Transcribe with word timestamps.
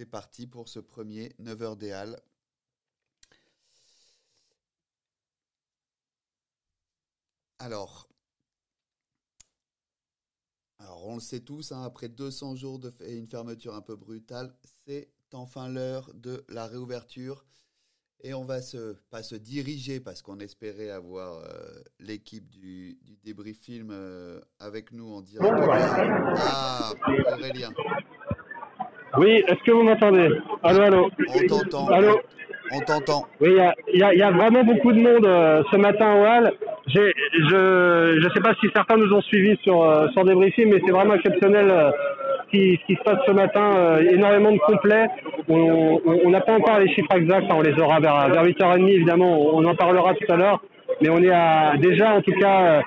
C'est 0.00 0.06
parti 0.06 0.46
pour 0.46 0.70
ce 0.70 0.80
premier 0.80 1.28
9h 1.42 1.76
des 1.76 1.92
Halles. 1.92 2.18
Alors, 7.58 8.08
alors, 10.78 11.06
on 11.06 11.16
le 11.16 11.20
sait 11.20 11.40
tous, 11.40 11.72
hein, 11.72 11.82
après 11.82 12.08
200 12.08 12.56
jours 12.56 12.78
de 12.78 12.90
et 13.00 13.14
une 13.14 13.26
fermeture 13.26 13.74
un 13.74 13.82
peu 13.82 13.94
brutale, 13.94 14.56
c'est 14.86 15.10
enfin 15.34 15.68
l'heure 15.68 16.10
de 16.14 16.46
la 16.48 16.66
réouverture. 16.66 17.44
Et 18.22 18.32
on 18.32 18.46
va 18.46 18.62
se, 18.62 18.94
pas 19.10 19.22
se 19.22 19.34
diriger 19.34 20.00
parce 20.00 20.22
qu'on 20.22 20.40
espérait 20.40 20.88
avoir 20.88 21.40
euh, 21.40 21.82
l'équipe 21.98 22.48
du, 22.48 22.98
du 23.02 23.18
débrief 23.18 23.60
film 23.60 23.90
euh, 23.90 24.40
avec 24.60 24.92
nous 24.92 25.12
en 25.12 25.20
direct. 25.20 25.52
Ah, 26.38 26.94
Aurélien. 27.34 27.70
Oui, 29.20 29.44
est-ce 29.46 29.62
que 29.66 29.70
vous 29.70 29.82
m'entendez? 29.82 30.30
Allô, 30.62 30.80
allô? 30.80 31.10
On 31.28 31.46
t'entend. 31.46 31.88
Allô? 31.88 32.20
On 32.72 32.80
t'entend. 32.80 33.26
Oui, 33.38 33.50
il 33.92 34.00
y 34.00 34.02
a, 34.02 34.14
y 34.14 34.22
a, 34.22 34.30
vraiment 34.30 34.64
beaucoup 34.64 34.92
de 34.92 34.98
monde 34.98 35.26
euh, 35.26 35.62
ce 35.70 35.76
matin 35.76 36.14
au 36.14 36.24
Hall. 36.24 36.50
Je 36.86 38.16
ne 38.16 38.30
sais 38.32 38.40
pas 38.40 38.54
si 38.62 38.68
certains 38.74 38.96
nous 38.96 39.12
ont 39.12 39.20
suivis 39.20 39.58
sur, 39.62 39.82
euh, 39.82 40.08
sur 40.14 40.24
Débriefing, 40.24 40.72
mais 40.72 40.80
c'est 40.86 40.92
vraiment 40.92 41.16
exceptionnel 41.16 41.68
euh, 41.70 41.90
ce, 42.44 42.50
qui, 42.50 42.80
ce 42.80 42.86
qui 42.86 42.94
se 42.94 43.02
passe 43.02 43.18
ce 43.26 43.32
matin. 43.32 43.98
énormément 44.10 44.52
de 44.52 44.58
complets. 44.58 45.08
On 45.50 46.30
n'a 46.30 46.40
pas 46.40 46.54
encore 46.54 46.78
les 46.78 46.88
chiffres 46.94 47.14
exacts, 47.14 47.44
hein, 47.50 47.56
on 47.58 47.60
les 47.60 47.78
aura 47.78 48.00
vers, 48.00 48.26
vers 48.30 48.46
8h30 48.46 48.88
évidemment, 48.88 49.38
on 49.54 49.62
en 49.66 49.74
parlera 49.74 50.14
tout 50.14 50.32
à 50.32 50.36
l'heure. 50.36 50.62
Mais 51.02 51.10
on 51.10 51.18
est 51.18 51.30
à, 51.30 51.74
déjà 51.76 52.14
en 52.14 52.22
tout 52.22 52.32
cas 52.40 52.80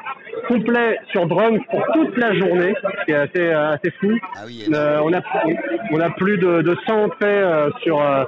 complet 0.48 0.98
sur 1.12 1.26
Drums 1.28 1.60
pour 1.70 1.84
toute 1.94 2.18
la 2.18 2.34
journée, 2.34 2.74
ce 2.82 3.06
qui 3.06 3.12
est 3.12 3.16
assez, 3.16 3.40
euh, 3.54 3.72
assez 3.72 3.92
fou. 4.00 4.12
Ah 4.36 4.40
oui, 4.46 4.66
Euh, 4.74 5.00
on, 5.04 5.14
a, 5.14 5.22
on 5.92 6.00
a 6.00 6.10
plus 6.12 6.38
de, 6.38 6.62
de 6.62 6.76
100 6.88 7.04
entrées 7.06 7.18
euh, 7.44 7.70
sur, 7.82 8.02
euh, 8.02 8.24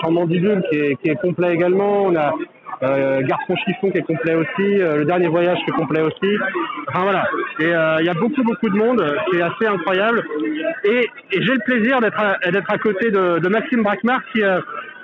sur 0.00 0.10
Mandibule 0.10 0.62
qui 0.70 0.78
est, 0.78 0.96
qui 0.96 1.10
est 1.10 1.16
complet 1.20 1.54
également. 1.54 2.04
On 2.04 2.16
a 2.16 2.32
euh, 2.82 3.22
Garçon 3.22 3.54
Chiffon 3.64 3.90
qui 3.90 3.98
est 3.98 4.02
complet 4.02 4.34
aussi. 4.34 4.80
euh, 4.82 4.96
le 4.98 5.04
dernier 5.04 5.28
voyage 5.28 5.58
qui 5.64 5.70
est 5.70 5.74
complet 5.74 6.02
aussi. 6.02 6.36
Enfin 6.88 7.02
voilà. 7.02 7.24
Et 7.60 7.74
euh, 7.74 7.96
il 8.00 8.06
y 8.06 8.10
a 8.10 8.14
beaucoup 8.14 8.42
beaucoup 8.42 8.68
de 8.68 8.76
monde. 8.76 9.02
C'est 9.32 9.40
assez 9.42 9.66
incroyable. 9.66 10.24
Et, 10.84 11.00
et 11.32 11.42
j'ai 11.42 11.52
le 11.54 11.64
plaisir 11.64 12.00
d'être 12.00 12.20
à, 12.20 12.50
d'être 12.50 12.70
à 12.70 12.78
côté 12.78 13.10
de, 13.10 13.38
de 13.38 13.48
Maxime 13.48 13.82
Brackmar 13.82 14.20
qui, 14.32 14.42
euh, 14.42 14.60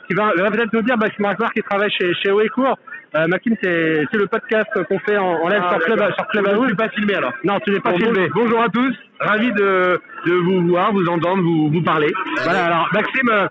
qui 0.07 0.15
va, 0.15 0.33
va 0.37 0.51
peut-être 0.51 0.73
nous 0.73 0.83
dire, 0.83 0.97
Maxime 0.99 1.23
Brackmar 1.25 1.53
qui 1.53 1.63
travaille 1.63 1.91
chez, 1.91 2.13
chez 2.15 2.31
Oecourt. 2.31 2.79
Euh, 3.15 3.27
Maxime, 3.29 3.55
c'est 3.63 4.05
c'est 4.11 4.19
le 4.19 4.27
podcast 4.27 4.67
qu'on 4.89 4.99
fait 5.01 5.19
en, 5.19 5.33
en 5.43 5.49
live 5.49 5.61
Ah, 5.63 5.71
sur 5.71 5.79
Club, 5.81 5.99
sur 6.15 6.27
Club 6.29 6.45
Je 6.47 6.51
ne 6.51 6.57
House. 6.57 6.67
suis 6.69 6.77
pas 6.77 6.89
filmé 6.89 7.15
alors. 7.15 7.33
Non, 7.45 7.61
tu 7.61 7.71
n'es 7.71 7.81
pas 7.81 7.91
Bon, 7.91 7.99
filmé. 7.99 8.29
bon- 8.29 8.43
bonjour 8.43 8.63
à 8.63 8.69
tous, 8.71 8.95
ravi 9.21 9.53
de, 9.53 10.01
de 10.27 10.33
vous 10.33 10.67
voir, 10.69 10.93
vous 10.93 11.07
entendre, 11.09 11.43
vous, 11.43 11.71
vous 11.71 11.83
parler. 11.83 12.11
Voilà, 12.45 12.65
alors 12.67 12.89
Maxime, 12.95 13.29
euh, 13.31 13.47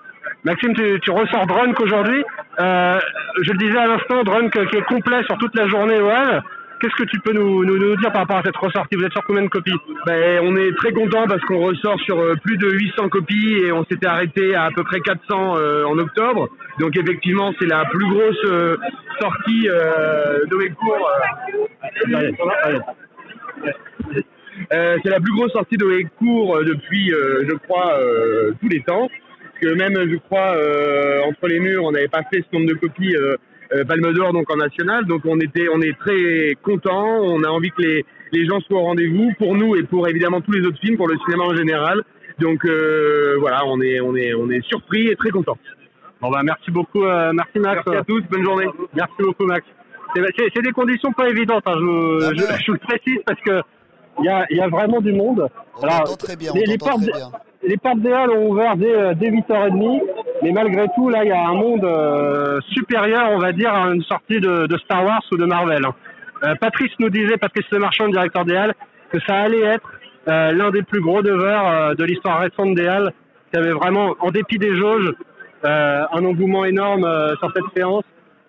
Maxime, 0.45 0.73
tu, 0.73 1.00
tu 1.02 1.12
ressors 1.12 1.45
Drunk 1.45 1.80
aujourd'hui. 1.80 2.23
Euh, 2.59 3.00
je 3.44 3.52
le 3.52 3.58
disais 3.59 3.78
à 3.78 3.86
l'instant, 3.88 4.23
Drunk 4.23 4.56
euh, 4.58 4.66
qui 4.66 4.78
est 4.78 4.86
complet 4.86 5.22
sur 5.26 5.38
toute 5.38 5.56
la 5.56 5.68
journée 5.68 6.00
Hall. 6.02 6.42
Qu'est-ce 6.80 6.96
que 6.96 7.08
tu 7.08 7.20
peux 7.20 7.31
nous, 7.34 7.64
nous, 7.64 7.78
nous 7.78 7.96
dire 7.98 8.12
par 8.12 8.22
rapport 8.23 8.38
à 8.38 8.42
cette 8.44 8.58
ressortie? 8.58 8.96
Vous 8.96 9.03
êtes 9.03 9.12
sur 9.12 9.23
combien 9.25 9.44
de 9.44 9.50
copies? 9.50 9.75
Ben, 10.08 10.40
on 10.44 10.56
est 10.56 10.75
très 10.78 10.92
content 10.92 11.28
parce 11.28 11.42
qu'on 11.42 11.59
ressort 11.59 12.00
sur 12.00 12.18
euh, 12.20 12.34
plus 12.44 12.58
de 12.58 12.72
800 12.72 13.09
copies 13.09 13.58
et 13.64 13.72
on 13.72 13.84
s'était 13.86 14.08
arrêté 14.08 14.56
à 14.56 14.64
à 14.64 14.72
peu 14.72 14.84
près 14.84 15.00
400 15.02 15.58
euh, 15.58 15.84
en 15.86 15.96
octobre. 16.00 16.50
Donc 16.80 16.98
effectivement, 16.98 17.54
c'est 17.60 17.68
la 17.68 17.86
plus 17.86 18.08
grosse 18.10 18.46
euh, 18.46 18.78
sortie 19.20 19.70
euh. 19.70 20.40
Allez, 22.16 22.36
allez. 22.64 22.80
Euh, 24.74 24.98
c'est 25.04 25.10
la 25.10 25.20
plus 25.20 25.34
grosse 25.34 25.52
sortie 25.52 25.78
de 25.78 25.86
Court 26.18 26.58
euh, 26.58 26.64
depuis, 26.64 27.14
euh, 27.14 27.44
je 27.50 27.56
crois, 27.56 27.98
euh, 28.00 28.54
tous 28.62 28.70
les 28.70 28.82
temps. 28.82 29.08
Parce 29.10 29.74
que 29.74 29.78
même, 29.78 29.96
je 30.10 30.16
crois, 30.18 30.56
euh, 30.56 31.22
entre 31.24 31.48
les 31.48 31.60
murs, 31.60 31.84
on 31.84 31.92
n'avait 31.92 32.08
pas 32.08 32.24
fait 32.32 32.44
ce 32.50 32.56
nombre 32.56 32.70
de 32.70 32.76
copies 32.76 33.16
euh, 33.16 33.36
euh, 33.74 33.84
Palme 33.86 34.14
d'Or 34.14 34.34
donc 34.34 34.50
en 34.52 34.58
national. 34.58 35.06
Donc 35.06 35.22
on 35.26 35.40
était, 35.40 35.68
on 35.74 35.81
est 35.81 35.98
très 36.00 36.56
content. 36.64 37.20
On 37.22 37.44
a 37.44 37.48
envie 37.50 37.72
que 37.72 37.81
les, 37.81 38.06
les 38.31 38.46
gens 38.46 38.60
soient 38.62 38.80
au 38.80 38.84
rendez-vous 38.86 39.31
pour 39.38 39.56
nous 39.56 39.76
et 39.76 39.84
pour 39.84 40.08
évidemment 40.08 40.42
tous 40.42 40.52
les 40.52 40.66
autres 40.66 40.80
films, 40.80 40.98
pour 40.98 41.08
le 41.08 41.18
cinéma 41.26 41.44
en 41.44 41.56
général. 41.56 42.02
Donc 42.40 42.66
euh, 42.66 43.36
voilà, 43.40 43.66
on 43.66 43.81
est, 43.81 44.00
on 44.00 44.16
est, 44.16 44.34
on 44.34 44.50
est 44.50 44.66
surpris 44.66 45.08
et 45.08 45.16
très 45.16 45.30
content. 45.30 45.58
Bon 46.22 46.30
bah 46.30 46.42
merci 46.44 46.70
beaucoup, 46.72 47.04
euh, 47.04 47.32
merci 47.34 47.59
Max. 47.59 47.82
Merci 47.86 48.00
à 48.00 48.04
tous, 48.04 48.22
bonne 48.30 48.44
journée. 48.44 48.68
Merci 48.94 49.14
beaucoup 49.20 49.46
Max. 49.46 49.66
C'est- 50.16 50.22
C'est 50.38 50.50
c'est 50.56 50.62
des 50.62 50.72
conditions 50.72 51.12
pas 51.14 51.30
évidentes, 51.30 51.64
hein, 51.66 51.74
je, 51.76 51.84
vous- 51.84 52.20
Ah 52.22 52.30
je, 52.36 52.42
ben. 52.48 52.58
je 52.59 52.66
vous 52.68 52.74
le 52.74 52.80
précise 52.80 53.20
parce 53.26 53.40
que 53.42 53.62
il 54.20 54.26
y 54.26 54.30
a, 54.30 54.46
y 54.50 54.60
a 54.62 54.68
vraiment 54.68 55.00
du 55.02 55.14
monde. 55.14 55.48
On 55.78 55.81
t'entend 55.88 56.16
très 56.18 56.36
bien, 56.36 56.52
on 56.54 56.60
les, 56.60 56.78
portes, 56.78 57.02
très 57.02 57.12
bien. 57.20 57.31
les 57.64 57.78
portes 57.78 58.00
des 58.02 58.12
halles 58.12 58.30
ont 58.31 58.50
ouvert 58.50 58.76
dès, 58.76 58.94
euh, 58.94 59.14
dès 59.16 59.30
8h30, 59.31 60.02
mais 60.44 60.52
malgré 60.52 60.86
tout, 60.96 61.10
là, 61.10 61.24
il 61.24 61.30
y 61.30 61.31
a 61.31 61.42
un 61.48 61.54
monde 61.54 61.86
euh, 61.86 62.60
supérieur, 62.74 63.30
on 63.31 63.40
va 63.40 63.54
dire, 63.54 63.74
à 63.74 63.88
une 63.88 64.04
sortie 64.04 64.42
de, 64.42 64.68
de 64.68 64.78
Star 64.80 65.06
Wars 65.06 65.22
ou 65.31 65.38
de 65.38 65.46
Marvel. 65.46 65.86
hein. 65.86 65.96
Euh, 66.44 66.56
Patrice 66.56 66.92
nous 67.00 67.10
disait, 67.10 67.38
Patrice 67.38 67.66
Le 67.72 67.80
Marchand, 67.80 68.06
le 68.06 68.12
directeur 68.12 68.44
des 68.46 68.56
halles, 68.56 68.74
que 69.12 69.20
ça 69.22 69.36
allait 69.36 69.62
être 69.62 69.90
euh, 70.28 70.52
l'un 70.52 70.72
des 70.72 70.81
plus 70.84 71.00
gros 71.02 71.22
devers 71.22 71.66
euh, 71.66 71.94
de 71.96 72.04
l'histoire 72.04 72.40
récente 72.42 72.76
des 72.76 72.88
halles, 72.88 73.14
qui 73.52 73.58
avait 73.60 73.72
vraiment, 73.72 74.14
en 74.20 74.30
dépit 74.31 74.58
des 74.58 74.76
jauges, 74.76 75.10
un 75.70 76.26
engouement 76.26 76.66
énorme 76.66 77.04
euh, 77.06 77.36
sur 77.38 77.52
cette 77.54 77.66
séance, 77.76 78.04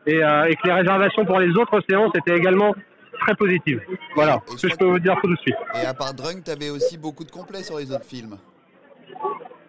et, 0.07 0.23
euh, 0.23 0.45
et 0.49 0.57
que 0.57 0.67
les 0.67 0.73
réservations 0.73 1.25
pour 1.25 1.39
les 1.39 1.51
autres 1.57 1.81
séances 1.89 2.11
étaient 2.17 2.37
également 2.37 2.75
très 3.21 3.35
positives. 3.35 3.81
Voilà 4.17 4.39
Et 4.53 4.57
ce 4.57 4.67
que 4.67 4.73
je 4.73 4.77
peux 4.77 4.87
vous 4.87 4.99
dire 4.99 5.17
tout 5.23 5.31
de 5.31 5.37
suite. 5.39 5.55
Et 5.83 5.87
à 5.87 5.95
part 5.95 6.13
Drunk, 6.15 6.43
t'avais 6.45 6.71
aussi 6.71 6.99
beaucoup 6.99 7.25
de 7.25 7.31
complets 7.31 7.63
sur 7.63 7.79
les 7.79 7.93
autres 7.93 8.05
films. 8.07 8.37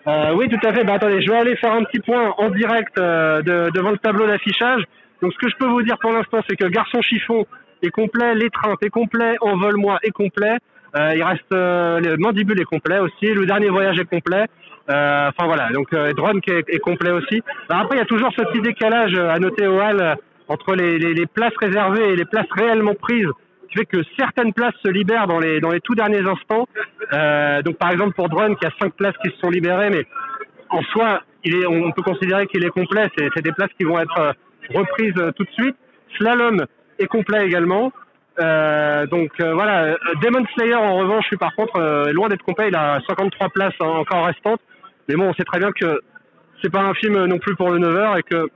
Euh, 0.08 0.34
oui, 0.36 0.50
tout 0.50 0.68
à 0.68 0.74
fait. 0.74 0.84
Bah, 0.84 0.94
attendez, 0.96 1.22
je 1.22 1.30
vais 1.32 1.38
aller 1.38 1.56
faire 1.58 1.72
un 1.74 1.84
petit 1.84 2.00
point 2.00 2.34
en 2.38 2.50
direct 2.50 2.98
euh, 2.98 3.42
de- 3.42 3.70
devant 3.72 3.92
le 3.92 3.98
tableau 3.98 4.28
d'affichage. 4.28 4.84
Donc, 5.22 5.32
ce 5.34 5.38
que 5.38 5.50
je 5.50 5.56
peux 5.58 5.68
vous 5.68 5.82
dire 5.84 5.98
pour 6.00 6.12
l'instant, 6.12 6.40
c'est 6.50 6.56
que 6.58 6.66
Garçon 6.68 7.02
Chiffon 7.02 7.46
est 7.82 7.90
complet, 7.92 8.36
l'étreinte 8.36 8.80
est 8.84 8.90
complet, 8.90 9.36
Envole-moi 9.40 10.00
est 10.04 10.12
complet. 10.12 10.58
Euh, 10.96 11.14
il 11.16 11.24
reste 11.24 11.52
euh, 11.54 12.00
le 12.00 12.18
Mandibule 12.18 12.60
est 12.62 12.66
complet 12.66 13.00
aussi, 13.00 13.26
le 13.34 13.46
dernier 13.46 13.70
voyage 13.70 14.00
est 14.00 14.06
complet. 14.06 14.46
Euh, 14.90 15.30
Enfin 15.30 15.48
voilà, 15.48 15.70
donc 15.70 15.92
euh, 15.94 16.14
Drunk 16.14 16.48
est, 16.50 16.66
est 16.68 16.80
complet 16.80 17.12
aussi. 17.12 17.42
Alors, 17.70 17.84
après, 17.84 17.98
il 17.98 18.00
y 18.00 18.04
a 18.04 18.06
toujours 18.06 18.32
ce 18.38 18.44
petit 18.44 18.62
décalage 18.62 19.16
à 19.16 19.40
noter 19.40 19.66
au 19.66 19.80
hall 19.80 20.18
entre 20.48 20.76
les, 20.76 21.00
les, 21.00 21.14
les 21.14 21.26
places 21.26 21.56
réservées 21.60 22.10
et 22.12 22.16
les 22.16 22.26
places 22.26 22.48
réellement 22.52 22.94
prises 22.94 23.30
qui 23.70 23.80
fait 23.80 23.86
que 23.86 24.04
certaines 24.20 24.54
places 24.54 24.76
se 24.86 24.90
libèrent 24.90 25.26
dans 25.26 25.40
les 25.40 25.60
dans 25.62 25.72
les 25.72 25.80
tout 25.80 25.96
derniers 25.96 26.28
instants. 26.28 26.68
Euh, 27.14 27.62
donc 27.64 27.78
par 27.78 27.92
exemple 27.92 28.14
pour 28.14 28.30
Drone, 28.30 28.56
il 28.62 28.66
y 28.66 28.68
a 28.68 28.74
cinq 28.80 28.94
places 28.94 29.16
qui 29.24 29.32
se 29.32 29.38
sont 29.38 29.50
libérées, 29.50 29.90
mais 29.90 30.06
en 30.70 30.82
soi, 30.84 31.22
il 31.44 31.56
est, 31.56 31.66
on 31.66 31.92
peut 31.92 32.04
considérer 32.04 32.46
qu'il 32.48 32.64
est 32.66 32.70
complet. 32.70 33.10
C'est 33.18 33.42
des 33.42 33.52
places 33.52 33.72
qui 33.78 33.86
vont 33.86 34.00
être 34.00 34.36
reprises 34.74 35.16
tout 35.36 35.44
de 35.44 35.52
suite. 35.52 35.76
Slalom 36.18 36.66
est 37.00 37.08
complet 37.08 37.46
également. 37.46 37.92
Euh, 38.40 39.06
donc 39.08 39.32
euh, 39.40 39.54
voilà, 39.54 39.84
Euh, 39.86 39.96
Demon 40.24 40.46
Slayer 40.56 40.76
en 40.76 40.96
revanche, 40.98 41.30
lui 41.30 41.38
par 41.38 41.56
contre, 41.56 41.76
euh, 41.78 42.12
loin 42.12 42.30
d'être 42.30 42.44
complet. 42.44 42.70
Il 42.70 42.76
a 42.76 43.00
53 43.08 43.50
places 43.50 43.74
hein, 43.80 43.86
encore 43.86 44.26
restantes. 44.26 44.62
Mais 45.08 45.16
bon, 45.16 45.30
on 45.30 45.34
sait 45.34 45.44
très 45.44 45.60
bien 45.60 45.72
que 45.72 46.02
c'est 46.62 46.72
pas 46.72 46.82
un 46.82 46.94
film 46.94 47.26
non 47.26 47.38
plus 47.38 47.56
pour 47.56 47.70
le 47.70 47.80
9h 47.80 48.20
et 48.20 48.24
que 48.24 48.48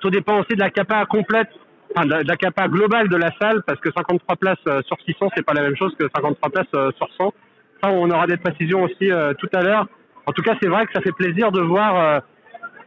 tout 0.00 0.10
dépend 0.10 0.38
aussi 0.40 0.54
de 0.54 0.60
la 0.60 0.70
capa 0.70 1.04
complète, 1.06 1.48
enfin 1.94 2.06
de 2.06 2.10
la, 2.10 2.22
de 2.22 2.34
capa 2.34 2.68
globale 2.68 3.08
de 3.08 3.16
la 3.16 3.30
salle, 3.40 3.62
parce 3.66 3.80
que 3.80 3.90
53 3.94 4.36
places 4.36 4.58
euh, 4.68 4.80
sur 4.82 4.96
600, 5.04 5.30
c'est 5.36 5.44
pas 5.44 5.54
la 5.54 5.62
même 5.62 5.76
chose 5.76 5.94
que 5.98 6.06
53 6.14 6.50
places 6.50 6.66
euh, 6.74 6.90
sur 6.96 7.08
100. 7.18 7.34
Ça, 7.82 7.90
on 7.90 8.10
aura 8.10 8.26
des 8.26 8.36
précisions 8.38 8.84
aussi 8.84 9.10
tout 9.38 9.48
à 9.52 9.60
l'heure. 9.60 9.86
En 10.24 10.32
tout 10.32 10.40
cas, 10.40 10.54
c'est 10.62 10.68
vrai 10.68 10.86
que 10.86 10.92
ça 10.94 11.02
fait 11.02 11.12
plaisir 11.12 11.52
de 11.52 11.60
voir 11.60 12.22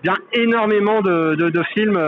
bien 0.01 0.15
énormément 0.33 1.01
de, 1.01 1.35
de, 1.35 1.49
de 1.49 1.63
films 1.75 2.01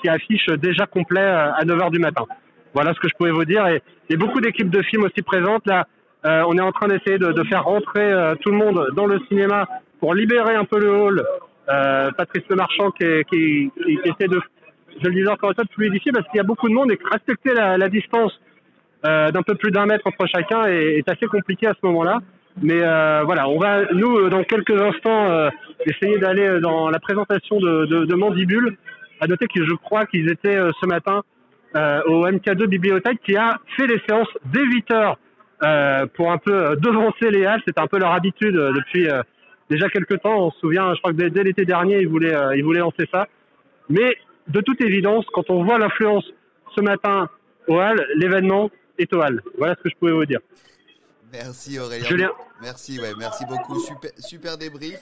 qui 0.00 0.08
affichent 0.08 0.46
déjà 0.46 0.86
complet 0.86 1.20
à 1.20 1.64
9h 1.64 1.90
du 1.90 1.98
matin. 1.98 2.26
Voilà 2.74 2.94
ce 2.94 3.00
que 3.00 3.08
je 3.08 3.14
pouvais 3.14 3.30
vous 3.30 3.44
dire. 3.44 3.66
Et, 3.66 3.82
et 4.10 4.16
beaucoup 4.16 4.40
d'équipes 4.40 4.70
de 4.70 4.82
films 4.82 5.04
aussi 5.04 5.22
présentes. 5.22 5.66
Là, 5.66 5.86
euh, 6.24 6.42
on 6.48 6.56
est 6.58 6.60
en 6.60 6.72
train 6.72 6.88
d'essayer 6.88 7.18
de, 7.18 7.32
de 7.32 7.44
faire 7.44 7.64
rentrer 7.64 8.12
euh, 8.12 8.34
tout 8.36 8.50
le 8.50 8.56
monde 8.56 8.88
dans 8.94 9.06
le 9.06 9.20
cinéma 9.28 9.68
pour 10.00 10.14
libérer 10.14 10.54
un 10.54 10.64
peu 10.64 10.78
le 10.78 10.90
hall. 10.90 11.24
Euh, 11.68 12.10
Patrice 12.12 12.44
Le 12.48 12.56
Marchand 12.56 12.90
qui, 12.92 13.04
qui, 13.30 13.70
qui, 13.76 13.96
qui 14.02 14.08
essaie 14.08 14.28
de, 14.28 14.40
je 15.02 15.06
le 15.06 15.14
disais 15.14 15.28
encore 15.28 15.50
une 15.50 15.54
fois, 15.54 15.64
de 15.64 15.70
fluidifier 15.70 16.12
parce 16.12 16.26
qu'il 16.28 16.38
y 16.38 16.40
a 16.40 16.44
beaucoup 16.44 16.68
de 16.68 16.74
monde 16.74 16.90
et 16.90 16.98
respecter 17.10 17.52
la, 17.52 17.76
la 17.76 17.88
distance 17.88 18.32
euh, 19.06 19.30
d'un 19.30 19.42
peu 19.42 19.54
plus 19.54 19.70
d'un 19.70 19.86
mètre 19.86 20.06
entre 20.06 20.26
chacun 20.26 20.64
est, 20.64 20.98
est 20.98 21.08
assez 21.08 21.26
compliqué 21.26 21.66
à 21.66 21.74
ce 21.74 21.86
moment-là. 21.86 22.20
Mais 22.62 22.80
euh, 22.82 23.22
voilà, 23.24 23.48
on 23.48 23.58
va 23.58 23.84
nous 23.92 24.16
euh, 24.16 24.30
dans 24.30 24.42
quelques 24.44 24.80
instants 24.80 25.50
essayer 25.86 26.18
d'aller 26.18 26.58
dans 26.60 26.90
la 26.90 26.98
présentation 26.98 27.60
de, 27.60 27.86
de, 27.86 28.04
de 28.06 28.14
Mandibule. 28.14 28.76
À 29.20 29.26
noter 29.26 29.46
que 29.46 29.64
je 29.64 29.74
crois 29.74 30.06
qu'ils 30.06 30.30
étaient 30.30 30.58
ce 30.80 30.86
matin 30.86 31.22
au 31.74 32.26
MK2 32.26 32.66
Bibliothèque 32.66 33.18
qui 33.24 33.36
a 33.36 33.58
fait 33.76 33.86
les 33.86 34.00
séances 34.08 34.28
dès 34.52 34.64
8 34.64 34.90
heures 34.90 35.18
euh, 35.62 36.06
pour 36.14 36.30
un 36.30 36.38
peu 36.38 36.52
euh, 36.52 36.76
devancer 36.76 37.30
les 37.30 37.44
halles. 37.44 37.62
C'était 37.66 37.80
un 37.80 37.86
peu 37.86 37.98
leur 37.98 38.12
habitude 38.12 38.56
euh, 38.56 38.72
depuis 38.72 39.08
euh, 39.08 39.22
déjà 39.68 39.88
quelques 39.88 40.20
temps. 40.20 40.46
On 40.46 40.50
se 40.50 40.58
souvient, 40.60 40.94
je 40.94 41.00
crois 41.00 41.12
que 41.12 41.28
dès, 41.28 41.42
l'été 41.42 41.64
dernier, 41.64 42.00
ils 42.00 42.08
voulaient, 42.08 42.34
euh, 42.34 42.56
ils 42.56 42.62
voulaient 42.62 42.80
lancer 42.80 43.08
ça. 43.12 43.26
Mais 43.88 44.16
de 44.46 44.60
toute 44.60 44.80
évidence, 44.80 45.24
quand 45.32 45.50
on 45.50 45.64
voit 45.64 45.78
l'influence 45.78 46.24
ce 46.76 46.80
matin 46.80 47.28
au 47.66 47.80
hall, 47.80 48.06
l'événement 48.14 48.70
est 48.98 49.12
au 49.12 49.20
hall. 49.20 49.42
Voilà 49.58 49.74
ce 49.76 49.82
que 49.82 49.90
je 49.90 49.96
pouvais 49.96 50.12
vous 50.12 50.26
dire. 50.26 50.40
Merci 51.32 51.78
Aurélien. 51.78 52.06
Julien. 52.08 52.30
Merci, 52.62 52.98
ouais, 52.98 53.12
merci 53.18 53.44
beaucoup. 53.46 53.78
Super, 53.80 54.10
super 54.18 54.58
débrief. 54.58 54.98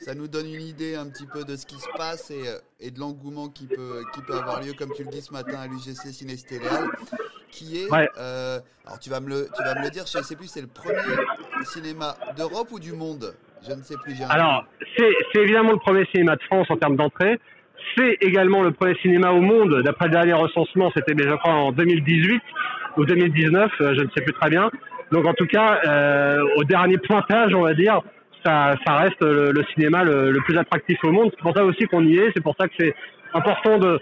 Ça 0.00 0.14
nous 0.14 0.28
donne 0.28 0.46
une 0.46 0.60
idée 0.62 0.94
un 0.94 1.06
petit 1.08 1.26
peu 1.26 1.44
de 1.44 1.56
ce 1.56 1.66
qui 1.66 1.76
se 1.76 1.88
passe 1.96 2.30
et, 2.30 2.48
euh, 2.48 2.58
et 2.80 2.90
de 2.90 3.00
l'engouement 3.00 3.48
qui 3.48 3.66
peut, 3.66 4.02
qui 4.14 4.20
peut 4.22 4.34
avoir 4.34 4.60
lieu, 4.62 4.72
comme 4.78 4.92
tu 4.94 5.02
le 5.04 5.10
dis 5.10 5.22
ce 5.22 5.32
matin 5.32 5.58
à 5.60 5.66
l'UGC 5.66 6.12
Cinestéléal, 6.12 6.88
qui 7.50 7.82
est. 7.82 7.90
Ouais. 7.90 8.08
euh, 8.18 8.60
alors 8.86 8.98
tu 8.98 9.10
vas 9.10 9.20
me 9.20 9.28
le, 9.28 9.48
tu 9.56 9.62
vas 9.62 9.74
me 9.74 9.84
le 9.84 9.90
dire. 9.90 10.04
Je 10.06 10.18
ne 10.18 10.22
sais 10.22 10.36
plus, 10.36 10.46
c'est 10.48 10.60
le 10.60 10.66
premier 10.66 10.98
cinéma 11.64 12.14
d'Europe 12.36 12.68
ou 12.70 12.78
du 12.78 12.92
monde 12.92 13.34
Je 13.66 13.72
ne 13.72 13.82
sais 13.82 13.96
plus. 14.02 14.14
Alors, 14.28 14.64
c'est 14.96 15.10
c'est 15.32 15.40
évidemment 15.40 15.72
le 15.72 15.78
premier 15.78 16.04
cinéma 16.06 16.36
de 16.36 16.42
France 16.42 16.66
en 16.70 16.76
termes 16.76 16.96
d'entrée. 16.96 17.40
C'est 17.96 18.18
également 18.20 18.62
le 18.62 18.72
premier 18.72 18.94
cinéma 19.02 19.30
au 19.30 19.40
monde, 19.40 19.82
d'après 19.82 20.06
le 20.06 20.12
dernier 20.12 20.32
recensement, 20.32 20.90
c'était 20.96 21.14
je 21.16 21.34
crois 21.36 21.52
en 21.52 21.72
2018 21.72 22.42
ou 22.96 23.04
2019, 23.04 23.70
euh, 23.80 23.94
je 23.94 24.02
ne 24.02 24.08
sais 24.16 24.22
plus 24.22 24.32
très 24.32 24.50
bien. 24.50 24.70
Donc 25.14 25.26
en 25.26 25.32
tout 25.32 25.46
cas, 25.46 25.80
euh, 25.86 26.42
au 26.56 26.64
dernier 26.64 26.98
pointage, 26.98 27.54
on 27.54 27.62
va 27.62 27.72
dire, 27.72 28.00
ça, 28.44 28.74
reste 28.88 29.22
le, 29.22 29.64
cinéma 29.72 30.02
le, 30.02 30.36
plus 30.44 30.58
attractif 30.58 30.98
au 31.04 31.12
monde. 31.12 31.30
C'est 31.30 31.40
pour 31.40 31.54
ça 31.54 31.64
aussi 31.64 31.84
qu'on 31.86 32.04
y 32.04 32.18
est. 32.18 32.32
C'est 32.34 32.42
pour 32.42 32.56
ça 32.58 32.66
que 32.66 32.74
c'est 32.76 32.94
important 33.32 33.78
de, 33.78 34.00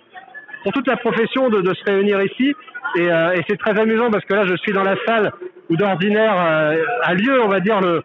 pour 0.62 0.72
toute 0.72 0.86
la 0.86 0.96
profession 0.96 1.50
de, 1.50 1.74
se 1.74 1.84
réunir 1.84 2.22
ici. 2.22 2.54
Et, 2.96 3.12
euh, 3.12 3.34
et 3.34 3.42
c'est 3.46 3.58
très 3.58 3.78
amusant 3.78 4.10
parce 4.10 4.24
que 4.24 4.32
là, 4.32 4.46
je 4.46 4.56
suis 4.56 4.72
dans 4.72 4.82
la 4.82 4.96
salle 5.06 5.32
où 5.68 5.76
d'ordinaire 5.76 6.34
euh, 6.34 6.82
a 7.02 7.12
lieu, 7.12 7.42
on 7.42 7.48
va 7.48 7.60
dire, 7.60 7.82
le, 7.82 8.02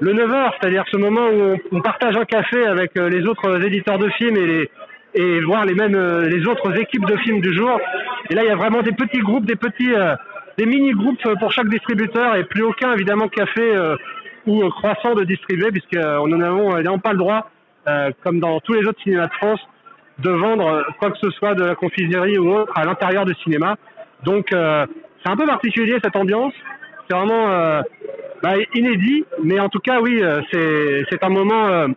le 0.00 0.14
9h, 0.14 0.52
c'est-à-dire 0.58 0.84
ce 0.90 0.96
moment 0.96 1.28
où 1.28 1.56
on, 1.72 1.80
partage 1.82 2.16
un 2.16 2.24
café 2.24 2.66
avec 2.66 2.92
les 2.94 3.26
autres 3.26 3.62
éditeurs 3.62 3.98
de 3.98 4.08
films 4.10 4.36
et 4.36 4.70
et 5.12 5.40
voir 5.40 5.64
les 5.64 5.74
mêmes 5.74 5.98
les 6.28 6.46
autres 6.46 6.78
équipes 6.78 7.04
de 7.04 7.16
films 7.16 7.40
du 7.40 7.52
jour. 7.52 7.80
Et 8.30 8.34
là, 8.34 8.44
il 8.44 8.46
y 8.46 8.52
a 8.52 8.54
vraiment 8.54 8.80
des 8.80 8.92
petits 8.92 9.18
groupes, 9.18 9.44
des 9.44 9.56
petits 9.56 9.92
des 10.60 10.66
mini 10.66 10.92
groupes 10.92 11.22
pour 11.38 11.52
chaque 11.52 11.68
distributeur 11.68 12.36
et 12.36 12.44
plus 12.44 12.62
aucun 12.62 12.92
évidemment 12.92 13.28
café 13.28 13.62
euh, 13.62 13.96
ou 14.46 14.62
euh, 14.62 14.68
croissant 14.68 15.14
de 15.14 15.24
distribuer 15.24 15.70
puisqu'on 15.70 16.28
n'en 16.28 16.98
pas 16.98 17.12
le 17.12 17.18
droit, 17.18 17.50
euh, 17.88 18.10
comme 18.22 18.40
dans 18.40 18.60
tous 18.60 18.74
les 18.74 18.86
autres 18.86 19.00
cinémas 19.02 19.28
de 19.28 19.32
France, 19.32 19.60
de 20.18 20.30
vendre 20.30 20.66
euh, 20.66 20.82
quoi 20.98 21.10
que 21.12 21.18
ce 21.18 21.30
soit 21.30 21.54
de 21.54 21.64
la 21.64 21.74
confiserie 21.74 22.38
ou 22.38 22.52
autre 22.52 22.72
à 22.76 22.84
l'intérieur 22.84 23.24
du 23.24 23.34
cinéma. 23.42 23.76
Donc 24.22 24.52
euh, 24.52 24.84
c'est 25.24 25.32
un 25.32 25.36
peu 25.36 25.46
particulier 25.46 25.96
cette 26.04 26.16
ambiance. 26.16 26.52
C'est 27.08 27.16
vraiment 27.16 27.48
euh, 27.48 27.80
bah, 28.42 28.52
inédit, 28.74 29.24
mais 29.42 29.58
en 29.60 29.70
tout 29.70 29.80
cas 29.80 30.02
oui, 30.02 30.22
euh, 30.22 30.42
c'est 31.10 31.24
un 31.24 31.30
moment 31.30 31.68
euh, 31.68 31.88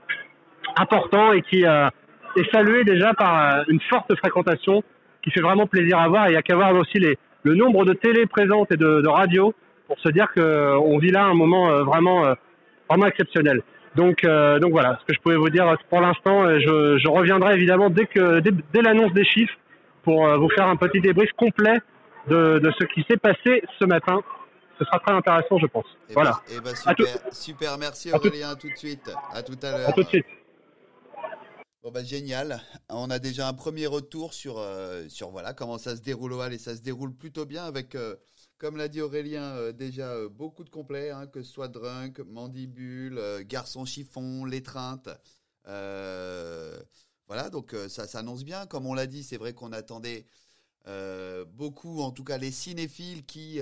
important 0.77 1.33
et 1.33 1.42
qui 1.42 1.65
euh, 1.65 1.89
est 2.38 2.50
salué 2.50 2.86
déjà 2.86 3.13
par 3.13 3.57
euh, 3.57 3.63
une 3.68 3.81
forte 3.89 4.15
fréquentation 4.15 4.83
qui 5.21 5.31
fait 5.31 5.42
vraiment 5.42 5.68
plaisir 5.68 6.00
à 6.00 6.07
voir. 6.07 6.30
Il 6.30 6.33
y 6.33 6.38
a 6.38 6.42
qu'à 6.42 6.56
voir 6.56 6.74
aussi 6.75 6.98
les, 7.00 7.18
le 7.43 7.55
nombre 7.55 7.85
de 7.85 7.93
télé 7.93 8.25
présentes 8.25 8.71
et 8.71 8.77
de, 8.77 9.01
de 9.01 9.07
radios 9.07 9.53
pour 9.87 9.99
se 9.99 10.09
dire 10.09 10.27
que 10.33 10.75
on 10.77 10.97
vit 10.97 11.11
là 11.11 11.25
un 11.25 11.33
moment 11.33 11.69
euh, 11.69 11.83
vraiment 11.83 12.25
euh, 12.25 12.33
vraiment 12.89 13.05
exceptionnel. 13.07 13.61
Donc 13.95 14.23
euh, 14.23 14.59
donc 14.59 14.71
voilà 14.71 14.97
ce 15.01 15.05
que 15.05 15.13
je 15.13 15.19
pouvais 15.21 15.35
vous 15.35 15.49
dire 15.49 15.65
pour 15.89 16.01
l'instant. 16.01 16.43
Euh, 16.45 16.59
Je, 16.59 16.97
je 16.97 17.07
reviendrai 17.07 17.53
évidemment 17.55 17.89
dès 17.89 18.05
que 18.07 18.39
dès, 18.39 18.51
dès 18.73 18.81
l'annonce 18.81 19.13
des 19.13 19.25
chiffres 19.25 19.53
pour 20.03 20.25
euh, 20.27 20.37
vous 20.37 20.49
faire 20.49 20.67
un 20.67 20.75
petit 20.77 20.99
débrief 20.99 21.31
complet 21.33 21.77
de, 22.27 22.59
de 22.59 22.71
ce 22.79 22.85
qui 22.85 23.05
s'est 23.09 23.17
passé 23.17 23.61
ce 23.79 23.85
matin. 23.85 24.21
Ce 24.79 24.85
sera 24.85 24.97
très 24.99 25.13
intéressant, 25.13 25.59
je 25.59 25.67
pense. 25.67 25.85
Eh 26.09 26.13
voilà. 26.13 26.31
ben- 26.31 26.55
eh 26.57 26.61
ben, 26.61 26.73
À 26.87 26.95
tout- 26.95 27.05
super, 27.05 27.33
super, 27.33 27.77
merci 27.77 28.09
À 28.11 28.17
tout- 28.17 28.27
Aurélien, 28.27 28.49
à 28.49 28.55
tout 28.55 28.67
de 28.69 28.75
suite. 28.75 29.13
À 29.33 29.43
tout 29.43 29.53
à 29.61 29.69
l'heure. 29.77 29.89
À 29.89 29.91
tout 29.91 30.01
de 30.03 30.07
suite. 30.07 30.25
Bon 31.83 31.91
bah 31.91 32.01
génial. 32.01 32.62
On 32.88 33.09
a 33.09 33.19
déjà 33.19 33.45
un 33.50 33.53
premier 33.53 33.88
retour 33.88 34.33
sur, 34.33 34.57
euh, 34.57 35.09
sur 35.09 35.31
voilà 35.31 35.53
comment 35.53 35.77
ça 35.77 35.97
se 35.97 36.01
déroule 36.01 36.31
au 36.31 36.41
Hall 36.41 36.53
et 36.53 36.57
ça 36.57 36.77
se 36.77 36.81
déroule 36.81 37.13
plutôt 37.13 37.45
bien 37.45 37.65
avec, 37.65 37.95
euh, 37.95 38.15
comme 38.57 38.77
l'a 38.77 38.88
dit 38.88 39.01
Aurélien, 39.01 39.44
euh, 39.57 39.74
déjà 39.74 40.30
beaucoup 40.30 40.63
de 40.63 40.69
complets, 40.69 41.09
hein, 41.09 41.27
que 41.27 41.44
ce 41.44 41.51
soit 41.51 41.68
Drunk, 41.68 42.19
Mandibule, 42.19 43.44
Garçon 43.44 43.83
Chiffon, 43.83 44.45
L'étreinte. 44.45 45.09
Voilà, 45.65 47.50
donc 47.51 47.75
ça 47.89 48.07
s'annonce 48.07 48.45
bien. 48.45 48.65
Comme 48.65 48.86
on 48.86 48.94
l'a 48.94 49.06
dit, 49.06 49.24
c'est 49.24 49.38
vrai 49.38 49.53
qu'on 49.53 49.74
attendait 49.74 50.25
beaucoup, 51.47 52.01
en 52.01 52.12
tout 52.12 52.24
cas 52.24 52.38
les 52.38 52.51
cinéphiles 52.51 53.25
qui, 53.25 53.59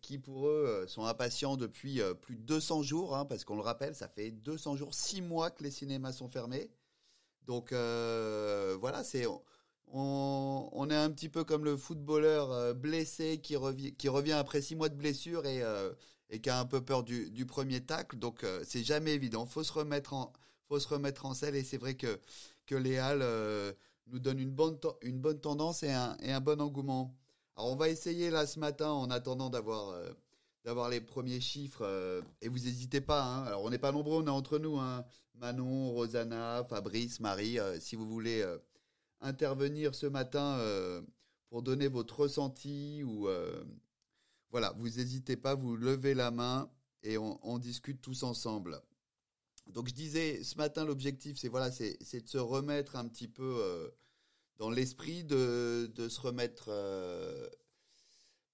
qui 0.00 0.18
pour 0.18 0.48
eux 0.48 0.86
sont 0.88 1.04
impatients 1.04 1.56
depuis 1.56 2.00
plus 2.20 2.34
de 2.34 2.42
200 2.42 2.82
jours, 2.82 3.16
hein, 3.16 3.26
parce 3.26 3.44
qu'on 3.44 3.56
le 3.56 3.62
rappelle, 3.62 3.94
ça 3.94 4.08
fait 4.08 4.32
200 4.32 4.74
jours, 4.76 4.92
6 4.92 5.22
mois 5.22 5.50
que 5.50 5.62
les 5.62 5.70
cinémas 5.70 6.12
sont 6.12 6.28
fermés. 6.28 6.68
Donc 7.48 7.72
euh, 7.72 8.76
voilà, 8.78 9.02
c'est 9.02 9.26
on, 9.90 10.86
est 10.90 10.94
un 10.94 11.10
petit 11.10 11.30
peu 11.30 11.44
comme 11.44 11.64
le 11.64 11.78
footballeur 11.78 12.52
euh, 12.52 12.74
blessé 12.74 13.40
qui 13.40 13.56
revient, 13.56 14.32
après 14.32 14.60
six 14.60 14.76
mois 14.76 14.90
de 14.90 14.94
blessure 14.94 15.46
et, 15.46 15.62
euh, 15.62 15.90
qui 16.42 16.50
a 16.50 16.60
un 16.60 16.66
peu 16.66 16.82
peur 16.82 17.04
du, 17.04 17.46
premier 17.46 17.80
tacle. 17.80 18.18
Donc 18.18 18.44
c'est 18.64 18.84
jamais 18.84 19.12
évident. 19.14 19.46
Faut 19.46 19.64
se 19.64 19.72
remettre 19.72 20.14
faut 20.68 20.78
se 20.78 20.88
remettre 20.88 21.24
en 21.24 21.32
selle 21.32 21.56
et 21.56 21.64
c'est 21.64 21.78
vrai 21.78 21.94
que 21.94 22.20
que 22.66 22.74
les 22.74 22.98
Halles 22.98 23.24
nous 24.08 24.18
donnent 24.18 24.40
une 24.40 24.50
bonne 24.50 24.78
une 25.02 25.18
bonne 25.18 25.40
tendance 25.40 25.82
et 25.82 25.90
un, 25.92 26.40
bon 26.40 26.60
engouement. 26.60 27.14
Alors 27.56 27.72
on 27.72 27.76
va 27.76 27.88
essayer 27.88 28.30
là 28.30 28.46
ce 28.46 28.60
matin 28.60 28.90
en 28.90 29.10
attendant 29.10 29.48
d'avoir 29.48 29.94
d'avoir 30.68 30.90
les 30.90 31.00
premiers 31.00 31.40
chiffres 31.40 31.80
euh, 31.80 32.20
et 32.42 32.50
vous 32.50 32.58
n'hésitez 32.58 33.00
pas. 33.00 33.24
hein. 33.24 33.44
Alors 33.44 33.64
on 33.64 33.70
n'est 33.70 33.78
pas 33.78 33.90
nombreux, 33.90 34.22
on 34.22 34.26
est 34.26 34.28
entre 34.28 34.58
nous. 34.58 34.78
hein. 34.78 35.02
Manon, 35.36 35.92
Rosanna, 35.92 36.62
Fabrice, 36.68 37.20
Marie, 37.20 37.58
euh, 37.58 37.80
si 37.80 37.96
vous 37.96 38.06
voulez 38.06 38.42
euh, 38.42 38.58
intervenir 39.22 39.94
ce 39.94 40.04
matin 40.04 40.60
pour 41.48 41.62
donner 41.62 41.88
votre 41.88 42.20
ressenti 42.20 43.02
ou 43.02 43.28
voilà, 44.50 44.74
vous 44.76 44.90
n'hésitez 44.90 45.38
pas, 45.38 45.54
vous 45.54 45.74
levez 45.74 46.12
la 46.12 46.30
main 46.30 46.70
et 47.02 47.16
on, 47.16 47.58
discute 47.58 48.02
tous 48.02 48.22
ensemble. 48.22 48.78
Donc 49.68 49.88
je 49.88 49.94
disais 49.94 50.44
ce 50.44 50.56
matin 50.56 50.84
l'objectif 50.84 51.38
c'est 51.38 51.48
voilà 51.48 51.70
c'est 51.72 52.20
de 52.20 52.28
se 52.28 52.38
remettre 52.38 52.94
un 52.96 53.08
petit 53.08 53.28
peu 53.28 53.90
dans 54.58 54.70
l'esprit 54.70 55.24
de, 55.24 55.90
de 55.94 56.08
se 56.10 56.20
remettre 56.20 56.70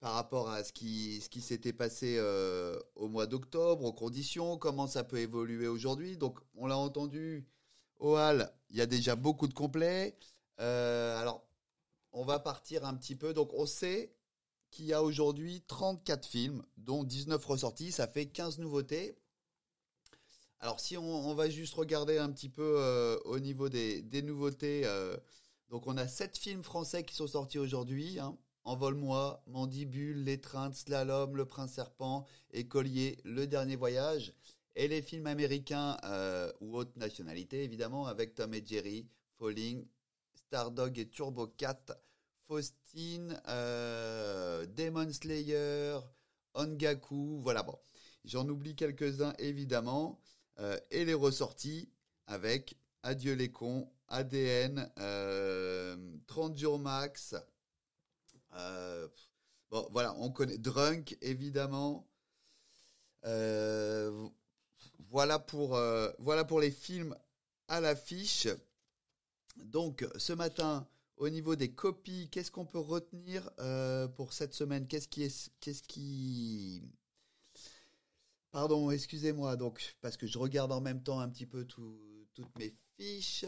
par 0.04 0.12
rapport 0.12 0.50
à 0.50 0.62
ce 0.62 0.70
qui, 0.70 1.22
s'était 1.40 1.72
passé 1.72 2.16
euh, 2.18 2.78
au 2.94 3.08
mois 3.08 3.26
d'octobre, 3.26 3.86
aux 3.86 3.92
conditions, 3.94 4.58
comment 4.58 4.86
ça 4.86 5.02
peut 5.02 5.16
évoluer 5.16 5.66
aujourd'hui. 5.66 6.18
Donc, 6.18 6.40
on 6.56 6.66
l'a 6.66 6.76
entendu, 6.76 7.48
au 7.98 8.18
Hall, 8.18 8.52
il 8.68 8.76
y 8.76 8.82
a 8.82 8.86
déjà 8.86 9.16
beaucoup 9.16 9.46
de 9.46 9.54
complets. 9.54 10.14
Euh, 10.60 11.18
alors, 11.18 11.42
on 12.12 12.22
va 12.22 12.38
partir 12.38 12.84
un 12.84 12.92
petit 12.92 13.16
peu. 13.16 13.32
Donc, 13.32 13.54
on 13.54 13.64
sait 13.64 14.14
qu'il 14.70 14.84
y 14.84 14.92
a 14.92 15.02
aujourd'hui 15.02 15.62
34 15.68 16.28
films, 16.28 16.62
dont 16.76 17.02
19 17.02 17.42
ressortis. 17.42 17.90
Ça 17.90 18.06
fait 18.06 18.26
15 18.26 18.58
nouveautés. 18.58 19.16
Alors, 20.60 20.80
si 20.80 20.98
on, 20.98 21.34
va 21.34 21.48
juste 21.48 21.72
regarder 21.72 22.18
un 22.18 22.30
petit 22.30 22.50
peu 22.50 22.74
euh, 22.76 23.18
au 23.24 23.38
niveau 23.38 23.70
des, 23.70 24.04
nouveautés, 24.22 24.86
donc 25.70 25.86
on 25.86 25.96
a 25.96 26.06
7 26.06 26.36
films 26.36 26.62
français 26.62 27.04
qui 27.04 27.14
sont 27.14 27.26
sortis 27.26 27.58
aujourd'hui. 27.58 28.18
hein. 28.18 28.36
Envole-moi, 28.64 29.42
Mandibule, 29.46 30.24
L'étreinte, 30.24 30.74
Slalom, 30.74 31.36
Le 31.36 31.44
Prince 31.44 31.72
Serpent, 31.72 32.26
Écolier, 32.52 33.18
Le 33.24 33.46
Dernier 33.46 33.76
Voyage. 33.76 34.32
Et 34.76 34.88
les 34.88 35.02
films 35.02 35.26
américains 35.26 35.96
euh, 36.04 36.50
ou 36.60 36.76
haute 36.76 36.96
nationalité, 36.96 37.62
évidemment, 37.62 38.06
avec 38.06 38.34
Tom 38.34 38.52
et 38.54 38.64
Jerry, 38.64 39.06
Falling, 39.38 39.86
Stardog 40.34 40.98
et 40.98 41.08
Turbo 41.08 41.46
Cat, 41.46 41.80
Faustine, 42.48 43.40
euh, 43.48 44.66
Demon 44.66 45.10
Slayer, 45.12 45.98
Ongaku, 46.54 47.40
voilà, 47.40 47.62
bon. 47.62 47.78
J'en 48.24 48.48
oublie 48.48 48.74
quelques-uns, 48.74 49.34
évidemment. 49.38 50.18
Euh, 50.58 50.78
et 50.90 51.04
les 51.04 51.14
ressortis 51.14 51.90
avec 52.26 52.76
Adieu 53.02 53.34
les 53.34 53.50
cons, 53.50 53.90
ADN, 54.08 54.90
euh, 54.98 56.16
30 56.26 56.56
jours 56.56 56.78
max, 56.78 57.34
euh, 58.54 59.08
bon, 59.70 59.86
voilà, 59.92 60.14
on 60.18 60.30
connaît 60.30 60.58
Drunk, 60.58 61.16
évidemment. 61.20 62.06
Euh, 63.24 64.28
voilà, 65.10 65.38
pour, 65.38 65.76
euh, 65.76 66.10
voilà 66.18 66.44
pour 66.44 66.60
les 66.60 66.70
films 66.70 67.16
à 67.68 67.80
l'affiche. 67.80 68.48
Donc, 69.56 70.06
ce 70.16 70.32
matin, 70.32 70.86
au 71.16 71.28
niveau 71.28 71.56
des 71.56 71.72
copies, 71.72 72.28
qu'est-ce 72.30 72.50
qu'on 72.50 72.66
peut 72.66 72.78
retenir 72.80 73.48
pour 74.16 74.32
cette 74.32 74.54
semaine? 74.54 74.86
Qu'est-ce 74.86 75.08
qui 75.08 75.22
est, 75.22 75.50
qu'est-ce 75.60 75.82
qui... 75.82 76.82
Pardon, 78.50 78.90
excusez-moi, 78.90 79.56
donc, 79.56 79.96
parce 80.00 80.16
que 80.16 80.26
je 80.26 80.38
regarde 80.38 80.70
en 80.72 80.80
même 80.80 81.02
temps 81.02 81.18
un 81.20 81.28
petit 81.28 81.46
peu 81.46 81.64
tout- 81.64 82.26
toutes 82.34 82.56
mes 82.58 82.72
fiches. 82.96 83.46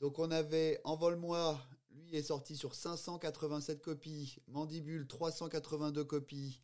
Donc, 0.00 0.18
on 0.18 0.30
avait 0.30 0.80
Envole-moi, 0.84 1.60
lui 1.96 2.14
est 2.16 2.22
sorti 2.22 2.56
sur 2.56 2.74
587 2.74 3.82
copies. 3.82 4.38
Mandibule, 4.48 5.06
382 5.06 6.04
copies. 6.04 6.62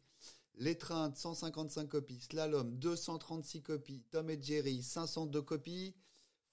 L'étreinte, 0.57 1.17
155 1.17 1.89
copies. 1.89 2.21
Slalom, 2.21 2.77
236 2.77 3.63
copies. 3.63 4.03
Tom 4.11 4.31
et 4.31 4.39
Jerry, 4.41 4.83
502 4.83 5.43
copies. 5.43 5.95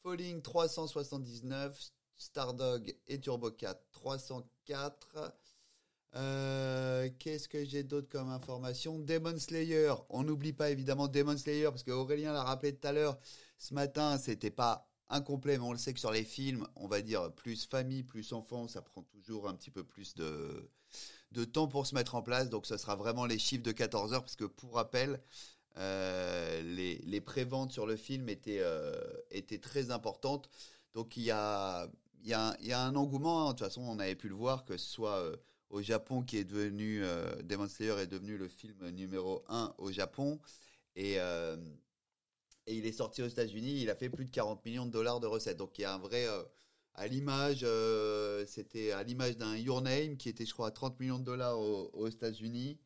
Falling, 0.04 0.42
379. 0.42 1.92
Stardog 2.16 2.96
et 3.08 3.20
Turbo 3.22 3.52
4, 3.52 3.82
304. 3.92 5.34
Qu'est-ce 7.20 7.48
que 7.48 7.64
j'ai 7.64 7.84
d'autre 7.84 8.10
comme 8.10 8.30
information? 8.30 9.00
Demon 9.00 9.38
Slayer. 9.38 9.94
On 10.10 10.24
n'oublie 10.24 10.52
pas 10.54 10.70
évidemment 10.70 11.08
Demon 11.08 11.38
Slayer 11.38 11.66
parce 11.66 11.84
que 11.84 11.92
Aurélien 11.92 12.34
l'a 12.34 12.44
rappelé 12.44 12.76
tout 12.76 12.88
à 12.88 12.92
l'heure. 12.92 13.18
Ce 13.58 13.74
matin, 13.74 14.18
c'était 14.18 14.52
pas 14.52 14.89
incomplet, 15.10 15.58
mais 15.58 15.64
on 15.64 15.72
le 15.72 15.78
sait 15.78 15.94
que 15.94 16.00
sur 16.00 16.12
les 16.12 16.24
films, 16.24 16.68
on 16.76 16.88
va 16.88 17.02
dire 17.02 17.32
plus 17.34 17.66
famille, 17.66 18.04
plus 18.04 18.34
enfant, 18.34 18.68
ça 18.68 18.82
prend 18.82 19.04
toujours 19.04 19.48
un 19.48 19.56
petit 19.56 19.72
peu 19.72 19.84
plus 19.84 20.16
de, 20.16 20.70
de 21.32 21.46
temps 21.46 21.68
pour 21.68 21.88
se 21.88 21.96
mettre 21.96 22.16
en 22.16 22.22
place. 22.22 22.50
Donc, 22.50 22.66
ce 22.66 22.78
sera 22.78 22.96
vraiment 22.96 23.26
les 23.26 23.40
chiffres 23.40 23.64
de 23.64 23.72
14 23.72 24.14
heures, 24.14 24.22
parce 24.24 24.36
que 24.36 24.46
pour 24.46 24.76
rappel, 24.76 25.22
euh, 25.78 26.62
les, 26.62 26.98
les 27.00 27.22
préventes 27.22 27.72
sur 27.72 27.86
le 27.86 27.96
film 27.96 28.30
étaient, 28.30 28.62
euh, 28.62 28.94
étaient 29.32 29.60
très 29.60 29.92
importantes. 29.92 30.50
Donc, 30.94 31.18
il 31.18 31.24
y 31.24 31.32
a, 31.32 31.88
y 32.24 32.34
a 32.34 32.82
un 32.82 32.96
engouement. 32.96 33.44
Hein. 33.44 33.54
De 33.54 33.58
toute 33.58 33.68
façon, 33.68 33.82
on 33.82 34.00
avait 34.00 34.16
pu 34.16 34.30
le 34.30 34.36
voir, 34.36 34.66
que 34.66 34.78
ce 34.78 34.90
soit 34.90 35.18
euh, 35.18 35.36
au 35.70 35.82
Japon, 35.82 36.24
qui 36.24 36.38
est 36.38 36.44
devenu, 36.44 37.04
Demon 37.44 37.68
Slayer 37.68 38.00
est 38.00 38.08
devenu 38.08 38.38
le 38.38 38.48
film 38.48 38.90
numéro 38.90 39.44
1 39.50 39.76
au 39.78 39.92
Japon. 39.92 40.40
Et, 40.96 41.18
et 42.70 42.76
il 42.76 42.86
est 42.86 42.92
sorti 42.92 43.24
aux 43.24 43.28
États-Unis, 43.28 43.82
il 43.82 43.90
a 43.90 43.96
fait 43.96 44.10
plus 44.10 44.26
de 44.26 44.30
40 44.30 44.64
millions 44.64 44.86
de 44.86 44.92
dollars 44.92 45.20
de 45.20 45.26
recettes. 45.26 45.58
Donc, 45.58 45.80
il 45.80 45.82
y 45.82 45.86
a 45.86 45.94
un 45.94 45.98
vrai 45.98 46.28
à 47.00 47.08
l'image, 47.08 47.62
euh, 47.64 48.46
c'était 48.46 48.92
à 48.92 49.04
l'image 49.04 49.38
d'un 49.38 49.56
Your 49.56 49.82
Name 49.82 50.18
qui 50.18 50.30
était, 50.30 50.46
je 50.46 50.54
crois, 50.54 50.68
à 50.68 50.72
30 50.72 51.00
millions 51.00 51.18
de 51.18 51.24
dollars 51.24 51.58
aux, 51.58 52.08
États-Unis, 52.08 52.78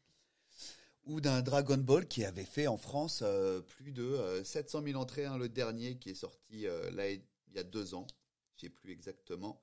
ou 1.05 1.19
d'un 1.19 1.41
Dragon 1.41 1.77
Ball 1.77 2.07
qui 2.07 2.23
avait 2.23 2.45
fait 2.45 2.67
en 2.67 2.77
France 2.77 3.21
euh, 3.23 3.59
plus 3.59 3.91
de 3.91 4.41
700 4.43 4.79
euh, 4.79 4.85
000 4.85 5.01
entrées. 5.01 5.25
Hein, 5.25 5.37
le 5.37 5.49
dernier 5.49 5.97
qui 5.97 6.11
est 6.11 6.15
sorti 6.15 6.65
là 6.93 7.09
il 7.09 7.21
y 7.55 7.59
a 7.59 7.63
deux 7.63 7.93
ans, 7.93 8.07
j'ai 8.55 8.69
plus 8.69 8.91
exactement 8.91 9.61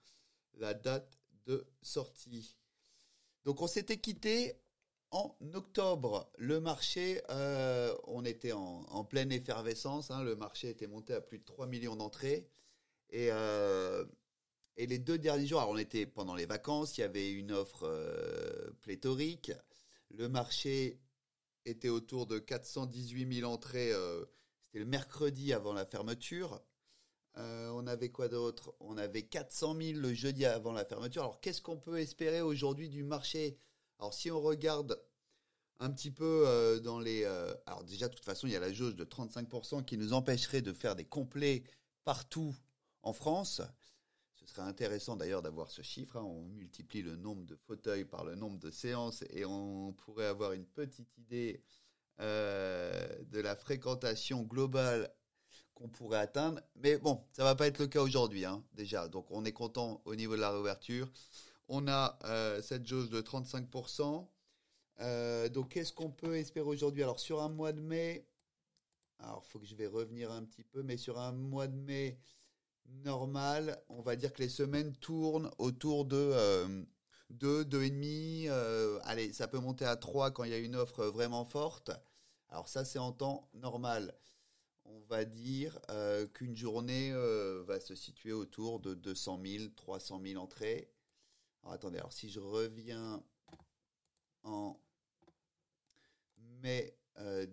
la 0.58 0.74
date 0.74 1.18
de 1.46 1.66
sortie. 1.80 2.56
Donc 3.44 3.62
on 3.62 3.66
s'était 3.66 3.98
quitté 3.98 4.60
en 5.10 5.36
octobre. 5.54 6.30
Le 6.38 6.60
marché, 6.60 7.20
on 8.06 8.24
était 8.24 8.52
en, 8.52 9.04
pleine 9.04 9.32
effervescence. 9.32 10.10
Hein. 10.10 10.22
le 10.22 10.36
marché 10.36 10.70
était 10.70 10.86
monté 10.86 11.14
à 11.14 11.20
plus 11.20 11.38
de 11.38 11.44
3 11.44 11.66
millions 11.66 11.96
d'entrées. 11.96 12.48
Et 13.10 13.30
et 14.80 14.86
les 14.86 14.98
deux 14.98 15.18
derniers 15.18 15.46
jours, 15.46 15.60
alors 15.60 15.74
on 15.74 15.76
était 15.76 16.06
pendant 16.06 16.34
les 16.34 16.46
vacances, 16.46 16.96
il 16.96 17.02
y 17.02 17.04
avait 17.04 17.30
une 17.30 17.52
offre 17.52 17.82
euh, 17.84 18.70
pléthorique. 18.80 19.52
Le 20.08 20.26
marché 20.26 20.98
était 21.66 21.90
autour 21.90 22.26
de 22.26 22.38
418 22.38 23.40
000 23.40 23.52
entrées. 23.52 23.92
Euh, 23.92 24.24
c'était 24.64 24.78
le 24.78 24.86
mercredi 24.86 25.52
avant 25.52 25.74
la 25.74 25.84
fermeture. 25.84 26.62
Euh, 27.36 27.70
on 27.74 27.86
avait 27.86 28.08
quoi 28.08 28.28
d'autre? 28.28 28.74
On 28.80 28.96
avait 28.96 29.24
400 29.24 29.76
000 29.78 30.00
le 30.00 30.14
jeudi 30.14 30.46
avant 30.46 30.72
la 30.72 30.86
fermeture. 30.86 31.24
Alors 31.24 31.42
qu'est-ce 31.42 31.60
qu'on 31.60 31.76
peut 31.76 31.98
espérer 31.98 32.40
aujourd'hui 32.40 32.88
du 32.88 33.02
marché? 33.02 33.58
Alors 34.00 34.14
si 34.14 34.30
on 34.30 34.40
regarde 34.40 34.98
un 35.78 35.90
petit 35.90 36.10
peu 36.10 36.80
dans 36.82 36.98
les... 36.98 37.24
alors 37.66 37.84
déjà, 37.84 38.08
de 38.08 38.14
toute 38.14 38.24
façon, 38.24 38.46
il 38.46 38.52
y 38.52 38.56
a 38.56 38.60
la 38.60 38.72
jauge 38.72 38.96
de 38.96 39.04
35% 39.04 39.84
qui 39.84 39.98
nous 39.98 40.14
empêcherait 40.14 40.62
de 40.62 40.72
faire 40.72 40.96
des 40.96 41.04
complets 41.04 41.62
partout 42.04 42.54
en 43.02 43.12
France. 43.12 43.62
Ce 44.36 44.46
serait 44.46 44.62
intéressant 44.62 45.16
d'ailleurs 45.16 45.42
d'avoir 45.42 45.70
ce 45.70 45.82
chiffre. 45.82 46.16
Hein. 46.16 46.24
On 46.24 46.42
multiplie 46.42 47.02
le 47.02 47.16
nombre 47.16 47.44
de 47.44 47.56
fauteuils 47.56 48.06
par 48.06 48.24
le 48.24 48.34
nombre 48.34 48.58
de 48.58 48.70
séances 48.70 49.22
et 49.30 49.44
on 49.44 49.92
pourrait 49.92 50.26
avoir 50.26 50.52
une 50.52 50.66
petite 50.66 51.16
idée 51.18 51.62
euh, 52.20 53.06
de 53.24 53.40
la 53.40 53.54
fréquentation 53.54 54.42
globale 54.42 55.12
qu'on 55.74 55.88
pourrait 55.88 56.18
atteindre. 56.20 56.60
Mais 56.76 56.96
bon, 56.98 57.22
ça 57.32 57.44
va 57.44 57.54
pas 57.54 57.66
être 57.66 57.78
le 57.78 57.86
cas 57.86 58.00
aujourd'hui 58.00 58.44
hein, 58.44 58.64
déjà. 58.72 59.08
Donc 59.08 59.30
on 59.30 59.44
est 59.44 59.52
content 59.52 60.00
au 60.04 60.14
niveau 60.14 60.36
de 60.36 60.40
la 60.40 60.50
réouverture. 60.50 61.10
On 61.72 61.86
a 61.86 62.18
euh, 62.24 62.60
cette 62.62 62.84
jauge 62.84 63.10
de 63.10 63.20
35%. 63.22 64.26
Euh, 64.98 65.48
donc 65.48 65.68
qu'est-ce 65.68 65.92
qu'on 65.92 66.10
peut 66.10 66.36
espérer 66.36 66.66
aujourd'hui? 66.66 67.04
Alors 67.04 67.20
sur 67.20 67.40
un 67.40 67.48
mois 67.48 67.72
de 67.72 67.80
mai, 67.80 68.26
alors 69.20 69.46
faut 69.46 69.60
que 69.60 69.66
je 69.66 69.76
vais 69.76 69.86
revenir 69.86 70.32
un 70.32 70.42
petit 70.42 70.64
peu, 70.64 70.82
mais 70.82 70.96
sur 70.96 71.20
un 71.20 71.30
mois 71.30 71.68
de 71.68 71.76
mai, 71.76 72.18
normal, 73.04 73.80
on 73.88 74.02
va 74.02 74.16
dire 74.16 74.32
que 74.32 74.42
les 74.42 74.48
semaines 74.48 74.96
tournent 74.96 75.48
autour 75.58 76.06
de 76.06 76.16
2, 76.16 76.32
euh, 76.32 76.84
2,5. 77.30 78.48
Euh, 78.48 78.98
allez, 79.04 79.32
ça 79.32 79.46
peut 79.46 79.60
monter 79.60 79.84
à 79.84 79.94
3 79.94 80.32
quand 80.32 80.42
il 80.42 80.50
y 80.50 80.54
a 80.54 80.58
une 80.58 80.74
offre 80.74 81.06
vraiment 81.06 81.44
forte. 81.44 81.92
Alors 82.48 82.68
ça, 82.68 82.84
c'est 82.84 82.98
en 82.98 83.12
temps 83.12 83.48
normal. 83.54 84.12
On 84.86 84.98
va 85.08 85.24
dire 85.24 85.78
qu'une 86.34 86.56
journée 86.56 87.12
va 87.64 87.78
se 87.78 87.94
situer 87.94 88.32
autour 88.32 88.80
de 88.80 88.94
200 88.94 89.40
000, 89.44 89.64
300 89.76 90.20
000 90.24 90.42
entrées. 90.42 90.90
Attendez, 91.64 91.98
alors 91.98 92.12
si 92.12 92.28
je 92.30 92.40
reviens 92.40 93.22
en 94.42 94.78
mai 96.62 96.96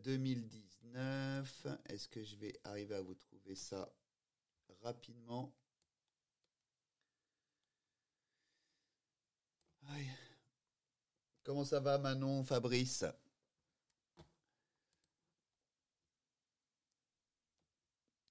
2019, 0.04 1.68
est-ce 1.88 2.08
que 2.08 2.24
je 2.24 2.36
vais 2.38 2.60
arriver 2.64 2.96
à 2.96 3.02
vous 3.02 3.16
trouver 3.16 3.56
ça 3.56 3.92
rapidement? 4.82 5.54
Comment 11.44 11.64
ça 11.66 11.80
va 11.80 11.98
Manon, 11.98 12.44
Fabrice? 12.44 13.06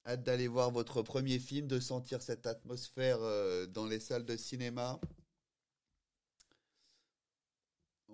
Hâte 0.06 0.22
d'aller 0.22 0.48
voir 0.48 0.70
votre 0.70 1.02
premier 1.02 1.38
film, 1.38 1.66
de 1.66 1.80
sentir 1.80 2.22
cette 2.22 2.46
atmosphère 2.46 3.18
euh, 3.20 3.66
dans 3.66 3.86
les 3.86 4.00
salles 4.00 4.24
de 4.24 4.36
cinéma? 4.36 4.98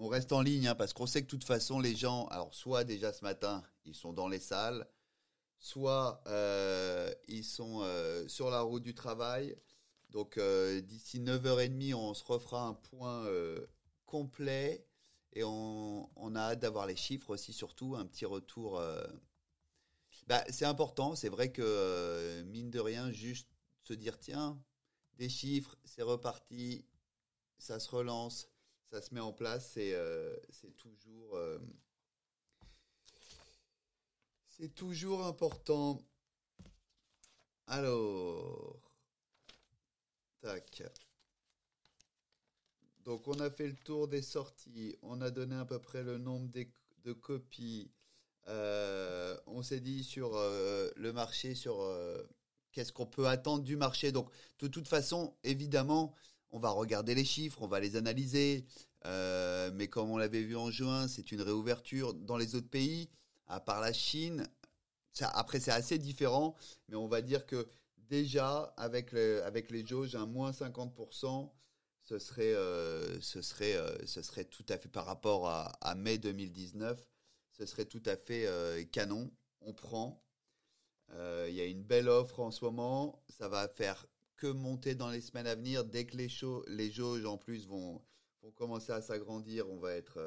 On 0.04 0.08
reste 0.08 0.32
en 0.32 0.42
ligne 0.42 0.66
hein, 0.66 0.74
parce 0.74 0.92
qu'on 0.92 1.06
sait 1.06 1.20
que 1.20 1.26
de 1.26 1.30
toute 1.30 1.44
façon 1.44 1.78
les 1.78 1.94
gens, 1.94 2.26
alors 2.26 2.52
soit 2.52 2.82
déjà 2.82 3.12
ce 3.12 3.22
matin, 3.22 3.62
ils 3.84 3.94
sont 3.94 4.12
dans 4.12 4.26
les 4.26 4.40
salles, 4.40 4.84
soit 5.60 6.24
euh, 6.26 7.14
ils 7.28 7.44
sont 7.44 7.82
euh, 7.82 8.26
sur 8.26 8.50
la 8.50 8.62
route 8.62 8.82
du 8.82 8.96
travail. 8.96 9.56
Donc 10.10 10.38
euh, 10.38 10.80
d'ici 10.80 11.20
9h30, 11.20 11.94
on 11.94 12.14
se 12.14 12.24
refera 12.24 12.66
un 12.66 12.74
point 12.74 13.28
complet 14.04 14.84
et 15.34 15.44
on, 15.44 16.10
a 16.34 16.40
hâte 16.40 16.58
d'avoir 16.58 16.88
les 16.88 16.96
chiffres 16.96 17.30
aussi, 17.30 17.52
surtout 17.52 17.94
un 17.94 18.04
petit 18.04 18.26
retour. 18.26 18.82
Bah, 20.26 20.42
c'est 20.50 20.64
important, 20.64 21.14
c'est 21.14 21.28
vrai 21.28 21.52
que 21.52 22.42
mine 22.48 22.72
de 22.72 22.80
rien, 22.80 23.12
juste 23.12 23.48
se 23.84 23.94
dire 23.94 24.18
tiens, 24.18 24.60
des 25.18 25.28
chiffres, 25.28 25.76
c'est 25.84 26.02
reparti, 26.02 26.84
ça 27.58 27.78
se 27.78 27.88
relance, 27.88 28.51
ça 28.92 29.00
se 29.00 29.14
met 29.14 29.20
en 29.20 29.32
place, 29.32 29.72
c'est 29.72 30.76
toujours 30.76 31.38
c'est 34.50 34.74
toujours 34.74 35.24
important. 35.24 35.98
Alors, 37.66 38.78
tac. 40.42 40.82
Donc 43.06 43.26
on 43.28 43.40
a 43.40 43.50
fait 43.50 43.66
le 43.66 43.74
tour 43.74 44.08
des 44.08 44.20
sorties, 44.20 44.94
on 45.00 45.22
a 45.22 45.30
donné 45.30 45.56
à 45.56 45.64
peu 45.64 45.78
près 45.78 46.02
le 46.02 46.18
nombre 46.18 46.50
de 47.04 47.12
copies. 47.14 47.90
Euh, 48.48 49.36
on 49.46 49.62
s'est 49.62 49.80
dit 49.80 50.04
sur 50.04 50.36
euh, 50.36 50.90
le 50.96 51.14
marché, 51.14 51.54
sur 51.54 51.80
euh, 51.80 52.22
qu'est-ce 52.72 52.92
qu'on 52.92 53.06
peut 53.06 53.26
attendre 53.26 53.64
du 53.64 53.76
marché. 53.76 54.12
Donc 54.12 54.30
de 54.58 54.68
toute 54.68 54.86
façon, 54.86 55.34
évidemment, 55.44 56.14
on 56.52 56.58
va 56.58 56.70
regarder 56.70 57.14
les 57.14 57.24
chiffres, 57.24 57.62
on 57.62 57.68
va 57.68 57.80
les 57.80 57.96
analyser. 57.96 58.64
mais 59.04 59.88
comme 59.88 60.10
on 60.10 60.16
l'avait 60.16 60.42
vu 60.42 60.56
en 60.56 60.70
juin, 60.70 61.08
c'est 61.08 61.32
une 61.32 61.42
réouverture 61.42 62.14
dans 62.14 62.36
les 62.36 62.54
autres 62.54 62.70
pays 62.70 63.10
à 63.52 63.60
part 63.60 63.80
la 63.80 63.92
Chine. 63.92 64.46
après, 65.20 65.60
c'est 65.60 65.72
assez 65.72 65.98
différent, 65.98 66.56
mais 66.88 66.96
on 66.96 67.06
va 67.06 67.20
dire 67.20 67.46
que 67.46 67.68
déjà, 67.96 68.74
avec, 68.76 69.12
les 69.12 69.86
jauges, 69.86 70.14
un 70.16 70.26
moins 70.26 70.52
50%, 70.52 71.50
ce 72.02 72.18
serait, 72.18 72.54
euh, 72.54 73.18
euh, 73.18 73.98
ce 74.06 74.22
serait 74.22 74.44
tout 74.44 74.64
à 74.68 74.78
fait, 74.78 74.88
par 74.88 75.06
rapport 75.06 75.48
à, 75.48 75.94
mai 75.94 76.18
2019, 76.18 77.04
ce 77.52 77.66
serait 77.66 77.84
tout 77.84 78.02
à 78.06 78.16
fait 78.16 78.46
euh, 78.46 78.82
canon. 78.84 79.30
On 79.60 79.72
prend. 79.72 80.24
Il 81.48 81.54
y 81.54 81.60
a 81.60 81.66
une 81.66 81.82
belle 81.82 82.08
offre 82.08 82.40
en 82.40 82.50
ce 82.50 82.64
moment. 82.64 83.22
Ça 83.28 83.48
va 83.48 83.68
faire 83.68 84.06
que 84.36 84.46
monter 84.46 84.94
dans 84.94 85.10
les 85.10 85.20
semaines 85.20 85.46
à 85.46 85.54
venir. 85.54 85.84
Dès 85.84 86.06
que 86.06 86.16
les, 86.16 86.28
les 86.68 86.90
jauges, 86.90 87.24
en 87.24 87.38
plus, 87.38 87.66
vont, 87.66 88.02
vont 88.42 88.50
commencer 88.52 88.92
à 88.92 89.00
s'agrandir, 89.00 89.70
on 89.70 89.78
va 89.78 89.92
être 89.92 90.18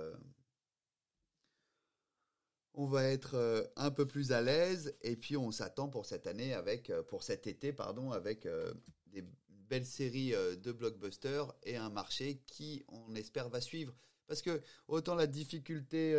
on 2.78 2.86
va 2.86 3.04
être 3.06 3.36
euh, 3.36 3.64
un 3.76 3.92
peu 3.92 4.06
plus 4.06 4.32
à 4.32 4.42
l'aise 4.42 4.96
et 5.02 5.16
puis 5.16 5.38
on 5.38 5.52
s'attend 5.52 5.88
pour 5.90 6.06
cette 6.06 6.28
année 6.28 6.54
avec 6.54 6.90
euh, 6.90 7.04
pour 7.04 7.24
cet 7.24 7.48
été 7.48 7.74
pardon 7.74 8.12
avec 8.12 8.46
euh, 8.46 8.74
des 9.08 9.24
belles 9.50 9.86
séries 9.86 10.32
de 10.32 10.72
blockbusters 10.72 11.52
et 11.64 11.76
un 11.76 11.90
marché 11.90 12.42
qui 12.46 12.86
on 12.88 13.16
espère 13.16 13.50
va 13.50 13.62
suivre 13.62 13.96
parce 14.28 14.44
que 14.44 14.62
autant 14.88 15.16
la 15.16 15.26
difficulté 15.26 16.16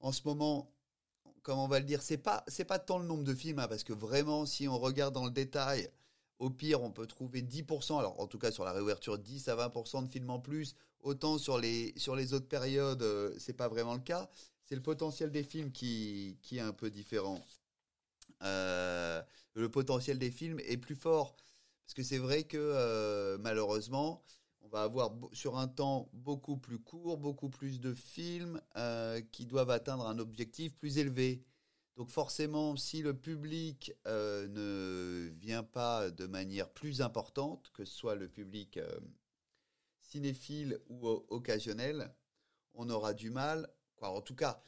en 0.00 0.10
ce 0.10 0.22
moment 0.24 0.74
comment 1.42 1.66
on 1.66 1.68
va 1.68 1.78
le 1.78 1.84
dire 1.84 2.02
c'est 2.02 2.18
pas 2.18 2.42
c'est 2.48 2.64
pas 2.64 2.80
tant 2.80 2.98
le 2.98 3.06
nombre 3.06 3.22
de 3.22 3.32
films 3.32 3.60
hein, 3.60 3.68
parce 3.68 3.84
que 3.84 3.92
vraiment 3.92 4.44
si 4.44 4.66
on 4.66 4.76
regarde 4.76 5.14
dans 5.14 5.24
le 5.24 5.30
détail 5.30 5.88
Au 6.38 6.50
pire, 6.50 6.82
on 6.82 6.90
peut 6.90 7.06
trouver 7.06 7.42
10%, 7.42 7.98
alors 7.98 8.20
en 8.20 8.26
tout 8.26 8.38
cas 8.38 8.50
sur 8.52 8.64
la 8.64 8.72
réouverture, 8.72 9.18
10 9.18 9.48
à 9.48 9.56
20% 9.56 10.04
de 10.04 10.08
films 10.08 10.30
en 10.30 10.38
plus. 10.38 10.74
Autant 11.00 11.38
sur 11.38 11.58
les, 11.58 11.94
autres 12.08 12.48
périodes, 12.48 13.02
euh, 13.02 13.34
c'est 13.38 13.54
pas 13.54 13.68
vraiment 13.68 13.94
le 13.94 14.00
cas. 14.00 14.28
C'est 14.64 14.74
le 14.74 14.82
potentiel 14.82 15.30
des 15.30 15.44
films 15.44 15.70
qui, 15.72 16.36
est 16.52 16.60
un 16.60 16.72
peu 16.72 16.90
différent. 16.90 17.40
Euh, 18.42 19.22
le 19.54 19.70
potentiel 19.70 20.18
des 20.18 20.30
films 20.30 20.60
est 20.66 20.76
plus 20.76 20.96
fort. 20.96 21.36
Parce 21.84 21.94
que 21.94 22.02
c'est 22.02 22.18
vrai 22.18 22.42
que 22.42 22.58
euh, 22.58 23.38
malheureusement, 23.38 24.22
on 24.60 24.68
va 24.68 24.82
avoir 24.82 25.12
sur 25.32 25.56
un 25.56 25.68
temps 25.68 26.10
beaucoup 26.12 26.56
plus 26.56 26.80
court, 26.80 27.16
beaucoup 27.16 27.48
plus 27.48 27.80
de 27.80 27.94
films 27.94 28.60
qui 29.30 29.46
doivent 29.46 29.70
atteindre 29.70 30.06
un 30.06 30.18
objectif 30.18 30.74
plus 30.74 30.98
élevé. 30.98 31.44
Donc 31.96 32.10
forcément, 32.10 32.76
si 32.76 33.00
le 33.00 33.14
public 33.14 33.92
euh, 34.06 34.46
ne 34.48 35.30
vient 35.40 35.62
pas 35.62 36.10
de 36.10 36.26
manière 36.26 36.68
plus 36.68 37.00
importante, 37.00 37.70
que 37.72 37.86
ce 37.86 37.94
soit 37.94 38.14
le 38.14 38.28
public 38.28 38.76
euh, 38.76 39.00
cinéphile 40.02 40.78
ou 40.88 41.08
occasionnel, 41.28 42.14
on 42.74 42.90
aura 42.90 43.14
du 43.14 43.30
mal, 43.30 43.66
en 44.02 44.20
tout 44.20 44.34
cas, 44.34 44.62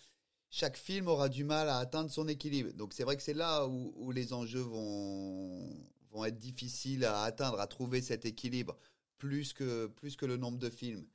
chaque 0.48 0.78
film 0.78 1.08
aura 1.08 1.28
du 1.28 1.44
mal 1.44 1.68
à 1.68 1.76
atteindre 1.76 2.10
son 2.10 2.28
équilibre. 2.28 2.72
Donc 2.72 2.94
c'est 2.94 3.04
vrai 3.04 3.16
que 3.18 3.22
c'est 3.22 3.34
là 3.34 3.66
où, 3.66 4.10
les 4.10 4.32
enjeux 4.32 4.62
vont, 4.62 5.68
vont 6.10 6.24
être 6.24 6.38
difficiles 6.38 7.04
à 7.04 7.22
atteindre, 7.22 7.60
à 7.60 7.66
trouver 7.66 8.00
cet 8.00 8.24
équilibre, 8.24 8.78
plus 9.18 9.52
que, 9.52 9.86
plus 9.88 10.16
que 10.16 10.24
le 10.24 10.38
nombre 10.38 10.58
de 10.58 10.70
films. 10.70 11.06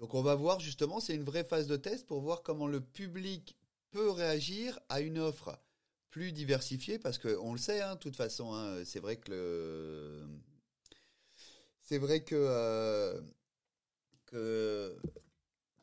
Donc 0.00 0.14
on 0.14 0.22
va 0.22 0.34
voir 0.34 0.58
justement, 0.58 1.00
c'est 1.00 1.14
une 1.14 1.22
vraie 1.22 1.44
phase 1.44 1.66
de 1.66 1.76
test 1.76 2.06
pour 2.06 2.22
voir 2.22 2.42
comment 2.42 2.66
le 2.66 2.80
public 2.80 3.58
peut 3.94 4.10
réagir 4.10 4.76
à 4.88 5.00
une 5.00 5.20
offre 5.20 5.56
plus 6.10 6.32
diversifiée 6.32 6.98
parce 6.98 7.16
qu'on 7.16 7.52
le 7.52 7.58
sait, 7.58 7.80
hein, 7.80 7.94
de 7.94 8.00
toute 8.00 8.16
façon, 8.16 8.52
hein, 8.52 8.84
c'est 8.84 8.98
vrai 8.98 9.16
que 9.16 9.30
le... 9.30 10.26
c'est 11.80 11.98
vrai 11.98 12.24
que, 12.24 12.34
euh, 12.34 13.20
que, 14.26 14.98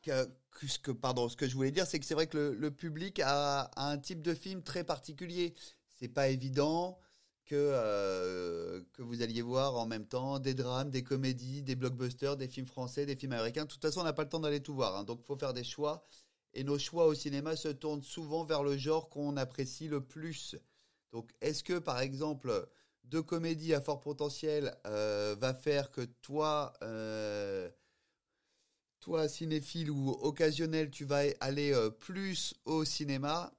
que, 0.02 0.90
pardon, 0.90 1.30
ce 1.30 1.36
que 1.36 1.48
je 1.48 1.54
voulais 1.54 1.70
dire, 1.70 1.86
c'est 1.86 1.98
que 1.98 2.04
c'est 2.04 2.12
vrai 2.12 2.26
que 2.26 2.36
le, 2.36 2.70
public 2.70 3.18
a, 3.24 3.70
un 3.76 3.96
type 3.96 4.20
de 4.20 4.34
film 4.34 4.62
très 4.62 4.84
particulier. 4.84 5.54
C'est 5.98 6.08
pas 6.08 6.28
évident 6.28 6.98
que 7.46 7.54
euh, 7.56 8.82
que 8.92 9.00
vous 9.00 9.22
alliez 9.22 9.40
voir 9.40 9.76
en 9.76 9.86
même 9.86 10.06
temps 10.06 10.38
des 10.38 10.52
drames, 10.52 10.90
des 10.90 11.02
comédies, 11.02 11.62
des 11.62 11.76
blockbusters, 11.76 12.36
des 12.36 12.48
films 12.48 12.66
français, 12.66 13.06
des 13.06 13.16
films 13.16 13.32
américains. 13.32 13.64
De 13.64 13.70
toute 13.70 13.80
façon, 13.80 14.00
on 14.00 14.04
n'a 14.04 14.12
pas 14.12 14.24
le 14.24 14.28
temps 14.28 14.40
d'aller 14.40 14.60
tout 14.60 14.74
voir, 14.74 14.96
hein, 14.96 15.04
donc 15.04 15.22
faut 15.22 15.36
faire 15.36 15.54
des 15.54 15.64
choix 15.64 16.06
et 16.54 16.64
nos 16.64 16.78
choix 16.78 17.06
au 17.06 17.14
cinéma 17.14 17.56
se 17.56 17.68
tournent 17.68 18.02
souvent 18.02 18.44
vers 18.44 18.62
le 18.62 18.76
genre 18.76 19.08
qu'on 19.08 19.36
apprécie 19.36 19.88
le 19.88 20.00
plus. 20.00 20.56
Donc, 21.12 21.30
est-ce 21.40 21.62
que, 21.62 21.78
par 21.78 22.00
exemple, 22.00 22.68
deux 23.04 23.22
comédies 23.22 23.74
à 23.74 23.80
fort 23.80 24.00
potentiel 24.00 24.74
euh, 24.86 25.36
va 25.38 25.54
faire 25.54 25.90
que 25.90 26.02
toi, 26.02 26.72
euh, 26.82 27.70
toi 29.00 29.28
cinéphile 29.28 29.90
ou 29.90 30.10
occasionnel, 30.10 30.90
tu 30.90 31.04
vas 31.04 31.22
aller 31.40 31.72
euh, 31.72 31.90
plus 31.90 32.54
au 32.64 32.84
cinéma? 32.84 33.52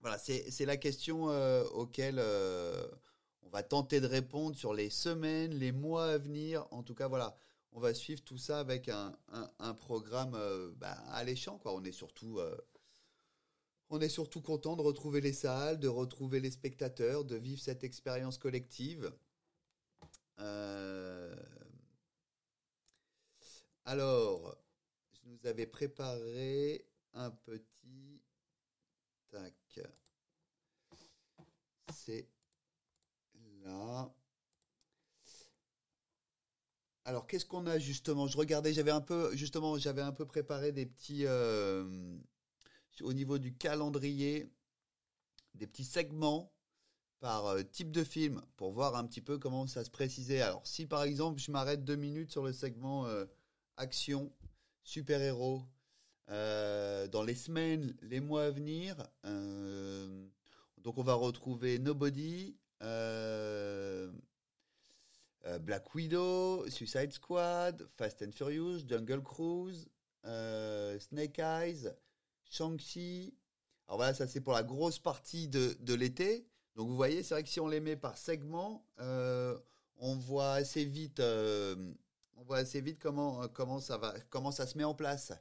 Voilà, 0.00 0.18
c'est 0.18 0.66
la 0.66 0.76
question 0.76 1.24
auquel 1.74 2.20
on 3.42 3.48
va 3.48 3.64
tenter 3.64 4.00
de 4.00 4.06
répondre 4.06 4.54
sur 4.54 4.72
les 4.72 4.88
semaines, 4.88 5.52
les 5.52 5.72
mois 5.72 6.12
à 6.12 6.18
venir. 6.18 6.64
En 6.70 6.84
tout 6.84 6.94
cas, 6.94 7.08
voilà 7.08 7.36
on 7.76 7.80
va 7.80 7.92
suivre 7.92 8.24
tout 8.24 8.38
ça 8.38 8.58
avec 8.58 8.88
un, 8.88 9.74
programme 9.74 10.34
euh, 10.34 10.72
bah, 10.76 10.92
alléchant. 11.10 11.58
Quoi. 11.58 11.74
On 11.74 11.84
est 11.84 11.92
surtout 11.92 12.38
euh, 12.38 12.56
on 13.90 14.00
est 14.00 14.08
surtout 14.08 14.40
content 14.40 14.76
de 14.76 14.82
retrouver 14.82 15.20
les 15.20 15.34
salles, 15.34 15.78
de 15.78 15.86
retrouver 15.86 16.40
les 16.40 16.50
spectateurs, 16.50 17.26
de 17.26 17.36
vivre 17.36 17.60
cette 17.60 17.84
expérience 17.84 18.38
collective. 18.38 19.12
Euh, 20.38 21.36
alors, 23.84 24.56
je 25.12 25.28
nous 25.28 25.46
avais 25.46 25.66
préparé 25.66 26.88
un 27.12 27.30
petit 27.30 28.22
tac. 29.28 29.80
C'est 31.92 32.26
là. 33.64 34.10
Alors, 37.06 37.28
qu'est-ce 37.28 37.46
qu'on 37.46 37.66
a 37.66 37.78
justement? 37.78 38.26
Je 38.26 38.36
regardais, 38.36 38.72
j'avais 38.72 38.90
un 38.90 39.00
peu, 39.00 39.30
justement, 39.36 39.78
j'avais 39.78 40.02
un 40.02 40.10
peu 40.10 40.26
préparé 40.26 40.72
des 40.72 40.86
petits, 40.86 41.24
euh, 41.24 42.18
au 43.00 43.12
niveau 43.12 43.38
du 43.38 43.54
calendrier, 43.54 44.50
des 45.54 45.68
petits 45.68 45.84
segments 45.84 46.52
par 47.20 47.46
euh, 47.46 47.62
type 47.62 47.92
de 47.92 48.02
film 48.02 48.42
pour 48.56 48.72
voir 48.72 48.96
un 48.96 49.06
petit 49.06 49.20
peu 49.20 49.38
comment 49.38 49.68
ça 49.68 49.84
se 49.84 49.90
précisait. 49.90 50.40
Alors, 50.40 50.66
si 50.66 50.84
par 50.84 51.04
exemple, 51.04 51.40
je 51.40 51.52
m'arrête 51.52 51.84
deux 51.84 51.94
minutes 51.94 52.32
sur 52.32 52.42
le 52.42 52.52
segment 52.52 53.06
euh, 53.06 53.24
action, 53.76 54.32
super-héros, 54.82 55.62
dans 56.28 57.22
les 57.24 57.36
semaines, 57.36 57.94
les 58.02 58.18
mois 58.18 58.46
à 58.46 58.50
venir, 58.50 58.96
donc 60.82 60.98
on 60.98 61.04
va 61.04 61.14
retrouver 61.14 61.78
Nobody, 61.78 62.56
Black 65.60 65.94
Widow, 65.94 66.68
Suicide 66.68 67.12
Squad, 67.12 67.86
Fast 67.96 68.22
and 68.22 68.32
Furious, 68.32 68.80
Jungle 68.86 69.22
Cruise, 69.22 69.88
euh, 70.24 70.98
Snake 70.98 71.38
Eyes, 71.38 71.92
Shang-Chi. 72.50 73.34
Alors 73.86 73.98
voilà, 73.98 74.14
ça 74.14 74.26
c'est 74.26 74.40
pour 74.40 74.52
la 74.52 74.62
grosse 74.62 74.98
partie 74.98 75.48
de, 75.48 75.94
l'été. 75.94 76.46
Donc 76.74 76.88
vous 76.88 76.96
voyez, 76.96 77.22
c'est 77.22 77.34
vrai 77.34 77.42
que 77.42 77.48
si 77.48 77.60
on 77.60 77.68
les 77.68 77.80
met 77.80 77.96
par 77.96 78.18
segment, 78.18 78.84
euh, 79.00 79.56
on 79.98 80.16
voit 80.16 80.54
assez 80.54 80.84
vite, 80.84 81.20
on 81.20 82.42
voit 82.44 82.58
assez 82.58 82.80
vite 82.80 82.98
comment 82.98 83.46
comment 83.48 83.80
ça 83.80 83.98
va, 83.98 84.14
comment 84.30 84.50
ça 84.50 84.66
se 84.66 84.76
met 84.76 84.84
en 84.84 84.94
place, 84.94 85.32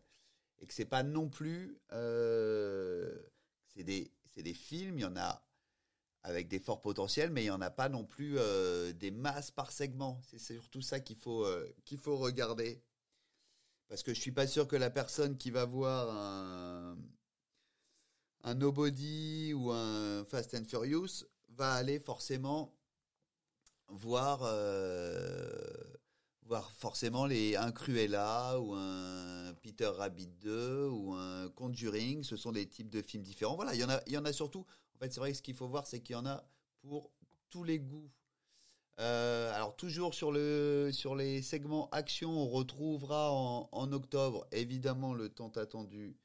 et 0.60 0.68
que 0.68 0.74
c'est 0.74 0.86
pas 0.86 1.04
non 1.04 1.28
plus, 1.28 1.78
c'est 1.90 3.84
des 3.84 4.12
c'est 4.30 4.44
des 4.44 4.54
films, 4.54 5.00
il 5.00 5.02
y 5.02 5.06
en 5.06 5.18
a 5.18 5.45
avec 6.26 6.48
des 6.48 6.60
forts 6.60 6.82
potentiels, 6.82 7.30
mais 7.30 7.44
il 7.44 7.46
n'y 7.46 7.52
en 7.52 7.62
a 7.62 7.70
pas 7.70 7.88
non 7.88 8.04
plus 8.04 8.40
euh, 8.40 8.92
des 8.94 9.12
masses 9.12 9.52
par 9.52 9.72
segment. 9.72 10.20
C'est 10.24 10.40
surtout 10.40 10.82
ça 10.82 11.00
qu'il 11.00 11.18
faut, 11.18 11.46
euh, 11.46 11.72
faut 12.00 12.18
regarder. 12.18 12.82
Parce 13.88 14.02
que 14.02 14.12
je 14.12 14.20
suis 14.20 14.32
pas 14.32 14.48
sûr 14.48 14.68
que 14.68 14.76
la 14.76 14.90
personne 14.90 15.38
qui 15.38 15.52
va 15.52 15.66
voir 15.66 16.10
un, 16.10 16.98
Nobody 18.56 19.54
ou 19.54 19.72
un 19.72 20.26
Fast 20.26 20.56
and 20.56 20.66
Furious 20.66 21.26
va 21.50 21.74
aller 21.74 22.00
forcément 22.00 22.76
voir, 23.88 24.42
euh, 24.44 25.48
voir 26.42 26.72
forcément 26.72 27.28
les, 27.28 27.56
un 27.56 27.72
Cruella 27.72 28.60
ou 28.60 28.74
un 28.74 29.54
Peter 29.62 29.86
Rabbit 29.86 30.30
2 30.42 30.88
ou 30.88 31.14
un 31.14 31.50
Conjuring. 31.50 32.24
Ce 32.24 32.36
sont 32.36 32.52
des 32.52 32.68
types 32.68 32.90
de 32.90 33.04
films 33.04 33.24
différents. 33.24 33.56
Voilà, 33.56 33.76
il 33.76 33.82
y 33.82 33.86
il 34.08 34.14
y 34.14 34.18
en 34.18 34.26
a 34.26 34.34
surtout 34.34 34.66
en 34.96 35.00
fait, 35.00 35.12
c'est 35.12 35.20
vrai 35.20 35.32
que 35.32 35.38
ce 35.38 35.42
qu'il 35.42 35.56
faut 35.56 35.68
voir, 35.68 35.86
c'est 35.88 36.00
qu'il 36.00 36.14
y 36.14 36.20
en 36.20 36.26
a 36.26 36.44
pour 36.82 37.12
tous 37.50 37.64
les 37.64 37.80
goûts. 37.80 38.10
Euh, 39.02 39.54
alors 39.54 39.76
toujours 39.76 40.14
sur, 40.14 40.32
le, 40.32 40.90
sur 40.94 41.16
les 41.16 41.42
segments 41.42 41.90
action, 41.90 42.32
on 42.32 42.48
retrouvera 42.48 43.30
en, 43.30 43.92
octobre 43.92 44.48
évidemment 44.54 45.14
le 45.14 45.28
tant 45.28 45.50
attendu 45.50 46.16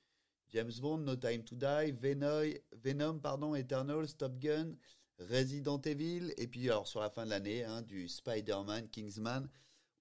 James 0.51 0.71
Bond, 0.81 0.99
No 0.99 1.17
Time 1.17 1.43
to 1.43 1.57
Die, 1.57 1.91
Venom, 2.01 2.55
Venom 2.73 3.19
pardon, 3.19 3.57
Eternal, 3.57 4.07
Stop 4.07 4.39
Gun, 4.39 4.75
Resident 5.19 5.81
Evil, 5.81 6.33
et 6.37 6.47
puis 6.47 6.71
alors 6.71 6.87
sur 6.87 7.01
la 7.01 7.11
fin 7.11 7.25
de 7.25 7.31
l'année 7.31 7.65
hein, 7.65 7.83
du 7.83 8.09
Spider-Man, 8.09 8.89
Kingsman, 8.89 9.49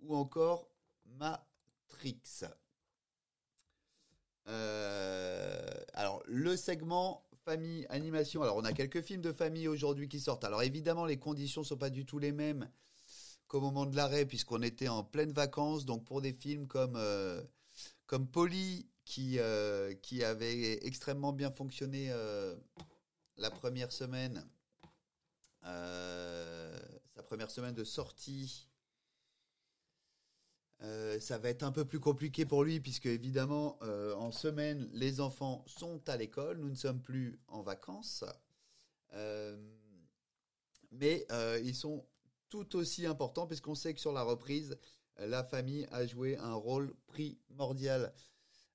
ou 0.01 0.15
encore 0.15 0.69
Matrix. 1.05 2.45
Euh, 4.47 5.73
alors 5.93 6.21
le 6.27 6.55
segment 6.55 7.25
animation. 7.49 8.41
Alors, 8.41 8.57
on 8.57 8.63
a 8.63 8.73
quelques 8.73 9.01
films 9.01 9.21
de 9.21 9.31
famille 9.31 9.67
aujourd'hui 9.67 10.07
qui 10.07 10.19
sortent. 10.19 10.43
Alors, 10.43 10.63
évidemment, 10.63 11.05
les 11.05 11.17
conditions 11.17 11.63
sont 11.63 11.77
pas 11.77 11.89
du 11.89 12.05
tout 12.05 12.19
les 12.19 12.31
mêmes 12.31 12.69
qu'au 13.47 13.61
moment 13.61 13.85
de 13.85 13.95
l'arrêt, 13.95 14.25
puisqu'on 14.25 14.61
était 14.61 14.87
en 14.87 15.03
pleine 15.03 15.31
vacances. 15.31 15.85
Donc, 15.85 16.05
pour 16.05 16.21
des 16.21 16.33
films 16.33 16.67
comme, 16.67 16.95
euh, 16.95 17.41
comme 18.05 18.27
Polly, 18.27 18.87
qui, 19.05 19.39
euh, 19.39 19.93
qui 19.95 20.23
avait 20.23 20.85
extrêmement 20.85 21.33
bien 21.33 21.51
fonctionné 21.51 22.11
euh, 22.11 22.55
la 23.37 23.49
première 23.49 23.91
semaine, 23.91 24.47
sa 25.63 27.23
première 27.23 27.51
semaine 27.51 27.75
de 27.75 27.83
sortie 27.83 28.68
euh, 30.81 31.19
ça 31.19 31.37
va 31.37 31.49
être 31.49 31.63
un 31.63 31.73
peu 31.73 31.83
plus 31.83 31.99
compliqué 31.99 32.45
pour 32.45 32.63
lui 32.63 32.79
puisque 32.79 33.07
évidemment 33.07 33.77
euh, 33.81 34.15
en 34.15 34.31
semaine 34.31 34.89
les 34.93 35.19
enfants 35.19 35.63
sont 35.67 36.01
à 36.07 36.15
l'école, 36.15 36.57
nous 36.57 36.69
ne 36.69 36.75
sommes 36.75 37.01
plus 37.01 37.37
en 37.49 37.61
vacances, 37.61 38.23
euh, 39.13 39.57
mais 40.91 41.27
ils 41.63 41.75
sont 41.75 42.05
tout 42.47 42.77
aussi 42.77 43.05
importants 43.05 43.45
puisqu'on 43.45 43.75
sait 43.75 43.93
que 43.93 43.99
sur 43.99 44.13
la 44.13 44.23
reprise 44.23 44.77
la 45.17 45.43
famille 45.43 45.85
a 45.91 46.05
joué 46.05 46.37
un 46.37 46.53
rôle 46.53 46.95
primordial. 47.07 48.13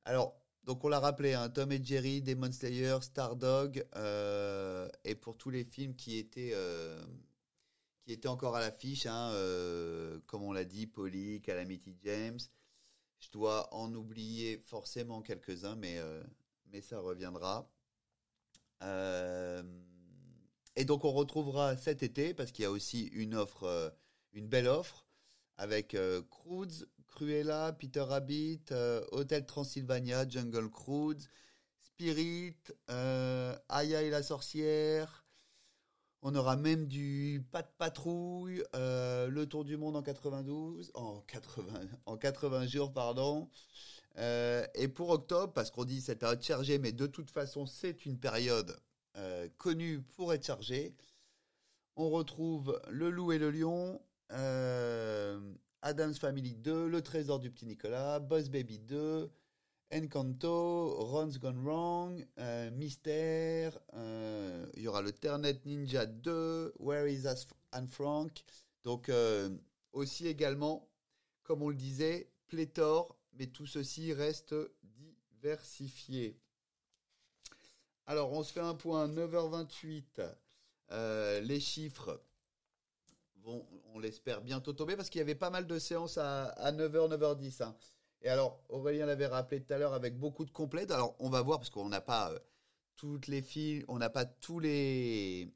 Alors 0.05 0.37
donc 0.65 0.85
on 0.85 0.89
l'a 0.89 1.01
rappelé, 1.01 1.33
hein, 1.33 1.49
Tom 1.49 1.73
et 1.73 1.83
Jerry, 1.83 2.21
Demon 2.21 2.53
Slayer, 2.53 2.99
Stardog 3.01 3.87
et 5.05 5.15
pour 5.15 5.39
tous 5.39 5.49
les 5.49 5.65
films 5.65 5.95
qui 5.95 6.19
étaient 6.19 6.55
qui 8.05 8.13
étaient 8.13 8.29
encore 8.29 8.57
à 8.57 8.61
l'affiche, 8.61 9.07
hein, 9.07 9.33
comme 10.27 10.43
on 10.43 10.53
l'a 10.53 10.65
dit, 10.65 10.87
Polly, 10.87 11.41
Calamity 11.41 11.97
James. 12.03 12.41
Je 13.21 13.31
dois 13.31 13.73
en 13.75 13.93
oublier 13.95 14.59
forcément 14.59 15.23
quelques-uns, 15.23 15.77
mais, 15.77 15.99
mais 16.67 16.83
ça 16.83 17.01
reviendra. 17.01 17.71
et 20.77 20.85
donc 20.85 21.05
on 21.05 21.13
retrouvera 21.13 21.77
cet 21.77 22.03
été, 22.03 22.35
parce 22.35 22.53
qu'il 22.53 22.65
y 22.65 22.67
a 22.67 22.71
aussi 22.71 23.07
une 23.07 23.35
offre, 23.35 23.95
une 24.33 24.49
belle 24.49 24.69
offre, 24.69 25.07
avec 25.57 25.97
Croods, 26.29 26.85
Cruella, 27.07 27.73
Peter 27.73 28.01
Rabbit, 28.01 28.65
Hotel 29.13 29.47
Transylvania, 29.47 30.29
Jungle 30.29 30.69
Cruise, 30.71 31.31
Spirit, 31.95 32.57
euh, 32.91 33.57
Aya 33.69 34.03
et 34.03 34.11
la 34.11 34.23
sorcière. 34.23 35.24
On 36.27 36.35
aura 36.37 36.57
même 36.57 36.87
du 36.87 37.45
Pas 37.53 37.61
de 37.61 37.69
patrouille, 37.77 38.65
euh, 38.75 39.29
le 39.29 39.47
Tour 39.47 39.63
du 39.63 39.77
monde 39.77 39.95
en 39.95 40.03
92, 40.03 40.91
en 40.95 41.21
80, 41.21 41.65
en 42.07 42.17
80 42.17 42.67
jours, 42.67 42.95
pardon. 42.95 43.51
Euh, 44.17 44.67
et 44.75 44.89
pour 44.89 45.11
octobre, 45.11 45.53
parce 45.53 45.71
qu'on 45.71 45.85
dit 45.85 46.01
cette 46.01 46.21
période 46.21 46.43
chargée, 46.43 46.79
mais 46.79 46.93
de 46.93 47.07
toute 47.07 47.31
façon, 47.31 47.67
c'est 47.67 48.07
une 48.07 48.19
période 48.19 48.75
connue 49.59 50.01
pour 50.17 50.33
être 50.33 50.45
chargée. 50.45 50.95
On 51.95 52.09
retrouve 52.09 52.81
Le 52.89 53.11
Loup 53.11 53.33
et 53.33 53.39
le 53.39 53.51
Lion, 53.51 54.01
Adam's 55.83 56.19
Family 56.19 56.55
2, 56.55 56.89
Le 56.89 57.03
Trésor 57.03 57.39
du 57.39 57.51
Petit 57.51 57.67
Nicolas, 57.67 58.19
Boss 58.19 58.49
Baby 58.49 58.79
2, 58.79 59.31
Encanto, 59.95 61.05
Ron's 61.05 61.39
Gone 61.39 61.63
Wrong, 61.63 62.27
euh, 62.39 62.69
Mystère, 62.73 63.79
euh, 63.93 64.67
il 64.75 64.83
y 64.83 64.89
aura 64.89 65.03
le 65.03 65.13
Ternet 65.13 65.65
Ninja 65.65 66.05
2, 66.05 66.75
Where 66.81 67.09
is 67.09 67.29
Anne 67.71 67.87
Frank. 67.87 68.43
Donc 68.83 69.09
euh, 69.09 69.57
aussi 69.93 70.27
également, 70.27 70.91
comme 71.45 71.63
on 71.63 71.69
le 71.69 71.77
disait, 71.77 72.29
pléthore, 72.49 73.17
mais 73.35 73.47
tout 73.47 73.67
ceci 73.67 74.13
reste 74.13 74.53
diversifié. 74.83 76.41
Alors 78.07 78.33
on 78.33 78.43
se 78.43 78.53
fait 78.53 78.59
un 78.59 78.75
point 78.75 79.07
9h28. 79.07 81.41
les 81.43 81.61
chiffres 81.61 82.21
vont, 83.45 83.65
on 83.95 84.01
l'espère, 84.01 84.41
bientôt 84.41 84.73
tomber 84.73 84.97
parce 84.97 85.09
qu'il 85.09 85.21
y 85.21 85.23
avait 85.23 85.37
pas 85.37 85.51
mal 85.51 85.69
de 85.69 85.79
séances 85.79 86.19
à, 86.19 86.53
9h, 86.73 87.17
9h10. 87.17 87.63
Et 88.25 88.31
alors, 88.31 88.59
Aurélien 88.71 89.05
l'avait 89.05 89.27
rappelé 89.27 89.63
tout 89.63 89.73
à 89.75 89.79
l'heure 89.79 89.93
avec 89.93 90.19
beaucoup 90.19 90.47
de 90.47 90.51
complètes. 90.51 90.91
Alors, 90.91 91.15
on 91.19 91.29
va 91.29 91.43
voir 91.43 91.59
parce 91.59 91.69
qu'on 91.69 91.91
n'a 91.91 92.01
pas 92.01 92.33
euh, 92.33 92.39
toutes 92.97 93.27
les 93.27 93.43
files, 93.43 93.85
on 93.87 93.99
n'a 93.99 94.09
pas 94.09 94.25
tous 94.25 94.59
les 94.59 95.53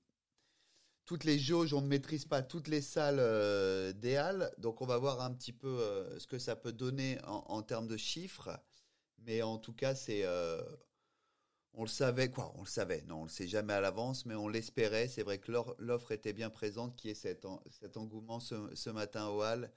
toutes 1.06 1.24
les 1.24 1.38
jauges, 1.38 1.72
on 1.72 1.80
ne 1.80 1.86
maîtrise 1.86 2.26
pas 2.26 2.42
toutes 2.42 2.68
les 2.68 2.82
salles 2.82 3.20
euh, 3.20 3.94
des 3.94 4.16
halles. 4.16 4.52
Donc, 4.58 4.82
on 4.82 4.86
va 4.86 4.98
voir 4.98 5.22
un 5.22 5.32
petit 5.32 5.54
peu 5.54 5.80
euh, 5.80 6.18
ce 6.18 6.26
que 6.26 6.38
ça 6.38 6.56
peut 6.56 6.72
donner 6.72 7.18
en, 7.24 7.62
termes 7.62 7.88
de 7.88 7.96
chiffres. 7.96 8.50
Mais 9.20 9.40
en 9.40 9.56
tout 9.56 9.72
cas, 9.72 9.94
c'est 9.94 10.26
on 11.74 11.82
le 11.82 11.88
savait, 11.88 12.30
quoi, 12.30 12.52
on 12.56 12.62
le 12.62 12.68
savait, 12.68 13.02
non, 13.06 13.20
on 13.20 13.22
le 13.24 13.28
sait 13.30 13.46
jamais 13.48 13.72
à 13.72 13.80
l'avance, 13.80 14.26
mais 14.26 14.34
on 14.34 14.48
l'espérait. 14.48 15.08
C'est 15.08 15.22
vrai 15.22 15.38
que 15.38 15.52
l'offre 15.78 16.12
était 16.12 16.34
bien 16.34 16.50
présente, 16.50 16.96
qui 16.96 17.08
est 17.08 17.14
cet, 17.14 17.46
cet 17.70 17.96
engouement 17.96 18.40
ce, 18.40 18.56
ce, 18.74 18.90
matin 18.90 19.28
au 19.28 19.42
hall, 19.42 19.70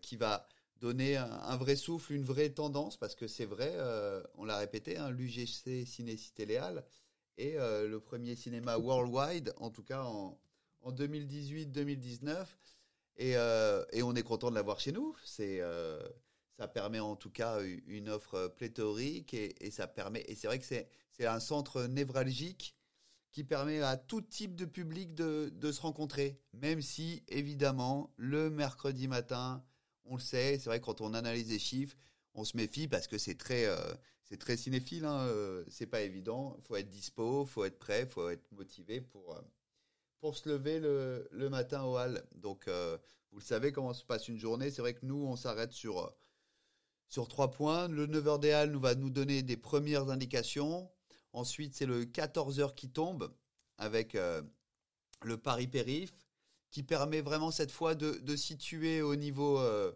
qui 0.00 0.16
va 0.16 0.48
donner 0.80 1.16
un, 1.16 1.56
vrai 1.56 1.76
souffle, 1.76 2.14
une 2.14 2.24
vraie 2.24 2.50
tendance, 2.50 2.96
parce 2.96 3.14
que 3.14 3.26
c'est 3.26 3.44
vrai, 3.44 3.72
euh, 3.74 4.22
on 4.34 4.44
l'a 4.44 4.56
répété, 4.56 4.96
hein, 4.96 5.10
l'UGC 5.10 5.84
Ciné-Cité 5.86 6.46
Léal 6.46 6.84
est 7.36 7.56
euh, 7.56 7.86
le 7.86 8.00
premier 8.00 8.34
cinéma 8.34 8.78
worldwide, 8.78 9.52
en 9.58 9.70
tout 9.70 9.84
cas 9.84 10.02
en, 10.02 10.38
2018-2019. 10.86 12.46
Euh, 13.20 13.84
et, 13.92 14.02
on 14.02 14.14
est 14.14 14.22
content 14.22 14.48
de 14.48 14.54
l'avoir 14.54 14.80
chez 14.80 14.92
nous. 14.92 15.14
C'est, 15.22 15.60
ça 16.56 16.68
permet 16.68 17.00
en 17.00 17.16
tout 17.16 17.30
cas 17.30 17.60
une 17.86 18.08
offre 18.08 18.48
pléthorique 18.48 19.34
et, 19.34 19.70
ça 19.70 19.86
permet. 19.86 20.24
Et 20.28 20.34
c'est 20.34 20.46
vrai 20.46 20.58
que 20.58 20.64
c'est, 20.64 20.88
un 21.22 21.40
centre 21.40 21.82
névralgique 21.82 22.74
qui 23.30 23.44
permet 23.44 23.82
à 23.82 23.98
tout 23.98 24.22
type 24.22 24.56
de 24.56 24.64
public 24.64 25.14
de, 25.14 25.50
de 25.52 25.70
se 25.70 25.82
rencontrer, 25.82 26.40
même 26.54 26.80
si 26.80 27.22
évidemment 27.28 28.10
le 28.16 28.48
mercredi 28.48 29.06
matin 29.06 29.62
on 30.10 30.16
le 30.16 30.20
sait, 30.20 30.58
c'est 30.58 30.68
vrai 30.68 30.80
quand 30.80 31.00
on 31.00 31.14
analyse 31.14 31.48
les 31.48 31.58
chiffres, 31.58 31.96
on 32.34 32.44
se 32.44 32.56
méfie 32.56 32.88
parce 32.88 33.06
que 33.06 33.16
c'est 33.16 33.36
très, 33.36 33.66
euh, 33.66 33.94
cinéphile. 34.56 35.04
Hein, 35.04 35.20
euh, 35.26 35.64
c'est 35.68 35.86
pas 35.86 36.02
évident. 36.02 36.56
Faut 36.60 36.76
être 36.76 36.88
dispo, 36.88 37.46
faut 37.46 37.64
être 37.64 37.78
prêt, 37.78 38.06
faut 38.06 38.28
être 38.28 38.50
motivé 38.52 39.00
pour 39.00 39.34
euh, 39.34 40.32
se 40.32 40.48
lever 40.48 40.80
le, 40.80 41.48
matin 41.48 41.84
au 41.84 41.96
hall. 41.96 42.22
Donc, 42.34 42.68
vous 42.68 43.38
le 43.38 43.44
savez 43.44 43.72
comment 43.72 43.94
se 43.94 44.04
passe 44.04 44.28
une 44.28 44.38
journée. 44.38 44.70
C'est 44.70 44.82
vrai 44.82 44.94
que 44.94 45.06
nous, 45.06 45.24
on 45.24 45.36
s'arrête 45.36 45.72
sur 45.72 46.12
sur 47.08 47.26
trois 47.26 47.50
points. 47.50 47.88
Le 47.88 48.06
9h 48.06 48.38
des 48.38 48.52
halles 48.52 48.70
nous 48.70 48.80
va 48.80 48.94
nous 48.94 49.10
donner 49.10 49.42
des 49.42 49.56
premières 49.56 50.10
indications. 50.10 50.90
Ensuite, 51.32 51.74
c'est 51.74 51.86
le 51.86 52.04
14h 52.04 52.74
qui 52.74 52.90
tombe 52.90 53.32
avec 53.78 54.14
le 54.14 55.36
Paris 55.36 55.66
Périph 55.68 56.12
qui 56.70 56.82
permet 56.82 57.20
vraiment 57.20 57.50
cette 57.50 57.72
fois 57.72 57.94
de, 57.94 58.36
situer 58.36 59.02
au 59.02 59.16
niveau, 59.16 59.58
euh, 59.58 59.92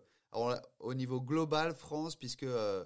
au 0.81 0.95
niveau 0.95 1.21
global 1.21 1.75
France, 1.75 2.17
puisque 2.17 2.43
euh, 2.43 2.85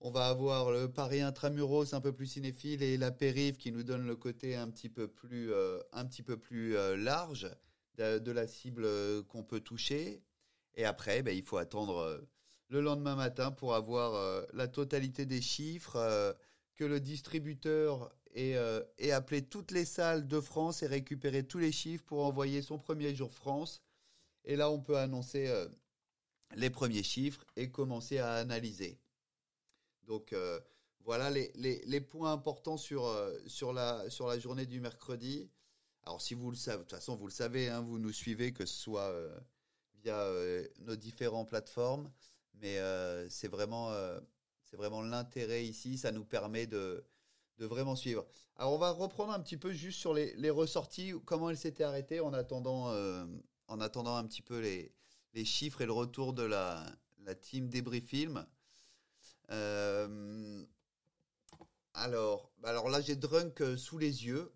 on 0.00 0.10
va 0.10 0.26
avoir 0.26 0.70
le 0.72 0.90
Paris 0.90 1.20
intramuros 1.20 1.94
un 1.94 2.00
peu 2.00 2.12
plus 2.12 2.26
cinéphile 2.26 2.82
et 2.82 2.96
la 2.96 3.12
périph 3.12 3.58
qui 3.58 3.70
nous 3.70 3.84
donne 3.84 4.06
le 4.06 4.16
côté 4.16 4.56
un 4.56 4.68
petit 4.70 4.88
peu 4.88 5.06
plus, 5.06 5.52
euh, 5.52 5.78
un 5.92 6.04
petit 6.04 6.22
peu 6.22 6.36
plus 6.36 6.74
large 6.96 7.48
de, 7.96 8.32
la 8.32 8.46
cible 8.46 8.88
qu'on 9.26 9.44
peut 9.44 9.60
toucher. 9.60 10.22
Et 10.74 10.84
après, 10.84 11.22
ben, 11.22 11.36
il 11.36 11.42
faut 11.42 11.58
attendre 11.58 12.26
le 12.68 12.80
lendemain 12.80 13.14
matin 13.14 13.50
pour 13.50 13.74
avoir 13.74 14.46
la 14.54 14.68
totalité 14.68 15.26
des 15.26 15.42
chiffres 15.42 16.34
que 16.76 16.84
le 16.84 16.98
distributeur 16.98 18.10
euh, 18.36 18.84
et, 18.98 19.10
appeler 19.12 19.42
toutes 19.42 19.72
les 19.72 19.84
salles 19.84 20.28
de 20.28 20.40
France 20.40 20.84
et 20.84 20.86
récupérer 20.86 21.44
tous 21.44 21.58
les 21.58 21.72
chiffres 21.72 22.04
pour 22.04 22.24
envoyer 22.24 22.62
son 22.62 22.78
premier 22.78 23.14
jour 23.14 23.32
France. 23.32 23.82
Et 24.44 24.54
là, 24.54 24.70
on 24.70 24.80
peut 24.80 24.96
annoncer 24.98 25.48
euh, 25.48 25.66
les 26.54 26.70
premiers 26.70 27.02
chiffres 27.02 27.44
et 27.56 27.70
commencer 27.70 28.18
à 28.18 28.34
analyser. 28.34 29.00
Donc 30.06 30.32
euh, 30.32 30.60
voilà 31.00 31.30
les, 31.30 32.00
points 32.00 32.32
importants 32.32 32.76
sur, 32.76 33.04
la, 33.72 34.38
journée 34.38 34.66
du 34.66 34.80
mercredi. 34.80 35.50
Alors 36.04 36.20
si 36.20 36.34
vous 36.34 36.50
le 36.50 36.56
savez, 36.56 36.78
de 36.78 36.82
toute 36.82 36.92
façon 36.92 37.16
vous 37.16 37.26
le 37.26 37.32
savez, 37.32 37.68
hein, 37.68 37.80
vous 37.80 37.98
nous 37.98 38.12
suivez 38.12 38.52
que 38.52 38.64
ce 38.64 38.74
soit 38.74 39.12
via 40.02 40.26
nos 40.80 40.96
différentes 40.96 41.48
plateformes, 41.48 42.10
mais 42.54 42.78
c'est 43.28 43.48
vraiment 43.48 43.92
l'intérêt 45.02 45.64
ici, 45.64 45.98
ça 45.98 46.10
nous 46.10 46.24
permet 46.24 46.66
de, 46.66 47.04
de 47.60 47.66
vraiment 47.66 47.94
suivre. 47.94 48.26
Alors 48.56 48.72
on 48.72 48.78
va 48.78 48.90
reprendre 48.90 49.32
un 49.32 49.40
petit 49.40 49.58
peu 49.58 49.72
juste 49.72 50.00
sur 50.00 50.14
les, 50.14 50.50
ressorties, 50.50 51.12
comment 51.26 51.50
elles 51.50 51.58
s'étaient 51.58 51.84
arrêtées 51.84 52.20
en 52.20 52.32
attendant, 52.32 52.88
euh, 52.88 53.24
en 53.68 53.80
attendant 53.80 54.16
un 54.16 54.24
petit 54.24 54.42
peu 54.42 54.58
les, 54.58 55.44
chiffres 55.44 55.82
et 55.82 55.86
le 55.86 55.92
retour 55.92 56.32
de 56.32 56.42
la, 56.42 56.84
team 57.42 57.68
Débris 57.68 58.00
Film. 58.00 58.44
Euh, 59.50 60.64
alors, 61.94 62.50
alors 62.64 62.88
là 62.88 63.00
j'ai 63.00 63.14
Drunk 63.14 63.60
euh, 63.60 63.76
sous 63.76 63.98
les 63.98 64.26
yeux. 64.26 64.52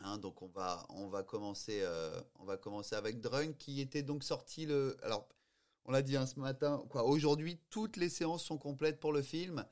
Hein, 0.00 0.18
donc 0.18 0.42
on 0.42 0.48
va, 0.48 0.86
on 0.88 1.08
va 1.08 1.22
commencer, 1.22 1.84
on 2.38 2.44
va 2.44 2.56
commencer 2.56 2.94
avec 2.96 3.20
Drunk 3.20 3.56
qui 3.58 3.80
était 3.80 4.02
donc 4.02 4.24
sorti 4.24 4.66
le. 4.66 4.96
Alors 5.02 5.28
on 5.84 5.92
l'a 5.92 6.02
dit 6.02 6.16
hein, 6.16 6.26
ce 6.26 6.38
matin. 6.40 6.84
Quoi, 6.88 7.04
aujourd'hui 7.04 7.60
toutes 7.70 7.96
les 7.96 8.08
séances 8.08 8.44
sont 8.44 8.58
complètes 8.58 9.00
pour 9.00 9.12
le 9.12 9.22
film. 9.22 9.64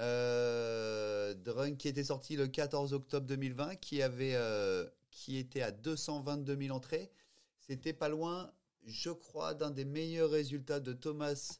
Euh, 0.00 1.34
Drunk 1.34 1.78
qui 1.78 1.88
était 1.88 2.04
sorti 2.04 2.36
le 2.36 2.48
14 2.48 2.92
octobre 2.94 3.26
2020, 3.26 3.76
qui 3.76 4.02
avait, 4.02 4.34
euh, 4.34 4.88
qui 5.10 5.36
était 5.36 5.62
à 5.62 5.70
222 5.70 6.56
000 6.56 6.76
entrées. 6.76 7.12
C'était 7.60 7.92
pas 7.92 8.08
loin, 8.08 8.52
je 8.84 9.10
crois, 9.10 9.54
d'un 9.54 9.70
des 9.70 9.84
meilleurs 9.84 10.30
résultats 10.30 10.80
de 10.80 10.92
Thomas 10.92 11.58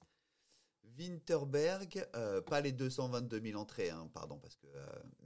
Winterberg. 0.98 2.06
Euh, 2.16 2.40
pas 2.40 2.60
les 2.60 2.72
222 2.72 3.40
000 3.40 3.60
entrées, 3.60 3.90
hein, 3.90 4.10
pardon, 4.12 4.38
parce 4.38 4.56
que, 4.56 4.66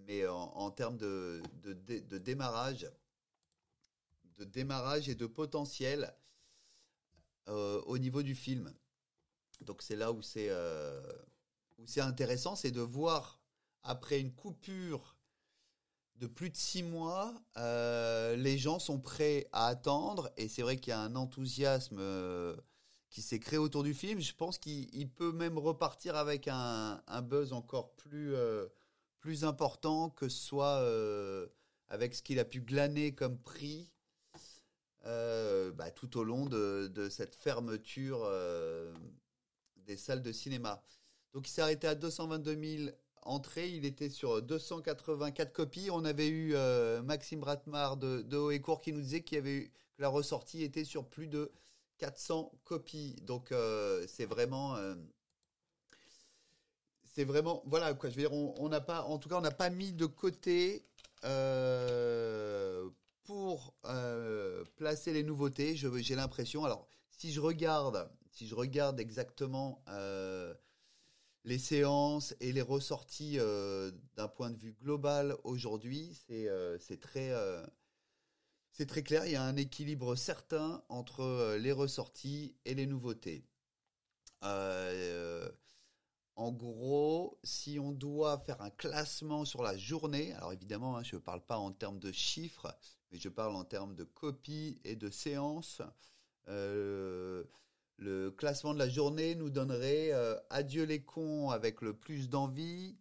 mais 0.07 0.27
en, 0.27 0.71
termes 0.71 0.99
de, 0.99 1.43
démarrage, 2.19 2.91
de 4.37 4.45
démarrage 4.45 5.09
et 5.09 5.15
de 5.15 5.27
potentiel 5.27 6.15
au 7.47 7.97
niveau 7.97 8.23
du 8.23 8.35
film. 8.35 8.75
Donc 9.63 9.81
c'est 9.81 9.97
là 9.97 10.13
où 10.13 10.21
c'est 10.21 10.51
où 11.79 11.87
c'est 11.87 12.01
intéressant, 12.01 12.57
c'est 12.57 12.71
de 12.71 12.81
voir 12.81 13.41
après 13.83 14.21
une 14.21 14.33
coupure 14.33 15.17
de 16.19 16.27
plus 16.27 16.51
de 16.51 16.57
six 16.57 16.83
mois, 16.83 17.33
euh, 17.57 18.35
les 18.37 18.59
gens 18.59 18.79
sont 18.79 18.99
prêts 18.99 19.49
à 19.53 19.67
attendre 19.69 20.31
et 20.37 20.49
c'est 20.49 20.63
vrai 20.63 20.77
qu'il 20.77 20.91
y 20.91 20.95
a 20.95 21.01
un 21.01 21.15
enthousiasme 21.15 21.99
euh, 22.01 22.57
qui 23.09 23.23
s'est 23.23 23.39
créé 23.39 23.59
autour 23.59 23.85
du 23.85 23.95
film. 23.95 24.21
Je 24.21 24.35
pense 24.35 24.59
qu'il 24.59 25.09
peut 25.11 25.33
même 25.33 25.59
repartir 25.59 26.17
avec 26.17 26.49
un, 26.49 27.01
buzz 27.23 27.53
encore 27.53 27.95
plus, 27.95 28.35
euh, 28.35 28.67
plus 29.21 29.45
important 29.45 30.11
que 30.11 30.29
ce 30.29 30.39
soit 30.39 30.85
avec 31.89 32.15
ce 32.15 32.23
qu'il 32.23 32.41
a 32.41 32.45
pu 32.45 32.61
glaner 32.61 33.15
comme 33.15 33.39
prix 33.39 33.93
bah, 35.05 35.91
tout 35.95 36.19
au 36.19 36.25
long 36.25 36.47
de 36.47 37.09
cette 37.11 37.37
fermeture 37.37 38.29
des 39.87 39.97
salles 39.97 40.23
de 40.23 40.33
cinéma. 40.33 40.83
Donc 41.33 41.49
il 41.49 41.51
s'est 41.51 41.63
arrêté 41.63 41.87
à 41.87 41.95
222 41.95 42.79
000 42.79 42.91
entrée, 43.29 43.69
il 43.69 43.85
était 43.85 44.09
sur 44.09 44.43
284 44.43 45.53
copies. 45.53 45.91
On 45.91 46.05
avait 46.05 46.29
eu 46.29 46.55
euh, 46.55 47.03
Maxime 47.03 47.41
Bratmar 47.41 47.97
de, 47.97 48.23
de 48.23 48.37
Haut 48.37 48.51
et 48.51 48.61
Court 48.61 48.81
qui 48.81 48.93
nous 48.93 49.01
disait 49.01 49.23
qu'il 49.23 49.37
y 49.37 49.39
avait 49.39 49.55
eu, 49.55 49.73
que 49.97 50.03
la 50.03 50.09
ressortie 50.09 50.63
était 50.63 50.85
sur 50.85 51.07
plus 51.07 51.29
de 51.29 51.53
400 51.99 52.53
copies. 52.65 53.17
Donc 53.23 53.53
euh, 53.53 54.05
c'est 54.09 54.27
vraiment 54.27 54.77
euh, 54.77 54.95
c'est 57.05 57.25
vraiment 57.25 57.63
voilà 57.67 57.95
quoi. 57.95 58.11
Je 58.11 58.17
veux 58.17 58.23
dire, 58.23 58.33
on 58.33 58.69
n'a 58.69 58.81
pas, 58.81 59.03
en 59.03 59.19
tout 59.19 59.29
cas, 59.29 59.37
on 59.37 59.43
n'a 59.43 59.51
pas 59.51 59.71
mis 59.71 59.93
de 59.93 60.07
côté 60.07 60.85
pour 63.25 63.75
placer 64.77 65.13
les 65.13 65.23
nouveautés. 65.23 65.77
J'ai 65.77 66.15
l'impression. 66.15 66.65
Alors 66.65 66.89
si 67.11 67.33
je 67.33 67.41
regarde, 67.41 68.09
si 68.31 68.47
je 68.47 68.55
regarde 68.55 69.01
exactement 69.01 69.83
les 71.49 71.59
séances 71.59 72.37
et 72.41 72.53
les 72.53 72.61
ressorties 72.61 73.39
euh, 73.39 73.91
d'un 74.17 74.29
point 74.29 74.51
de 74.51 74.59
vue 74.59 74.75
global 74.75 75.35
aujourd'hui, 75.45 76.15
c'est 76.27 76.47
euh, 76.47 76.77
très, 77.01 77.31
euh, 77.31 77.67
c'est 78.71 78.85
très 78.85 79.03
clair. 79.03 79.25
Il 79.25 79.33
y 79.33 79.37
a 79.37 79.43
un 79.43 79.57
équilibre 79.57 80.15
certain 80.15 80.85
entre 80.91 81.57
les 81.59 81.73
ressorties 81.73 82.55
et 82.67 82.75
les 82.75 82.87
nouveautés. 82.87 83.47
en 84.43 85.49
gros, 86.53 87.41
si 87.43 87.79
on 87.81 87.93
doit 87.93 88.39
faire 88.41 88.61
un 88.61 88.71
classement 88.71 89.47
sur 89.47 89.63
la 89.63 89.77
journée, 89.77 90.35
alors 90.35 90.53
évidemment, 90.53 90.99
hein, 90.99 91.03
je 91.03 91.17
ne 91.17 91.21
parle 91.21 91.41
pas 91.41 91.57
en 91.57 91.73
termes 91.73 91.99
de 91.99 92.13
chiffres, 92.13 92.79
mais 93.11 93.19
je 93.19 93.31
parle 93.31 93.57
en 93.57 93.65
termes 93.65 93.95
de 93.95 94.05
copies 94.05 94.79
et 94.85 94.97
de 94.97 95.09
séances. 95.09 95.81
Le 97.99 98.31
classement 98.31 98.75
de 98.75 98.79
la 98.79 98.89
journée 98.89 99.35
nous 99.35 99.51
donnerait 99.51 100.13
euh, 100.13 100.37
Adieu 100.51 100.85
les 100.85 101.03
cons 101.03 101.51
avec 101.51 101.83
le 101.83 101.95
plus 101.95 102.29
d'envie, 102.29 102.97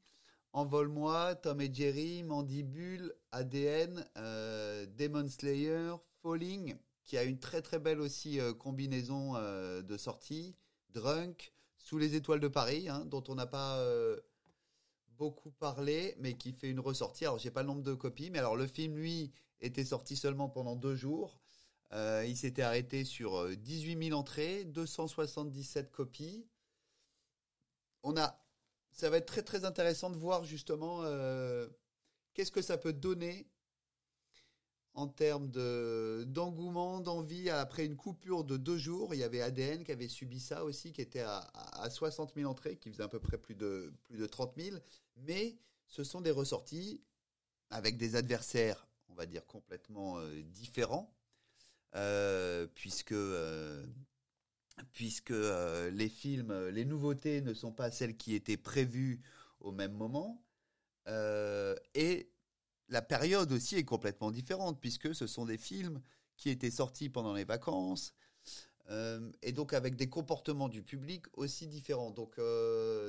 Envole-moi, 0.53 1.35
Tom 1.35 1.61
et 1.61 1.71
Jerry, 1.71 2.23
Mandibule, 2.23 3.13
ADN, 3.31 4.03
euh, 4.17 4.87
Demon 4.97 5.29
Slayer, 5.29 5.93
Falling, 6.23 6.75
qui 7.03 7.15
a 7.15 7.23
une 7.23 7.37
très 7.37 7.61
très 7.61 7.77
belle 7.77 8.01
aussi 8.01 8.39
euh, 8.39 8.55
combinaison 8.55 9.33
de 9.33 9.97
sorties, 9.97 10.55
Drunk, 10.89 11.53
Sous 11.77 11.99
les 11.99 12.15
étoiles 12.15 12.39
de 12.39 12.47
Paris, 12.47 12.89
hein, 12.89 13.05
dont 13.05 13.23
on 13.27 13.35
n'a 13.35 13.45
pas 13.45 13.79
beaucoup 15.15 15.51
parlé, 15.51 16.15
mais 16.17 16.33
qui 16.33 16.53
fait 16.53 16.71
une 16.71 16.79
ressortie. 16.79 17.25
Alors 17.25 17.37
j'ai 17.37 17.51
pas 17.51 17.61
le 17.61 17.67
nombre 17.67 17.83
de 17.83 17.93
copies, 17.93 18.31
mais 18.31 18.39
alors 18.39 18.55
le 18.55 18.65
film 18.65 18.95
lui 18.95 19.31
était 19.61 19.85
sorti 19.85 20.15
seulement 20.15 20.49
pendant 20.49 20.75
deux 20.75 20.95
jours. 20.95 21.39
Euh, 21.93 22.25
il 22.27 22.35
s'était 22.35 22.63
arrêté 22.63 23.05
sur 23.05 23.47
18 23.55 23.95
euh, 23.95 24.03
000 24.09 24.19
entrées, 24.19 24.65
277 24.65 25.91
copies. 25.91 26.45
On 28.03 28.17
a, 28.17 28.37
ça 28.91 29.09
va 29.09 29.17
être 29.17 29.25
très 29.25 29.43
très 29.43 29.63
intéressant 29.63 30.09
de 30.09 30.17
voir 30.17 30.43
justement 30.43 31.03
euh, 31.03 31.67
qu'est-ce 32.33 32.51
que 32.51 32.61
ça 32.61 32.77
peut 32.77 32.93
donner 32.93 33.47
en 34.95 35.07
termes 35.07 35.49
de 35.49 36.25
d'engouement, 36.27 36.99
d'envie 36.99 37.49
après 37.49 37.85
une 37.85 37.95
coupure 37.95 38.43
de 38.43 38.57
deux 38.57 38.77
jours. 38.77 39.13
Il 39.13 39.19
y 39.19 39.23
avait 39.23 39.41
ADN 39.41 39.83
qui 39.83 39.91
avait 39.91 40.07
subi 40.07 40.39
ça 40.39 40.65
aussi, 40.65 40.91
qui 40.91 41.01
était 41.01 41.21
à, 41.21 41.39
à 41.73 41.89
60 41.89 42.33
000 42.35 42.49
entrées, 42.49 42.77
qui 42.77 42.89
faisait 42.91 43.03
à 43.03 43.07
peu 43.07 43.19
près 43.19 43.37
plus 43.37 43.55
de 43.55 43.93
plus 44.03 44.17
de 44.17 44.25
30 44.25 44.53
000. 44.57 44.77
Mais 45.17 45.57
ce 45.87 46.03
sont 46.03 46.19
des 46.19 46.31
ressorties 46.31 47.01
avec 47.69 47.97
des 47.97 48.15
adversaires, 48.15 48.87
on 49.09 49.13
va 49.13 49.25
dire 49.25 49.45
complètement 49.45 50.19
différents 50.51 51.16
puisque 52.75 53.11
euh, 53.13 53.85
puisque 54.91 55.31
euh, 55.31 55.89
les 55.91 56.09
films, 56.09 56.69
les 56.69 56.85
nouveautés 56.85 57.41
ne 57.41 57.53
sont 57.53 57.71
pas 57.71 57.89
celles 57.91 58.15
qui 58.15 58.35
étaient 58.35 58.57
prévues 58.57 59.21
au 59.59 59.71
même 59.71 59.93
moment. 59.93 60.43
et 61.95 62.29
la 62.89 63.01
période 63.01 63.51
aussi 63.51 63.75
est 63.75 63.83
complètement 63.83 64.31
différente, 64.31 64.79
puisque 64.79 65.13
ce 65.15 65.27
sont 65.27 65.45
des 65.45 65.57
films 65.57 66.01
qui 66.37 66.49
étaient 66.49 66.71
sortis 66.71 67.09
pendant 67.09 67.33
les 67.33 67.43
vacances, 67.43 68.13
et 69.41 69.51
donc 69.51 69.73
avec 69.73 69.95
des 69.95 70.09
comportements 70.09 70.69
du 70.69 70.83
public 70.83 71.25
aussi 71.33 71.67
différents. 71.67 72.11
Donc, 72.11 72.39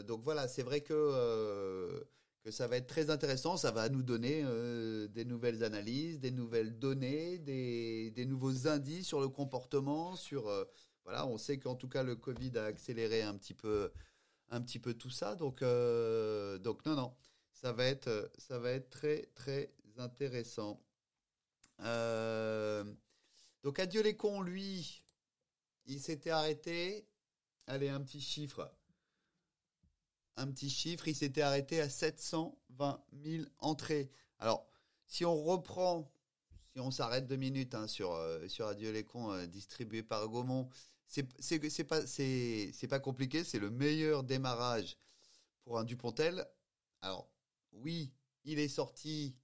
donc 0.06 0.22
voilà, 0.24 0.48
c'est 0.48 0.62
vrai 0.62 0.80
que 0.80 2.04
que 2.48 2.54
ça 2.54 2.66
va 2.66 2.78
être 2.78 2.87
très 2.87 3.11
intéressant. 3.11 3.58
Ça 3.58 3.70
va 3.72 3.90
nous 3.90 4.02
donner 4.02 4.42
euh, 4.42 5.06
des 5.08 5.26
nouvelles 5.26 5.62
analyses, 5.64 6.18
des 6.18 6.30
nouvelles 6.30 6.78
données, 6.78 7.38
des, 7.38 8.11
des 8.12 8.24
nouveaux 8.24 8.66
indices 8.66 9.06
sur 9.06 9.20
le 9.20 9.28
comportement. 9.28 10.16
Sur 10.16 10.48
euh, 10.48 10.64
voilà, 11.04 11.26
on 11.26 11.37
sait 11.37 11.58
qu'en 11.58 11.74
tout 11.74 11.88
cas 11.88 12.02
le 12.02 12.16
Covid 12.16 12.56
a 12.56 12.64
accéléré 12.64 13.22
un 13.22 13.34
petit 13.34 13.52
peu, 13.52 13.92
un 14.48 14.62
petit 14.62 14.78
peu 14.78 14.94
tout 14.94 15.11
ça. 15.11 15.34
Donc 15.34 15.61
euh, 15.61 16.56
donc 16.58 16.87
non 16.87 16.94
non, 16.96 17.14
ça 17.52 17.72
va 17.72 17.84
être 17.84 18.30
ça 18.38 18.58
va 18.58 18.70
être 18.70 18.88
très 18.88 19.26
très 19.34 19.70
intéressant. 19.98 20.80
donc 23.62 23.78
adieu 23.78 24.02
les 24.02 24.16
cons, 24.16 24.40
lui, 24.40 25.04
il 25.84 26.00
s'était 26.00 26.30
arrêté. 26.30 27.06
Allez, 27.66 27.90
un 27.90 28.00
petit 28.00 28.22
chiffre 28.22 28.72
un 30.38 30.46
petit 30.46 30.70
chiffre, 30.70 31.09
il 31.09 31.16
s'était 31.16 31.42
arrêté 31.42 31.81
à 31.81 31.88
720 31.88 33.03
000 33.24 33.44
entrées. 33.59 34.11
Alors, 34.38 34.66
si 35.07 35.24
on 35.24 35.37
reprend, 35.37 36.11
si 36.72 36.81
on 36.81 36.90
s'arrête 36.90 37.27
deux 37.27 37.37
minutes 37.37 37.74
hein, 37.74 37.88
sur, 37.88 38.12
euh, 38.12 38.46
sur 38.48 38.66
Radio 38.66 38.92
Les 38.92 39.05
Cons, 39.05 39.33
euh, 39.33 39.46
distribué 39.46 40.03
par 40.03 40.29
Gaumont, 40.29 40.68
c'est 41.09 41.24
pas, 41.85 42.01
pas 42.88 43.01
compliqué, 43.01 43.42
c'est 43.42 43.59
le 43.59 43.70
meilleur 43.70 44.22
démarrage 44.22 44.96
pour 45.64 45.79
un 45.79 45.85
Dupontel. 45.85 46.46
Alors, 47.03 47.29
oui, 47.72 48.12
il 48.44 48.59
est 48.59 48.68
sorti 48.68 49.35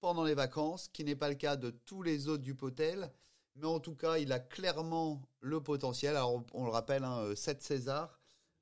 pendant 0.00 0.24
les 0.24 0.34
vacances, 0.34 0.88
qui 0.88 1.04
n'est 1.04 1.16
pas 1.16 1.28
le 1.28 1.34
cas 1.34 1.56
de 1.56 1.70
tous 1.70 2.02
les 2.02 2.28
autres 2.28 2.44
Dupontel, 2.44 3.12
mais 3.56 3.66
en 3.66 3.80
tout 3.80 3.96
cas, 3.96 4.18
il 4.18 4.32
a 4.32 4.38
clairement 4.38 5.20
le 5.40 5.60
potentiel. 5.60 6.16
Alors, 6.16 6.44
on, 6.54 6.64
le 6.64 6.70
rappelle, 6.70 7.02
hein, 7.02 7.34
7 7.34 7.60
César, 7.60 8.17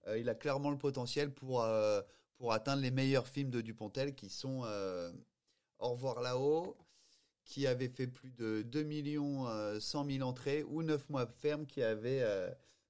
euh, 0.09 0.19
il 0.19 0.29
a 0.29 0.35
clairement 0.35 0.71
le 0.71 0.79
potentiel 0.79 1.33
pour, 1.33 1.63
euh, 1.63 2.01
pour 2.37 2.53
atteindre 2.53 2.83
les 2.83 2.91
meilleurs 2.91 3.27
films 3.27 3.51
de 3.51 3.61
Dupontel 3.61 4.15
qui 4.15 4.29
sont 4.29 4.63
euh, 4.65 5.13
Au 5.79 5.91
revoir 5.91 6.21
là-haut, 6.21 6.77
qui 7.45 7.67
avait 7.67 7.89
fait 7.89 8.07
plus 8.07 8.31
de 8.31 8.63
2 8.63 8.83
millions 8.83 9.47
100 9.79 10.11
000 10.11 10.29
entrées, 10.29 10.65
ou 10.65 10.83
9 10.83 11.09
mois 11.11 11.27
ferme 11.27 11.67
qui 11.67 11.83
avait 11.83 12.25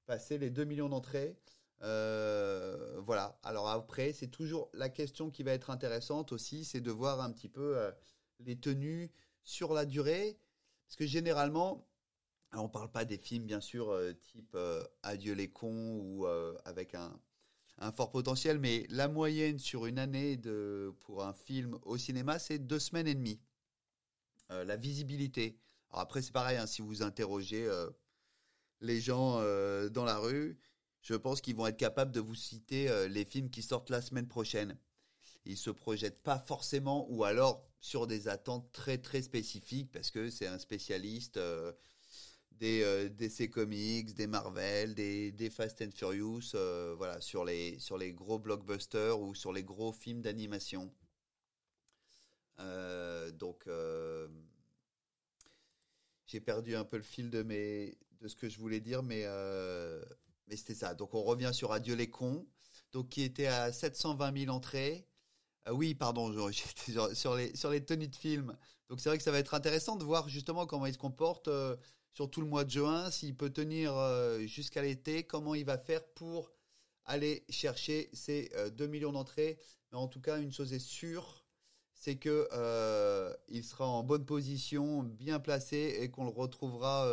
passé 0.06 0.38
les 0.38 0.50
2 0.50 0.64
millions 0.64 0.88
d'entrées. 0.88 1.36
voilà. 1.80 3.38
Alors 3.42 3.68
après, 3.68 4.12
c'est 4.14 4.28
toujours 4.28 4.70
la 4.72 4.88
question 4.88 5.30
qui 5.30 5.42
va 5.42 5.52
être 5.52 5.68
intéressante 5.68 6.32
aussi, 6.32 6.64
c'est 6.64 6.80
de 6.80 6.90
voir 6.90 7.20
un 7.20 7.30
petit 7.32 7.50
peu 7.50 7.76
les 8.40 8.56
tenues 8.56 9.10
sur 9.42 9.74
la 9.74 9.84
durée. 9.84 10.38
Parce 10.86 10.96
que 10.96 11.06
généralement, 11.06 11.86
on 12.52 12.58
on 12.60 12.68
parle 12.68 12.90
pas 12.90 13.04
des 13.04 13.18
films, 13.18 13.46
bien 13.46 13.60
sûr, 13.60 13.90
euh, 13.90 14.12
type 14.12 14.54
euh, 14.54 14.82
Adieu 15.02 15.34
les 15.34 15.48
cons 15.48 16.00
ou 16.00 16.26
euh, 16.26 16.56
avec 16.64 16.94
un, 16.94 17.12
fort 17.92 18.10
potentiel, 18.10 18.58
mais 18.58 18.86
la 18.88 19.08
moyenne 19.08 19.58
sur 19.58 19.86
une 19.86 19.98
année 19.98 20.36
de, 20.36 20.94
pour 21.00 21.24
un 21.24 21.34
film 21.34 21.78
au 21.82 21.98
cinéma, 21.98 22.38
c'est 22.38 22.58
deux 22.58 22.78
semaines 22.78 23.06
et 23.06 23.14
demie. 23.14 23.40
la 24.48 24.76
visibilité. 24.76 25.58
Alors 25.90 26.00
après, 26.00 26.22
c'est 26.22 26.32
pareil, 26.32 26.56
hein, 26.56 26.66
si 26.66 26.80
vous 26.80 27.02
interrogez 27.02 27.68
les 28.80 29.00
gens 29.00 29.34
dans 29.90 30.04
la 30.04 30.16
rue, 30.16 30.58
je 31.02 31.14
pense 31.14 31.42
qu'ils 31.42 31.54
vont 31.54 31.66
être 31.66 31.76
capables 31.76 32.12
de 32.12 32.20
vous 32.20 32.34
citer 32.34 33.08
les 33.08 33.26
films 33.26 33.50
qui 33.50 33.60
sortent 33.60 33.90
la 33.90 34.00
semaine 34.00 34.26
prochaine. 34.26 34.78
Ils 35.44 35.58
se 35.58 35.70
projettent 35.70 36.22
pas 36.22 36.38
forcément, 36.38 37.06
ou 37.10 37.24
alors 37.24 37.62
sur 37.80 38.06
des 38.06 38.26
attentes 38.26 38.72
très 38.72 38.96
très 38.96 39.20
spécifiques, 39.20 39.92
parce 39.92 40.10
que 40.10 40.30
c'est 40.30 40.46
un 40.46 40.58
spécialiste 40.58 41.38
des 42.58 42.82
euh, 42.82 43.08
DC 43.08 43.50
Comics, 43.50 44.14
des 44.14 44.26
Marvel, 44.26 44.94
des, 44.94 45.50
Fast 45.50 45.82
and 45.82 45.90
Furious, 45.94 46.54
euh, 46.54 46.94
voilà, 46.96 47.20
sur 47.20 47.44
les, 47.44 47.78
sur 47.78 47.98
les 47.98 48.12
gros 48.12 48.38
blockbusters 48.38 49.20
ou 49.20 49.34
sur 49.34 49.52
les 49.52 49.62
gros 49.62 49.92
films 49.92 50.22
d'animation. 50.22 50.92
Euh, 52.60 53.30
donc, 53.32 53.68
j'ai 56.26 56.40
perdu 56.40 56.74
un 56.74 56.84
peu 56.84 56.96
le 56.96 57.02
fil 57.02 57.30
de, 57.30 57.42
mes, 57.42 57.96
de 58.20 58.28
ce 58.28 58.36
que 58.36 58.48
je 58.48 58.58
voulais 58.58 58.80
dire, 58.80 59.02
mais, 59.02 59.26
mais 60.46 60.56
c'était 60.56 60.74
ça. 60.74 60.94
Donc, 60.94 61.14
on 61.14 61.22
revient 61.22 61.50
sur 61.52 61.72
Adieu 61.72 61.94
les 61.94 62.10
cons, 62.10 62.46
donc, 62.92 63.10
qui 63.10 63.22
était 63.22 63.46
à 63.46 63.72
720 63.72 64.44
000 64.44 64.54
entrées. 64.54 65.06
oui, 65.70 65.94
pardon, 65.94 66.32
j'étais 66.50 66.92
sur, 67.14 67.34
les, 67.36 67.54
sur 67.54 67.70
les 67.70 67.84
tenues 67.84 68.08
de 68.08 68.16
film. 68.16 68.56
Donc, 68.88 69.00
c'est 69.00 69.08
vrai 69.08 69.18
que 69.18 69.24
ça 69.24 69.32
va 69.32 69.38
être 69.38 69.54
intéressant 69.54 69.96
de 69.96 70.04
voir 70.04 70.28
justement 70.28 70.64
comment 70.66 70.86
il 70.86 70.94
se 70.94 70.98
comporte 70.98 71.50
sur 72.16 72.30
tout 72.30 72.40
le 72.40 72.48
mois 72.48 72.64
de 72.64 72.70
juin, 72.70 73.10
s'il 73.10 73.36
peut 73.36 73.50
tenir 73.50 73.94
euh, 73.96 74.40
jusqu'à 74.40 74.82
l'été, 74.82 75.22
comment 75.24 75.54
il 75.54 75.64
va 75.64 75.78
faire 75.78 76.04
pour 76.14 76.50
aller 77.04 77.44
chercher 77.48 78.10
ces 78.12 78.50
2 78.72 78.84
euh, 78.84 78.88
millions 78.88 79.12
d'entrées. 79.12 79.58
Mais 79.92 79.98
en 79.98 80.08
tout 80.08 80.20
cas, 80.20 80.40
une 80.40 80.52
chose 80.52 80.72
est 80.72 80.80
sûre, 80.80 81.44
c'est 81.92 82.16
que 82.16 82.48
il 83.48 83.62
sera 83.62 83.86
en 83.86 84.02
bonne 84.02 84.26
position, 84.26 85.04
bien 85.04 85.38
placé 85.38 85.98
et 86.00 86.10
qu'on 86.10 86.24
le 86.24 86.30
retrouvera 86.30 87.06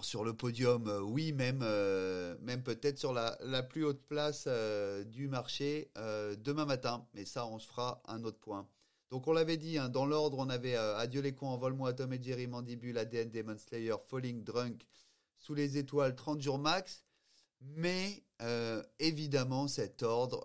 sur 0.00 0.24
le 0.24 0.32
podium, 0.32 0.88
euh, 0.88 1.00
oui, 1.00 1.32
même, 1.32 1.60
euh, 1.62 2.34
peut-être 2.64 2.98
sur 2.98 3.12
la, 3.12 3.62
plus 3.62 3.84
haute 3.84 4.02
place 4.06 4.44
euh, 4.46 5.04
du 5.04 5.28
marché 5.28 5.90
demain 6.38 6.64
matin. 6.64 7.06
Mais 7.14 7.24
ça, 7.24 7.46
on 7.46 7.58
se 7.58 7.66
fera 7.66 8.02
un 8.06 8.24
autre 8.24 8.38
point. 8.38 8.66
Donc 9.12 9.28
on 9.28 9.32
l'avait 9.32 9.58
dit, 9.58 9.76
hein, 9.76 9.88
dans 9.88 10.06
l'ordre, 10.06 10.38
on 10.38 10.48
avait 10.48 10.74
Adieu 10.74 11.20
les 11.20 11.34
cons, 11.34 11.48
Envole-moi, 11.48 11.92
Tom 11.92 12.12
et 12.12 12.20
Jerry, 12.20 12.48
Mandibule, 12.48 12.96
ADN, 12.96 13.30
Demon 13.30 13.58
Slayer, 13.58 13.94
Falling 14.08 14.42
Drunk, 14.42 14.84
Sous 15.36 15.54
les 15.54 15.76
étoiles, 15.76 16.16
30 16.16 16.40
jours 16.40 16.58
max. 16.58 17.04
Mais 17.60 18.24
évidemment, 18.98 19.68
cet 19.68 20.02
ordre 20.02 20.42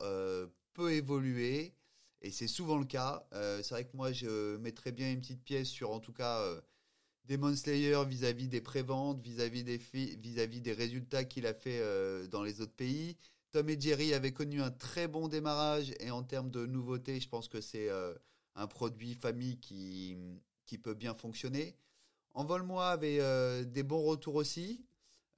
peut 0.73 0.91
évoluer. 0.91 1.73
Et 2.21 2.29
c'est 2.29 2.47
souvent 2.47 2.77
le 2.77 2.85
cas. 2.85 3.25
c'est 3.31 3.69
vrai 3.69 3.85
que 3.85 3.95
moi, 3.95 4.11
je 4.11 4.57
mettrais 4.57 4.91
bien 4.91 5.11
une 5.11 5.21
petite 5.21 5.43
pièce 5.43 5.69
sur, 5.69 5.91
en 5.91 6.01
tout 6.01 6.13
cas, 6.13 6.43
Demon 7.27 7.53
Slayer 7.53 8.05
vis-à-vis 8.07 8.47
des 8.47 8.61
préventes, 8.61 9.21
vis-à-vis 9.21 9.63
des 9.63 9.77
vis-à-vis 9.77 10.61
des 10.61 10.71
résultats 10.71 11.25
qu'il 11.25 11.45
a 11.45 11.53
fait 11.53 11.79
euh, 11.81 12.25
dans 12.27 12.41
les 12.41 12.61
autres 12.61 12.75
pays. 12.75 13.17
Tom 13.51 13.69
et 13.69 13.79
Jerry 13.79 14.13
avaient 14.13 14.31
connu 14.31 14.61
un 14.61 14.71
très 14.71 15.07
bon 15.07 15.27
démarrage 15.27 15.93
et 15.99 16.09
en 16.09 16.23
termes 16.23 16.49
de 16.49 16.65
nouveautés, 16.65 17.19
je 17.19 17.27
pense 17.27 17.49
que 17.49 17.59
c'est 17.59 17.89
euh, 17.89 18.13
un 18.57 18.67
produit 18.67 19.13
famille 19.13 19.57
qui, 19.59 20.17
qui 20.65 20.77
peut 20.77 20.93
bien 20.93 21.13
fonctionner. 21.13 21.77
Envol-moi 22.33 22.89
avait 22.89 23.19
euh, 23.21 23.63
des 23.63 23.83
bons 23.83 24.03
retours 24.03 24.35
aussi. 24.35 24.85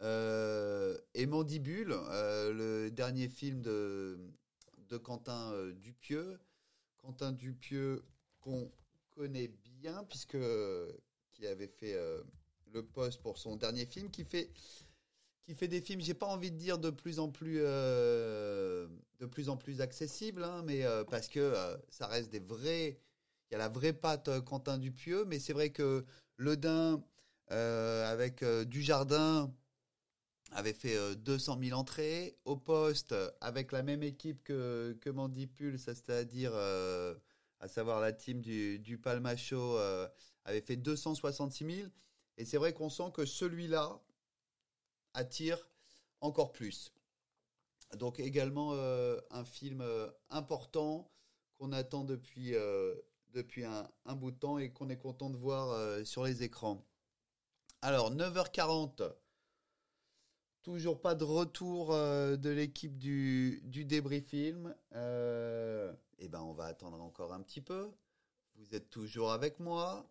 et 0.02 1.26
Mandibule, 1.28 1.90
le 1.90 2.90
dernier 2.90 3.28
film 3.28 3.62
de, 3.62 4.18
de 4.90 4.98
Quentin 4.98 5.54
Dupieux. 5.74 6.40
Quentin 6.98 7.32
Dupieux 7.32 8.04
qu'on 8.42 8.72
connaît 9.12 9.52
bien 9.82 10.04
puisque 10.06 10.38
qui 11.40 11.48
avait 11.48 11.68
fait 11.68 11.94
euh, 11.94 12.22
le 12.74 12.84
poste 12.86 13.22
pour 13.22 13.38
son 13.38 13.56
dernier 13.56 13.86
film, 13.86 14.10
qui 14.10 14.24
fait 14.24 14.52
qui 15.46 15.56
fait 15.56 15.68
des 15.68 15.82
films, 15.82 16.02
j'ai 16.02 16.14
pas 16.14 16.28
envie 16.28 16.52
de 16.52 16.58
dire 16.58 16.78
de 16.78 16.92
plus 16.92 17.20
en 17.20 17.30
plus 17.30 17.60
euh, 17.62 18.88
de 19.20 19.26
plus 19.26 19.50
en 19.50 19.58
plus 19.58 19.82
accessibles, 19.82 20.44
hein, 20.44 20.62
mais 20.66 20.86
euh, 20.86 21.04
parce 21.04 21.28
que 21.28 21.56
ça 21.90 22.08
reste 22.08 22.30
des 22.30 22.40
vrais, 22.40 23.00
il 23.50 23.54
y 23.54 23.56
a 23.56 23.60
la 23.60 23.70
vraie 23.70 23.94
patte 23.94 24.40
Quentin 24.42 24.78
Dupieux, 24.78 25.26
mais 25.26 25.40
c'est 25.40 25.54
vrai 25.54 25.72
que 25.72 26.06
Le 26.38 26.58
Dain 26.58 27.04
avec 27.50 28.44
Dujardin 28.44 29.52
avait 30.52 30.74
fait 30.74 31.16
200 31.16 31.60
000 31.64 31.80
entrées 31.80 32.38
au 32.46 32.56
poste 32.56 33.16
avec 33.42 33.72
la 33.72 33.82
même 33.82 34.04
équipe 34.04 34.44
que 34.44 34.96
que 35.02 35.10
Mandipule, 35.10 35.80
c'est-à-dire 35.80 36.54
à 36.56 37.68
savoir 37.68 38.00
la 38.00 38.14
team 38.14 38.42
du, 38.42 38.78
du 38.80 39.00
Palmacho 39.00 39.78
avait 40.46 40.62
fait 40.62 40.76
266 40.76 41.76
000. 41.78 41.90
Et 42.38 42.46
c'est 42.46 42.58
vrai 42.58 42.74
qu'on 42.74 42.90
sent 42.90 43.12
que 43.14 43.26
celui-là 43.26 44.00
attire 45.14 45.68
encore 46.22 46.52
plus. 46.52 46.94
Donc 47.98 48.20
également 48.20 48.74
euh, 48.74 49.20
un 49.32 49.44
film 49.44 49.82
euh, 49.82 50.10
important 50.30 51.12
qu'on 51.58 51.72
attend 51.72 52.04
depuis, 52.04 52.56
euh, 52.56 52.96
depuis 53.34 53.64
un, 53.66 54.16
bout 54.16 54.32
de 54.32 54.38
temps 54.38 54.58
et 54.58 54.72
qu'on 54.72 54.90
est 54.90 54.98
content 54.98 55.30
de 55.30 55.38
voir 55.38 56.06
sur 56.06 56.24
les 56.24 56.44
écrans. 56.44 56.86
Alors 57.82 58.14
9h40, 58.14 59.14
toujours 60.64 61.00
pas 61.00 61.16
de 61.16 61.24
retour 61.24 61.94
de 61.94 62.50
l'équipe 62.50 62.98
du, 62.98 63.62
débris 63.86 64.22
film. 64.22 64.76
eh 64.94 66.28
ben 66.28 66.42
on 66.42 66.54
va 66.54 66.66
attendre 66.66 67.02
encore 67.02 67.34
un 67.34 67.42
petit 67.42 67.62
peu. 67.62 67.92
Vous 68.56 68.76
êtes 68.76 68.90
toujours 68.90 69.32
avec 69.32 69.60
moi. 69.60 70.06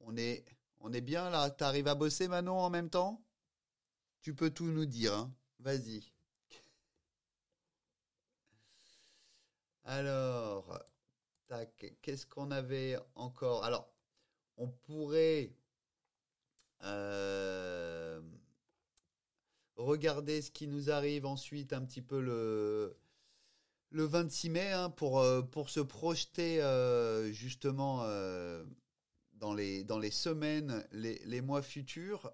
On 0.00 0.16
est, 0.16 0.44
on 0.80 0.92
est 0.92 1.00
bien 1.00 1.30
là. 1.30 1.50
T'arrives 1.50 1.88
à 1.88 1.94
bosser, 1.94 2.28
Manon, 2.28 2.58
en 2.58 2.70
même 2.70 2.90
temps? 2.90 3.20
Tu 4.20 4.34
peux 4.34 4.50
tout 4.50 4.66
nous 4.66 4.86
dire. 4.86 5.14
Hein. 5.14 5.32
Vas-y. 5.58 6.12
Alors, 9.84 10.78
qu'est-ce 12.02 12.26
qu'on 12.26 12.50
avait 12.50 12.96
encore? 13.14 13.64
Alors, 13.64 13.88
on 14.56 14.68
pourrait 14.68 15.52
euh, 16.84 18.20
regarder 19.76 20.42
ce 20.42 20.50
qui 20.50 20.66
nous 20.66 20.90
arrive 20.90 21.26
ensuite 21.26 21.72
un 21.72 21.84
petit 21.84 22.02
peu 22.02 22.20
le, 22.20 22.96
le 23.90 24.04
26 24.04 24.50
mai 24.50 24.72
hein, 24.72 24.90
pour, 24.90 25.20
euh, 25.20 25.42
pour 25.42 25.70
se 25.70 25.80
projeter 25.80 26.62
euh, 26.62 27.32
justement 27.32 28.04
dans 29.34 29.54
les, 29.54 29.84
dans 29.84 29.98
les 29.98 30.10
semaines, 30.10 30.86
les, 30.92 31.20
les 31.24 31.40
mois 31.40 31.62
futurs. 31.62 32.32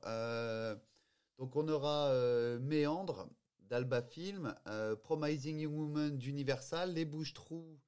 Donc 1.38 1.56
on 1.56 1.68
aura 1.68 2.12
Méandre 2.60 3.28
d'Alba 3.60 4.02
Film, 4.02 4.54
Promising 5.02 5.58
Young 5.60 5.74
Woman 5.76 6.16
d'Universal, 6.16 6.94
Les 6.94 7.04
Bouches-Trous 7.04 7.78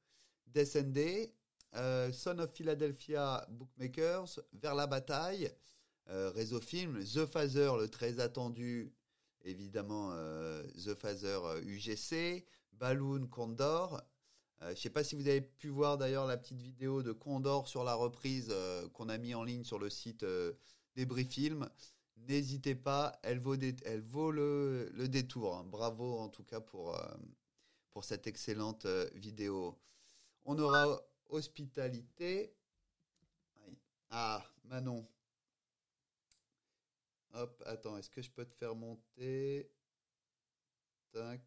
d'SND, 0.47 1.31
Son 2.13 2.39
of 2.39 2.53
Philadelphia 2.53 3.47
Bookmakers, 3.51 4.41
Vers 4.53 4.75
la 4.75 4.87
bataille, 4.87 5.51
Réseau 6.07 6.61
Film, 6.61 7.03
The 7.05 7.27
Phaser, 7.27 7.73
le 7.79 7.89
très 7.89 8.21
attendu, 8.21 8.93
évidemment 9.45 10.11
The 10.85 10.95
Phaser 10.95 11.39
UGC, 11.65 12.47
Balloon 12.73 13.27
Condor, 13.27 14.01
euh, 14.63 14.69
je 14.69 14.71
ne 14.71 14.77
sais 14.77 14.91
pas 14.91 15.05
si 15.05 15.15
vous 15.15 15.29
avez 15.29 15.43
pu 15.43 15.69
voir 15.69 15.99
d'ailleurs 15.99 16.27
la 16.27 16.37
petite 16.37 16.61
vidéo 16.63 17.03
de 17.03 17.13
Condor 17.13 17.69
sur 17.69 17.85
la 17.85 17.95
reprise 17.95 18.49
euh, 18.51 18.89
qu'on 18.91 19.09
a 19.09 19.19
mis 19.19 19.35
en 19.35 19.45
ligne 19.45 19.65
sur 19.65 19.79
le 19.79 19.91
site 19.91 20.23
euh, 20.23 20.55
Film. 21.29 21.69
N'hésitez 22.17 22.75
pas, 22.75 23.19
elle 23.23 23.39
vaut, 23.39 23.55
le, 23.55 25.09
détour. 25.09 25.57
Hein. 25.57 25.65
Bravo 25.65 26.19
en 26.19 26.31
tout 26.31 26.43
cas 26.43 26.61
euh, 26.75 26.97
pour 27.93 28.05
cette 28.05 28.27
excellente 28.27 28.87
vidéo. 29.15 29.79
On 30.49 30.57
aura 30.61 31.01
hospitalité. 31.29 32.55
Ah, 34.11 34.45
Manon. 34.65 35.05
Hop, 37.35 37.63
attends, 37.67 37.97
est-ce 37.99 38.09
que 38.09 38.23
je 38.23 38.31
peux 38.31 38.45
te 38.45 38.55
faire 38.55 38.77
monter? 38.77 39.69
Tac. 41.11 41.43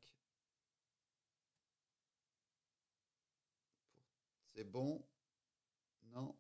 C'est 4.54 4.66
bon? 4.66 5.02
Non 6.12 6.36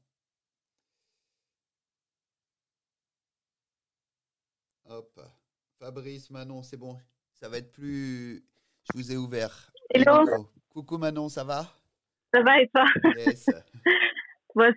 Hop. 4.84 5.22
Fabrice, 5.78 6.30
Manon, 6.30 6.62
c'est 6.62 6.76
bon. 6.76 7.00
Ça 7.36 7.48
va 7.48 7.60
être 7.60 7.72
plus. 7.72 8.45
Je 8.84 8.98
vous 8.98 9.12
ai 9.13 9.15
ouvert. 9.15 9.72
Hello. 9.91 10.52
Coucou 10.67 10.98
Manon, 10.98 11.30
ça 11.30 11.45
va? 11.45 11.79
Ça 12.34 12.42
va 12.42 12.62
et 12.62 12.70
toi 12.70 12.86
Yes. 13.15 13.50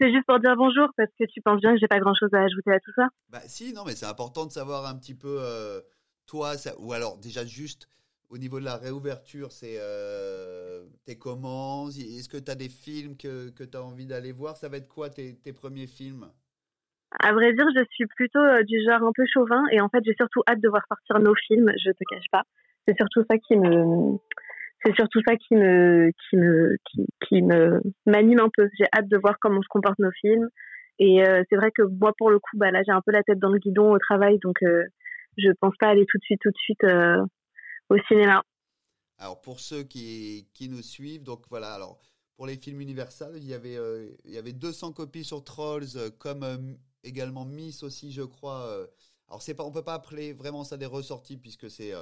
c'est 0.00 0.12
juste 0.12 0.26
pour 0.26 0.38
dire 0.38 0.56
bonjour 0.56 0.88
parce 0.96 1.10
que 1.18 1.24
tu 1.24 1.40
penses 1.40 1.60
bien 1.60 1.72
que 1.74 1.78
j'ai 1.80 1.88
pas 1.88 1.98
grand 1.98 2.14
chose 2.14 2.32
à 2.32 2.42
ajouter 2.42 2.72
à 2.72 2.80
tout 2.80 2.92
ça. 2.94 3.08
Bah 3.28 3.40
si, 3.46 3.72
non, 3.72 3.82
mais 3.86 3.94
c'est 3.94 4.06
important 4.06 4.46
de 4.46 4.52
savoir 4.52 4.86
un 4.86 4.96
petit 4.96 5.14
peu 5.14 5.38
euh, 5.40 5.80
toi, 6.26 6.56
ça, 6.56 6.72
ou 6.78 6.92
alors 6.92 7.18
déjà 7.18 7.44
juste 7.44 7.88
au 8.30 8.38
niveau 8.38 8.58
de 8.60 8.64
la 8.64 8.76
réouverture, 8.76 9.52
c'est 9.52 9.76
euh, 9.78 10.86
tes 11.04 11.18
commandes 11.18 11.90
Est-ce 11.90 12.30
que 12.30 12.38
tu 12.38 12.50
as 12.50 12.54
des 12.54 12.70
films 12.70 13.16
que, 13.16 13.50
que 13.50 13.62
tu 13.62 13.76
as 13.76 13.82
envie 13.82 14.06
d'aller 14.06 14.32
voir? 14.32 14.56
Ça 14.56 14.70
va 14.70 14.78
être 14.78 14.88
quoi 14.88 15.10
tes, 15.10 15.36
tes, 15.36 15.52
premiers 15.52 15.86
films? 15.86 16.30
À 17.20 17.32
vrai 17.34 17.52
dire, 17.52 17.66
je 17.76 17.84
suis 17.90 18.06
plutôt 18.06 18.38
euh, 18.38 18.62
du 18.62 18.82
genre 18.86 19.02
un 19.02 19.12
peu 19.14 19.24
chauvin 19.30 19.62
et 19.70 19.82
en 19.82 19.90
fait, 19.90 20.02
j'ai 20.04 20.14
surtout 20.14 20.42
hâte 20.48 20.62
de 20.62 20.68
voir 20.70 20.82
sortir 20.88 21.18
nos 21.18 21.34
films, 21.46 21.70
je 21.84 21.90
te 21.90 22.04
cache 22.08 22.30
pas. 22.32 22.44
C'est 22.88 22.96
surtout 22.96 23.22
ça 23.30 23.36
qui 23.36 23.54
me 23.56 24.16
c'est 24.84 24.94
surtout 24.94 25.20
ça 25.26 25.36
qui 25.36 25.54
me 25.54 26.10
qui 26.28 26.36
me 26.36 26.76
qui, 27.28 27.42
me 27.42 27.80
m'anime 28.06 28.40
un 28.40 28.50
peu. 28.56 28.68
J'ai 28.78 28.86
hâte 28.96 29.08
de 29.08 29.16
voir 29.16 29.36
comment 29.40 29.62
se 29.62 29.68
comportent 29.68 29.98
nos 29.98 30.12
films 30.12 30.48
et 30.98 31.26
euh, 31.26 31.42
c'est 31.48 31.56
vrai 31.56 31.70
que 31.74 31.82
moi 31.82 32.12
pour 32.18 32.30
le 32.30 32.38
coup 32.38 32.56
bah 32.56 32.70
là 32.70 32.82
j'ai 32.84 32.92
un 32.92 33.00
peu 33.04 33.12
la 33.12 33.22
tête 33.22 33.38
dans 33.38 33.50
le 33.50 33.58
guidon 33.58 33.92
au 33.92 33.98
travail 33.98 34.38
donc 34.42 34.62
euh, 34.62 34.84
je 35.38 35.50
pense 35.60 35.74
pas 35.78 35.88
aller 35.88 36.04
tout 36.06 36.18
de 36.18 36.24
suite 36.24 36.40
tout 36.42 36.50
de 36.50 36.58
suite 36.58 36.84
au 37.88 37.98
cinéma. 38.08 38.42
Alors 39.18 39.40
pour 39.40 39.60
ceux 39.60 39.84
qui, 39.84 40.48
qui 40.52 40.68
nous 40.68 40.82
suivent, 40.82 41.22
donc 41.22 41.44
voilà, 41.48 41.74
alors 41.74 42.00
pour 42.36 42.46
les 42.46 42.56
films 42.56 42.80
Universal, 42.80 43.34
il 43.36 43.44
y 43.44 43.54
avait, 43.54 43.76
euh, 43.76 44.10
il 44.24 44.32
y 44.32 44.38
avait 44.38 44.52
200 44.52 44.92
copies 44.92 45.22
sur 45.22 45.44
Trolls, 45.44 45.96
euh, 45.96 46.10
comme 46.18 46.42
euh, 46.42 46.56
également 47.04 47.44
Miss 47.44 47.84
aussi, 47.84 48.10
je 48.10 48.22
crois. 48.22 48.88
alors 49.28 49.42
c'est 49.42 49.54
pas, 49.54 49.62
on 49.62 49.70
peut 49.70 49.84
pas 49.84 49.94
appeler 49.94 50.32
vraiment 50.32 50.64
ça 50.64 50.76
des 50.76 50.86
ressorties 50.86 51.36
puisque 51.36 51.70
c'est 51.70 51.92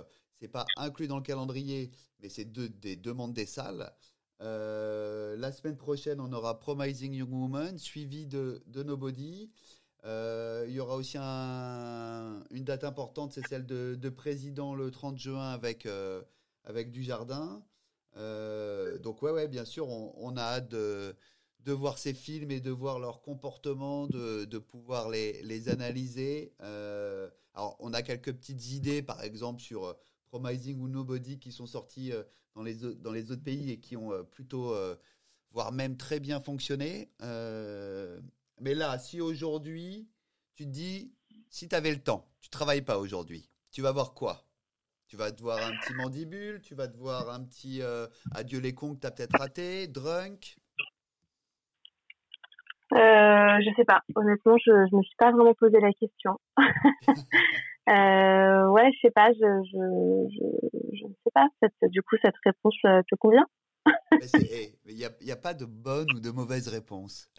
c'est 0.41 0.49
pas 0.49 0.67
inclus 0.77 1.07
dans 1.07 1.17
le 1.17 1.23
calendrier, 1.23 1.91
mais 2.21 2.29
c'est 2.29 2.51
des 2.51 2.97
demandes 2.97 3.35
des 3.35 3.47
salles. 3.47 3.93
la 4.41 5.53
semaine 5.53 5.77
prochaine, 5.77 6.21
on 6.21 6.33
aura 6.33 6.59
Promising 6.59 7.13
Young 7.13 7.33
Woman, 7.33 7.79
suivi 7.79 8.27
de, 8.27 8.63
de 8.67 8.83
Nobody. 8.83 9.51
Euh, 10.05 10.65
il 10.67 10.75
y 10.75 10.81
aura 10.81 10.97
aussi 10.97 11.19
une 11.19 12.65
date 12.65 12.85
importante, 12.85 13.33
c'est 13.33 13.47
celle 13.47 13.67
de, 13.67 14.09
président 14.09 14.75
le 14.75 14.91
30 14.91 15.19
juin 15.19 15.51
avec, 15.51 15.87
euh, 15.87 16.23
avec 16.65 16.91
Dujardin. 16.91 17.63
donc 18.17 19.23
ouais, 19.23 19.31
ouais, 19.31 19.49
bien 19.49 19.65
sûr, 19.65 19.89
on, 19.89 20.37
a 20.37 20.43
hâte 20.43 20.69
de, 20.69 21.15
de, 21.61 21.73
voir 21.73 21.99
ces 21.99 22.15
films 22.15 22.51
et 22.51 22.61
de 22.61 22.71
voir 22.71 22.99
leur 22.99 23.21
comportement, 23.21 24.07
de, 24.07 24.47
de 24.47 24.59
pouvoir 24.59 25.11
les, 25.11 25.43
les 25.43 25.69
analyser. 25.69 26.55
alors, 26.61 27.77
on 27.81 27.93
a 27.93 28.01
quelques 28.01 28.33
petites 28.33 28.71
idées, 28.73 29.03
par 29.03 29.23
exemple, 29.23 29.61
sur 29.61 29.97
Promising 30.31 30.81
ou 30.81 30.89
Nobody 30.89 31.39
qui 31.39 31.53
sont 31.53 31.67
sortis 31.67 32.13
dans, 32.55 32.63
les, 32.63 32.77
dans 32.97 33.13
les 33.13 33.31
autres 33.33 33.43
pays 33.43 33.71
et 33.71 33.81
qui 33.81 33.97
ont 33.97 34.13
plutôt, 34.25 34.75
voire 35.51 35.73
même 35.73 35.97
très 35.97 36.21
bien 36.21 36.41
fonctionné. 36.41 37.11
mais 38.61 38.75
là, 38.75 38.99
si 38.99 39.21
aujourd'hui, 39.21 40.09
tu 40.55 40.65
te 40.65 40.71
dis, 40.71 41.13
si 41.49 41.69
tu 41.69 41.75
avais 41.75 41.91
le 41.91 42.01
temps, 42.01 42.27
tu 42.41 42.49
travailles 42.49 42.83
pas 42.83 42.99
aujourd'hui, 42.99 43.51
tu 43.73 43.83
vas 43.83 43.93
voir 43.93 44.15
quoi? 44.15 44.45
Tu 45.09 45.17
vas 45.17 45.33
te 45.33 45.43
voir 45.43 45.59
un 45.59 45.77
petit 45.79 45.95
mandibule, 45.95 46.61
tu 46.63 46.77
vas 46.77 46.87
te 46.87 46.97
voir 46.97 47.31
un 47.31 47.43
petit 47.43 47.83
euh, 47.83 48.07
adieu 48.33 48.61
les 48.61 48.75
cons 48.75 48.95
que 48.95 49.01
tu 49.01 49.07
as 49.09 49.11
peut-être 49.11 49.37
raté, 49.37 49.89
drunk? 49.89 50.57
Euh, 52.93 52.97
Je 52.97 53.75
sais 53.75 53.85
pas. 53.85 54.03
Honnêtement, 54.15 54.57
je 54.65 54.71
ne 54.71 54.97
me 54.99 55.03
suis 55.03 55.17
pas 55.17 55.33
vraiment 55.33 55.55
posé 55.55 55.81
la 55.81 55.93
question. 55.93 56.39
euh, 57.91 58.69
ouais, 58.69 58.91
je 58.93 58.99
sais 59.03 59.11
pas. 59.11 59.33
Je, 59.33 59.63
je, 59.73 60.97
je, 60.97 61.05
ne 61.07 61.13
sais 61.25 61.31
pas. 61.35 61.49
Cette, 61.61 61.91
du 61.91 62.03
coup, 62.03 62.17
cette 62.23 62.37
réponse 62.45 62.77
euh, 62.85 63.03
te 63.09 63.15
convient? 63.17 63.47
Il 64.87 64.95
n'y 64.95 65.05
a, 65.05 65.11
y 65.21 65.33
a 65.33 65.37
pas 65.37 65.55
de 65.55 65.65
bonne 65.65 66.07
ou 66.15 66.21
de 66.21 66.31
mauvaise 66.31 66.69
réponse. 66.69 67.31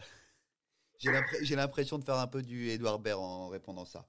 J'ai 1.00 1.56
l'impression 1.56 1.98
de 1.98 2.04
faire 2.04 2.20
un 2.20 2.28
peu 2.28 2.42
du 2.42 2.70
Edouard 2.70 3.00
Baird 3.00 3.20
en 3.20 3.48
répondant 3.50 3.86
ça. 3.86 4.06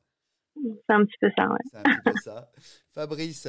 C'est 0.55 0.95
un 0.95 1.05
petit 1.05 1.16
peu 1.20 1.30
ça, 1.36 1.49
ouais. 1.49 1.59
C'est 1.70 1.78
un 1.78 1.82
petit 1.82 2.03
peu 2.05 2.12
ça. 2.22 2.51
Fabrice? 2.90 3.49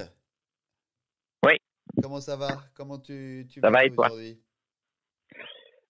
Oui. 1.46 1.54
Comment 2.02 2.22
ça 2.22 2.38
va? 2.38 2.64
Comment 2.74 2.98
tu, 3.00 3.46
tu 3.50 3.60
ça 3.60 3.70
vas 3.70 3.86
aujourd'hui? 3.86 4.42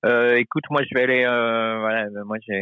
Euh, 0.06 0.36
écoute, 0.36 0.64
moi 0.70 0.82
je 0.84 0.94
vais 0.96 1.04
aller, 1.04 1.24
euh, 1.26 1.80
voilà, 1.80 2.10
moi 2.26 2.38
je 2.48 2.54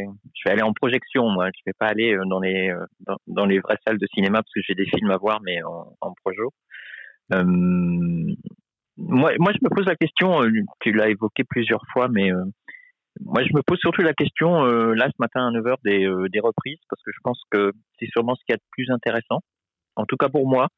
vais 0.44 0.50
aller 0.50 0.62
en 0.62 0.72
projection. 0.72 1.28
Moi, 1.28 1.48
je 1.54 1.60
vais 1.66 1.74
pas 1.78 1.86
aller 1.86 2.14
euh, 2.14 2.24
dans 2.26 2.40
les 2.40 2.70
euh, 2.70 2.84
dans, 3.00 3.16
dans, 3.26 3.46
les 3.46 3.58
vraies 3.58 3.78
salles 3.86 3.98
de 3.98 4.06
cinéma 4.14 4.42
parce 4.42 4.52
que 4.54 4.60
j'ai 4.66 4.74
des 4.74 4.86
films 4.86 5.10
à 5.10 5.16
voir, 5.16 5.40
mais 5.42 5.62
en, 5.62 5.96
en 6.00 6.14
projo. 6.24 6.52
Euh, 7.34 7.44
moi, 8.96 9.32
moi, 9.38 9.52
je 9.52 9.58
me 9.62 9.74
pose 9.74 9.86
la 9.86 9.96
question. 9.96 10.40
Tu 10.80 10.92
l'as 10.92 11.08
évoqué 11.08 11.44
plusieurs 11.44 11.82
fois, 11.92 12.08
mais 12.08 12.30
moi, 13.20 13.42
je 13.44 13.54
me 13.54 13.62
pose 13.62 13.78
surtout 13.78 14.02
la 14.02 14.14
question, 14.14 14.64
euh, 14.64 14.94
là, 14.94 15.08
ce 15.08 15.16
matin 15.18 15.46
à 15.46 15.50
9h, 15.50 15.76
des, 15.84 16.04
euh, 16.06 16.28
des 16.28 16.40
reprises, 16.40 16.78
parce 16.88 17.02
que 17.02 17.10
je 17.12 17.18
pense 17.22 17.40
que 17.50 17.72
c'est 17.98 18.08
sûrement 18.10 18.34
ce 18.34 18.44
qu'il 18.44 18.52
y 18.52 18.54
a 18.54 18.56
de 18.56 18.70
plus 18.70 18.90
intéressant. 18.90 19.40
En 19.96 20.06
tout 20.06 20.16
cas 20.16 20.28
pour 20.28 20.48
moi, 20.48 20.68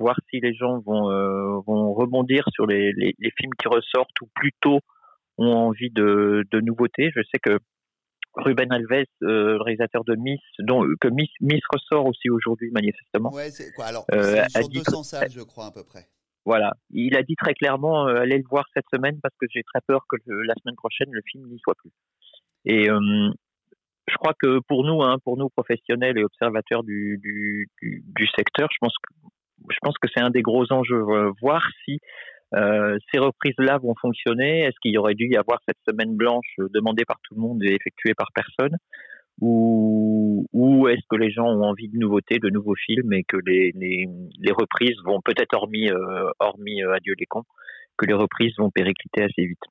voir 0.00 0.18
si 0.28 0.40
les 0.40 0.54
gens 0.54 0.80
vont, 0.80 1.10
euh, 1.10 1.60
vont 1.66 1.94
rebondir 1.94 2.44
sur 2.52 2.66
les, 2.66 2.92
les, 2.92 3.14
les, 3.18 3.30
films 3.38 3.52
qui 3.58 3.68
ressortent 3.68 4.20
ou 4.20 4.28
plutôt 4.34 4.80
ont 5.38 5.52
envie 5.52 5.90
de, 5.90 6.44
de 6.50 6.60
nouveautés. 6.60 7.10
Je 7.14 7.20
sais 7.32 7.38
que 7.38 7.58
Ruben 8.34 8.70
Alves, 8.70 9.06
euh, 9.22 9.54
le 9.54 9.62
réalisateur 9.62 10.04
de 10.04 10.14
Miss, 10.14 10.40
dont 10.60 10.82
que 11.00 11.08
Miss, 11.08 11.30
Miss 11.40 11.62
ressort 11.72 12.06
aussi 12.06 12.28
aujourd'hui 12.28 12.70
manifestement. 12.70 13.32
Ouais, 13.32 13.50
c'est 13.50 13.72
quoi 13.72 13.86
Alors, 13.86 14.04
c'est 14.10 14.50
sur 14.50 14.68
200 14.68 15.02
salles, 15.02 15.30
je 15.30 15.40
crois 15.40 15.66
à 15.66 15.70
peu 15.70 15.84
près. 15.84 16.06
Voilà, 16.46 16.74
il 16.90 17.16
a 17.16 17.24
dit 17.24 17.34
très 17.34 17.54
clairement 17.54 18.06
euh, 18.06 18.20
allez 18.20 18.38
le 18.38 18.44
voir 18.48 18.64
cette 18.72 18.84
semaine 18.94 19.18
parce 19.20 19.34
que 19.40 19.46
j'ai 19.52 19.64
très 19.64 19.80
peur 19.84 20.06
que 20.08 20.16
la 20.28 20.54
semaine 20.62 20.76
prochaine 20.76 21.08
le 21.10 21.20
film 21.28 21.44
n'y 21.48 21.58
soit 21.58 21.74
plus. 21.74 21.90
Et 22.64 22.88
euh, 22.88 23.30
je 24.06 24.14
crois 24.14 24.32
que 24.40 24.60
pour 24.68 24.84
nous, 24.84 25.02
hein, 25.02 25.16
pour 25.24 25.36
nous 25.36 25.48
professionnels 25.48 26.16
et 26.16 26.22
observateurs 26.22 26.84
du, 26.84 27.18
du, 27.20 27.68
du, 27.82 28.04
du 28.06 28.26
secteur, 28.36 28.68
je 28.72 28.78
pense 28.80 28.94
que 28.94 29.28
je 29.70 29.78
pense 29.82 29.98
que 29.98 30.06
c'est 30.14 30.22
un 30.22 30.30
des 30.30 30.42
gros 30.42 30.70
enjeux, 30.72 31.02
euh, 31.08 31.32
voir 31.40 31.66
si 31.84 31.98
euh, 32.54 32.96
ces 33.12 33.18
reprises-là 33.18 33.78
vont 33.78 33.94
fonctionner. 34.00 34.60
Est-ce 34.60 34.76
qu'il 34.80 34.92
y 34.92 34.98
aurait 34.98 35.14
dû 35.14 35.28
y 35.28 35.36
avoir 35.36 35.58
cette 35.66 35.78
semaine 35.88 36.16
blanche 36.16 36.54
demandée 36.58 37.04
par 37.04 37.18
tout 37.22 37.34
le 37.34 37.40
monde 37.40 37.62
et 37.62 37.74
effectuée 37.74 38.14
par 38.14 38.28
personne 38.34 38.76
ou, 39.40 40.46
ou 40.52 40.88
est-ce 40.88 41.02
que 41.10 41.16
les 41.16 41.30
gens 41.30 41.44
ont 41.44 41.62
envie 41.62 41.88
de 41.88 41.98
nouveautés, 41.98 42.38
de 42.38 42.48
nouveaux 42.48 42.74
films 42.74 43.12
et 43.12 43.22
que 43.22 43.36
les, 43.44 43.72
les, 43.74 44.08
les 44.38 44.52
reprises 44.52 44.96
vont 45.04 45.20
peut-être 45.20 45.54
hormis 45.54 45.90
euh, 45.90 46.30
hormis 46.40 46.82
euh, 46.82 46.94
Adieu 46.94 47.14
les 47.18 47.26
cons, 47.26 47.44
que 47.98 48.06
les 48.06 48.14
reprises 48.14 48.54
vont 48.58 48.70
péricliter 48.70 49.24
assez 49.24 49.46
vite? 49.46 49.62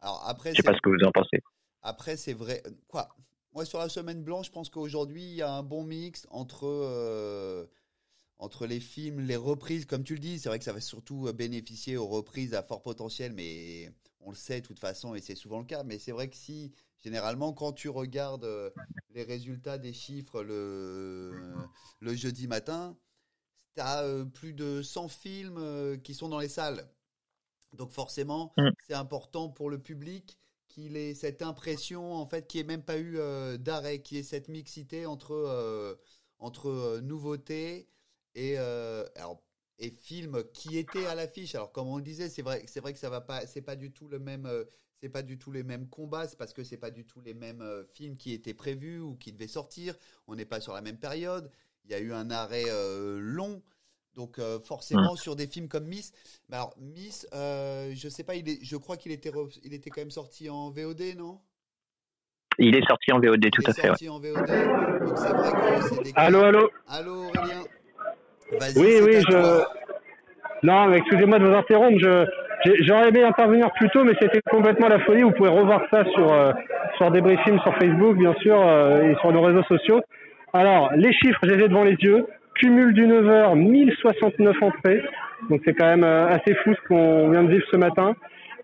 Alors 0.00 0.24
après, 0.26 0.50
je 0.50 0.56
sais 0.56 0.62
pas 0.62 0.74
ce 0.74 0.80
que 0.80 0.88
vous 0.88 1.04
en 1.04 1.10
pensez. 1.10 1.42
Après, 1.82 2.16
c'est 2.16 2.32
vrai. 2.32 2.62
Quoi? 2.88 3.08
Moi, 3.54 3.64
sur 3.64 3.78
la 3.78 3.88
semaine 3.88 4.22
blanche, 4.22 4.46
je 4.46 4.52
pense 4.52 4.70
qu'aujourd'hui, 4.70 5.22
il 5.22 5.34
y 5.34 5.42
a 5.42 5.50
un 5.50 5.62
bon 5.62 5.84
mix 5.84 6.26
entre 6.30 6.64
entre 8.38 8.66
les 8.66 8.80
films, 8.80 9.20
les 9.20 9.36
reprises, 9.36 9.84
comme 9.84 10.04
tu 10.04 10.14
le 10.14 10.20
dis. 10.20 10.38
C'est 10.38 10.48
vrai 10.48 10.58
que 10.58 10.64
ça 10.64 10.72
va 10.72 10.80
surtout 10.80 11.32
bénéficier 11.32 11.96
aux 11.96 12.06
reprises 12.06 12.54
à 12.54 12.62
fort 12.62 12.82
potentiel, 12.82 13.32
mais 13.32 13.92
on 14.20 14.30
le 14.30 14.36
sait 14.36 14.60
de 14.60 14.66
toute 14.66 14.78
façon 14.78 15.14
et 15.14 15.20
c'est 15.20 15.34
souvent 15.34 15.58
le 15.58 15.64
cas. 15.64 15.82
Mais 15.82 15.98
c'est 15.98 16.12
vrai 16.12 16.28
que 16.28 16.36
si 16.36 16.72
Généralement, 17.02 17.52
quand 17.52 17.72
tu 17.72 17.88
regardes 17.88 18.44
euh, 18.44 18.70
les 19.10 19.22
résultats 19.22 19.78
des 19.78 19.92
chiffres 19.92 20.42
le, 20.42 21.32
le 22.00 22.14
jeudi 22.14 22.48
matin, 22.48 22.96
tu 23.76 23.80
as 23.80 24.02
euh, 24.02 24.24
plus 24.24 24.52
de 24.52 24.82
100 24.82 25.08
films 25.08 25.58
euh, 25.58 25.96
qui 25.96 26.14
sont 26.14 26.28
dans 26.28 26.40
les 26.40 26.48
salles. 26.48 26.88
Donc 27.74 27.92
forcément, 27.92 28.52
mm. 28.56 28.70
c'est 28.86 28.94
important 28.94 29.48
pour 29.48 29.70
le 29.70 29.78
public 29.78 30.38
qu'il 30.66 30.96
ait 30.96 31.14
cette 31.14 31.40
impression, 31.40 32.14
en 32.14 32.26
fait, 32.26 32.48
qu'il 32.48 32.58
n'y 32.58 32.64
ait 32.64 32.76
même 32.76 32.82
pas 32.82 32.98
eu 32.98 33.18
d'arrêt, 33.58 34.00
qu'il 34.00 34.18
y 34.18 34.20
ait 34.20 34.24
cette 34.24 34.48
mixité 34.48 35.06
entre, 35.06 35.98
entre 36.38 37.00
nouveautés 37.00 37.88
et, 38.34 38.56
alors, 38.56 39.42
et 39.78 39.90
films 39.90 40.42
qui 40.52 40.78
étaient 40.78 41.06
à 41.06 41.14
l'affiche. 41.14 41.54
Alors 41.54 41.72
comme 41.72 41.88
on 41.88 41.96
le 41.96 42.02
disait, 42.02 42.28
c'est 42.28 42.42
vrai, 42.42 42.64
c'est 42.66 42.80
vrai 42.80 42.92
que 42.92 42.98
ça 42.98 43.10
va 43.10 43.20
pas, 43.20 43.46
c'est 43.46 43.62
pas 43.62 43.76
du 43.76 43.92
tout 43.92 44.08
le 44.08 44.18
même 44.18 44.48
c'est 45.00 45.08
pas 45.08 45.22
du 45.22 45.38
tout 45.38 45.52
les 45.52 45.62
mêmes 45.62 45.88
combats, 45.88 46.26
c'est 46.26 46.36
parce 46.36 46.52
que 46.52 46.64
c'est 46.64 46.76
pas 46.76 46.90
du 46.90 47.04
tout 47.04 47.20
les 47.20 47.34
mêmes 47.34 47.62
euh, 47.62 47.84
films 47.84 48.16
qui 48.16 48.32
étaient 48.32 48.54
prévus 48.54 49.00
ou 49.00 49.14
qui 49.16 49.32
devaient 49.32 49.46
sortir. 49.46 49.94
On 50.26 50.34
n'est 50.34 50.44
pas 50.44 50.60
sur 50.60 50.72
la 50.72 50.80
même 50.80 50.98
période. 50.98 51.50
Il 51.84 51.92
y 51.92 51.94
a 51.94 52.00
eu 52.00 52.12
un 52.12 52.30
arrêt 52.30 52.64
euh, 52.66 53.18
long. 53.20 53.62
Donc 54.14 54.40
euh, 54.40 54.58
forcément 54.58 55.14
sur 55.14 55.36
des 55.36 55.46
films 55.46 55.68
comme 55.68 55.86
Miss, 55.86 56.12
alors 56.50 56.74
Miss, 56.78 57.24
je 57.32 58.08
sais 58.10 58.24
pas, 58.24 58.34
il 58.34 58.48
est, 58.48 58.58
je 58.64 58.76
crois 58.76 58.96
qu'il 58.96 59.12
était, 59.12 59.30
il 59.62 59.72
était 59.72 59.90
quand 59.90 60.00
même 60.00 60.10
sorti 60.10 60.50
en 60.50 60.70
VOD, 60.70 61.14
non? 61.16 61.40
Il 62.58 62.74
est 62.74 62.84
sorti 62.84 63.12
en 63.12 63.20
VOD, 63.20 63.48
tout 63.52 63.62
à 63.64 63.72
fait. 63.72 63.86
Sorti 63.86 64.08
en 64.08 64.18
VOD. 64.18 64.34
Donc 64.34 65.18
c'est 65.18 65.32
vrai 65.32 65.52
que 65.52 65.88
c'est 65.88 66.02
des. 66.02 66.12
Allô, 66.16 66.40
allô? 66.40 66.68
Allô 66.88 67.26
Aurélien? 67.28 67.64
Oui, 68.52 69.00
oui, 69.02 69.20
je. 69.28 69.62
Non, 70.62 70.92
excusez-moi 70.92 71.38
de 71.38 71.44
vous 71.46 71.54
interrompre. 71.54 71.98
Je, 71.98 72.26
J'aurais 72.80 73.08
aimé 73.08 73.22
intervenir 73.22 73.70
plus 73.72 73.88
tôt, 73.90 74.02
mais 74.02 74.14
c'était 74.20 74.40
complètement 74.50 74.88
la 74.88 74.98
folie. 75.00 75.22
Vous 75.22 75.30
pouvez 75.30 75.48
revoir 75.48 75.82
ça 75.90 76.04
sur 76.04 76.32
euh, 76.32 76.52
sur 76.96 77.10
des 77.10 77.20
briefings 77.20 77.60
sur 77.60 77.74
Facebook, 77.76 78.16
bien 78.16 78.34
sûr, 78.40 78.60
euh, 78.60 79.02
et 79.02 79.14
sur 79.20 79.32
nos 79.32 79.42
réseaux 79.42 79.62
sociaux. 79.64 80.00
Alors, 80.52 80.90
les 80.96 81.12
chiffres, 81.12 81.40
j'ai 81.44 81.56
devant 81.56 81.84
les 81.84 81.96
yeux. 82.00 82.26
Cumul 82.54 82.92
du 82.92 83.06
9h, 83.06 83.54
1069 83.54 84.62
entrées. 84.62 85.02
Donc 85.48 85.60
c'est 85.64 85.74
quand 85.74 85.86
même 85.86 86.02
euh, 86.02 86.28
assez 86.28 86.54
fou 86.56 86.74
ce 86.74 86.88
qu'on 86.88 87.30
vient 87.30 87.44
de 87.44 87.50
vivre 87.52 87.64
ce 87.70 87.76
matin. 87.76 88.16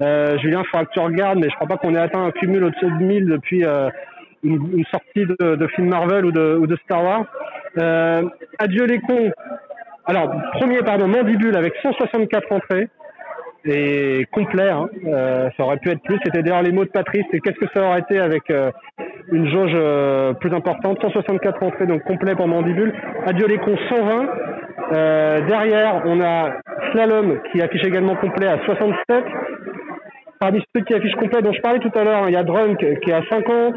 Euh, 0.02 0.36
Julien, 0.38 0.62
il 0.64 0.68
faudra 0.68 0.86
que 0.86 0.92
tu 0.92 0.98
regardes, 0.98 1.38
mais 1.38 1.48
je 1.48 1.54
crois 1.54 1.68
pas 1.68 1.76
qu'on 1.76 1.94
ait 1.94 2.00
atteint 2.00 2.24
un 2.24 2.32
cumul 2.32 2.64
au-dessus 2.64 2.86
de 2.86 3.04
1000 3.04 3.26
depuis 3.26 3.62
une, 3.62 4.76
une, 4.76 4.84
sortie 4.86 5.24
de, 5.24 5.54
de 5.54 5.66
film 5.68 5.88
Marvel 5.88 6.24
ou 6.24 6.32
de, 6.32 6.56
ou 6.60 6.66
de 6.66 6.76
Star 6.84 7.04
Wars. 7.04 7.26
adieu 8.58 8.86
les 8.86 8.98
cons. 9.00 9.30
Alors, 10.06 10.30
premier, 10.52 10.82
pardon, 10.82 11.08
Mandibule 11.08 11.56
avec 11.56 11.74
164 11.82 12.52
entrées 12.52 12.88
et 13.64 14.26
complet. 14.32 14.68
Hein. 14.68 14.88
Euh, 15.06 15.48
ça 15.56 15.64
aurait 15.64 15.78
pu 15.78 15.90
être 15.90 16.02
plus. 16.02 16.18
C'était 16.24 16.42
d'ailleurs 16.42 16.62
les 16.62 16.72
mots 16.72 16.84
de 16.84 16.90
Patrice. 16.90 17.24
Et 17.32 17.40
qu'est-ce 17.40 17.58
que 17.58 17.72
ça 17.74 17.82
aurait 17.82 18.00
été 18.00 18.18
avec 18.18 18.50
euh, 18.50 18.70
une 19.32 19.48
jauge 19.48 19.72
euh, 19.74 20.34
plus 20.34 20.52
importante? 20.54 20.98
164 21.00 21.62
entrées, 21.62 21.86
donc 21.86 22.02
complet 22.04 22.34
pour 22.34 22.48
Mandibule. 22.48 22.92
Adieu 23.26 23.46
les 23.46 23.58
cons 23.58 23.78
120. 23.88 24.28
Euh, 24.92 25.40
derrière, 25.46 26.02
on 26.04 26.20
a 26.20 26.50
Slalom 26.92 27.40
qui 27.50 27.62
affiche 27.62 27.84
également 27.84 28.16
complet 28.16 28.48
à 28.48 28.58
67 28.66 29.24
parmi 30.44 30.62
ceux 30.76 30.82
qui 30.82 30.92
affichent 30.92 31.14
complet 31.14 31.40
dont 31.40 31.54
je 31.54 31.60
parlais 31.62 31.78
tout 31.78 31.90
à 31.94 32.04
l'heure, 32.04 32.28
il 32.28 32.34
y 32.34 32.36
a 32.36 32.42
Drunk 32.42 32.78
qui 32.78 33.10
est 33.10 33.14
à 33.14 33.22
50, 33.30 33.74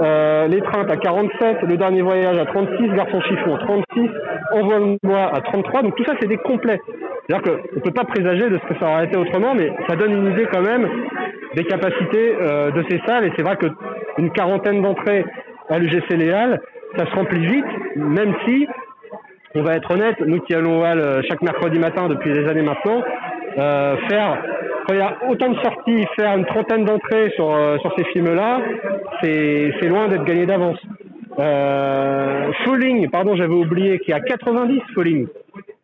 euh, 0.00 0.48
L'étreinte 0.48 0.90
à 0.90 0.96
47, 0.96 1.62
Le 1.68 1.76
Dernier 1.76 2.00
Voyage 2.00 2.38
à 2.38 2.46
36, 2.46 2.88
Garçon 2.94 3.20
Chiffon 3.20 3.54
à 3.54 3.58
36, 3.58 4.10
Envoie-moi 4.56 5.30
à 5.34 5.40
33. 5.40 5.82
Donc 5.82 5.96
tout 5.96 6.04
ça, 6.04 6.14
c'est 6.20 6.28
des 6.28 6.38
complets. 6.38 6.80
C'est-à-dire 7.28 7.42
qu'on 7.52 7.76
ne 7.76 7.80
peut 7.80 7.90
pas 7.90 8.04
présager 8.04 8.48
de 8.48 8.58
ce 8.58 8.72
que 8.72 8.78
ça 8.80 8.88
aurait 8.88 9.04
été 9.04 9.16
autrement, 9.16 9.54
mais 9.54 9.72
ça 9.88 9.96
donne 9.96 10.12
une 10.12 10.32
idée 10.32 10.46
quand 10.50 10.62
même 10.62 10.88
des 11.54 11.64
capacités 11.64 12.36
euh, 12.40 12.70
de 12.70 12.84
ces 12.88 13.00
salles. 13.06 13.24
Et 13.26 13.32
c'est 13.36 13.42
vrai 13.42 13.56
qu'une 13.56 14.30
quarantaine 14.30 14.82
d'entrées 14.82 15.24
à 15.68 15.78
l'UGC 15.78 16.10
Léal, 16.16 16.60
ça 16.96 17.06
se 17.06 17.14
remplit 17.14 17.44
vite, 17.44 17.96
même 17.96 18.34
si, 18.44 18.66
on 19.54 19.62
va 19.62 19.74
être 19.74 19.90
honnête, 19.90 20.16
nous 20.20 20.40
qui 20.40 20.54
allons 20.54 20.80
au 20.80 20.84
Hall 20.84 21.22
chaque 21.28 21.42
mercredi 21.42 21.78
matin 21.78 22.08
depuis 22.08 22.32
des 22.32 22.46
années 22.48 22.62
maintenant, 22.62 23.02
euh, 23.58 23.96
faire 24.08 24.42
quand 24.86 24.94
il 24.94 24.98
y 24.98 25.02
a 25.02 25.16
autant 25.28 25.48
de 25.48 25.58
sorties, 25.60 26.06
faire 26.14 26.36
une 26.36 26.44
trentaine 26.44 26.84
d'entrées 26.84 27.30
sur, 27.34 27.52
euh, 27.52 27.76
sur 27.78 27.92
ces 27.96 28.04
films-là, 28.04 28.60
c'est 29.22 29.88
loin 29.88 30.08
d'être 30.08 30.24
gagné 30.24 30.46
d'avance. 30.46 30.78
Euh, 31.38 32.52
Falling, 32.64 33.08
pardon, 33.10 33.36
j'avais 33.36 33.54
oublié, 33.54 33.98
qui 34.00 34.12
a 34.12 34.20
90 34.20 34.80
Falling. 34.94 35.26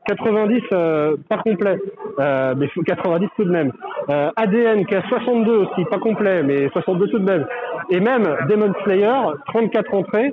90, 0.06 0.62
euh, 0.72 1.16
pas 1.28 1.38
complet, 1.38 1.78
euh, 2.18 2.54
mais 2.56 2.68
90 2.84 3.28
tout 3.36 3.44
de 3.44 3.50
même. 3.50 3.72
Euh, 4.10 4.30
ADN 4.34 4.84
qui 4.86 4.94
a 4.96 5.02
62 5.08 5.52
aussi, 5.52 5.84
pas 5.84 5.98
complet, 5.98 6.42
mais 6.42 6.68
62 6.72 7.08
tout 7.08 7.18
de 7.18 7.24
même. 7.24 7.46
Et 7.90 8.00
même 8.00 8.24
Demon 8.48 8.72
Slayer, 8.84 9.12
34 9.46 9.94
entrées. 9.94 10.32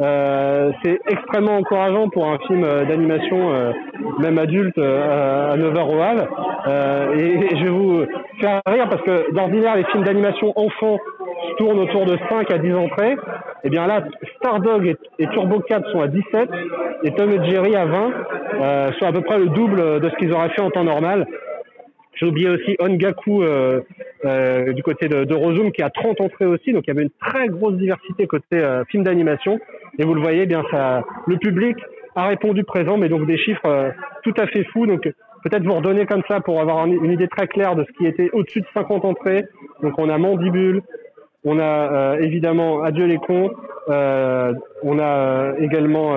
Euh, 0.00 0.70
c'est 0.84 1.00
extrêmement 1.10 1.56
encourageant 1.56 2.08
pour 2.08 2.28
un 2.28 2.38
film 2.46 2.62
euh, 2.62 2.84
d'animation, 2.84 3.52
euh, 3.52 3.72
même 4.20 4.38
adulte, 4.38 4.78
à 4.78 5.56
9h 5.56 5.80
au 5.88 6.00
Hall. 6.00 6.28
Et, 7.18 7.56
je 7.56 7.64
vais 7.64 7.70
vous 7.70 8.04
faire 8.40 8.60
rire 8.66 8.88
parce 8.88 9.02
que 9.02 9.32
d'ordinaire, 9.32 9.76
les 9.76 9.84
films 9.86 10.04
d'animation 10.04 10.52
enfants 10.56 10.98
tournent 11.58 11.80
autour 11.80 12.04
de 12.06 12.16
5 12.28 12.50
à 12.50 12.58
10 12.58 12.74
entrées. 12.74 13.16
Et 13.64 13.70
bien 13.70 13.86
là, 13.88 14.04
Stardog 14.36 14.86
et, 14.86 14.96
et 15.18 15.26
Turbo 15.30 15.60
4 15.60 15.90
sont 15.90 16.00
à 16.00 16.06
17 16.06 16.48
et 17.02 17.10
Tom 17.12 17.30
et 17.30 17.50
Jerry 17.50 17.74
à 17.74 17.86
20, 17.86 18.12
euh, 18.60 18.92
soit 18.98 19.08
à 19.08 19.12
peu 19.12 19.22
près 19.22 19.38
le 19.38 19.46
double 19.46 20.00
de 20.00 20.08
ce 20.08 20.14
qu'ils 20.16 20.32
auraient 20.32 20.50
fait 20.50 20.62
en 20.62 20.70
temps 20.70 20.84
normal. 20.84 21.26
J'ai 22.18 22.26
oublié 22.26 22.48
aussi 22.48 22.76
Ongaku 22.80 23.42
euh, 23.42 23.80
euh, 24.24 24.72
du 24.72 24.82
côté 24.82 25.08
de, 25.08 25.24
de 25.24 25.34
Rosum 25.34 25.70
qui 25.70 25.82
a 25.82 25.90
30 25.90 26.20
entrées 26.20 26.46
aussi, 26.46 26.72
donc 26.72 26.84
il 26.86 26.88
y 26.88 26.90
avait 26.90 27.04
une 27.04 27.10
très 27.20 27.48
grosse 27.48 27.76
diversité 27.76 28.26
côté 28.26 28.56
euh, 28.56 28.84
film 28.86 29.04
d'animation. 29.04 29.60
Et 29.98 30.04
vous 30.04 30.14
le 30.14 30.20
voyez, 30.20 30.46
bien 30.46 30.62
ça, 30.70 31.02
le 31.26 31.36
public 31.36 31.76
a 32.14 32.26
répondu 32.26 32.64
présent, 32.64 32.96
mais 32.96 33.08
donc 33.08 33.26
des 33.26 33.38
chiffres 33.38 33.66
euh, 33.66 33.90
tout 34.22 34.34
à 34.38 34.46
fait 34.46 34.64
fous. 34.64 34.86
Donc 34.86 35.02
peut-être 35.02 35.64
vous 35.64 35.74
redonner 35.74 36.06
comme 36.06 36.22
ça 36.28 36.40
pour 36.40 36.60
avoir 36.60 36.86
une 36.86 37.12
idée 37.12 37.28
très 37.28 37.46
claire 37.46 37.76
de 37.76 37.84
ce 37.84 37.92
qui 37.98 38.06
était 38.06 38.30
au-dessus 38.32 38.60
de 38.60 38.66
50 38.74 39.04
entrées. 39.04 39.44
Donc 39.82 39.98
on 39.98 40.08
a 40.08 40.18
Mandibule, 40.18 40.82
on 41.44 41.58
a 41.58 41.64
euh, 41.64 42.18
évidemment 42.20 42.82
Adieu 42.82 43.06
les 43.06 43.18
cons, 43.18 43.50
on 43.88 44.98
a 44.98 45.52
également 45.58 46.14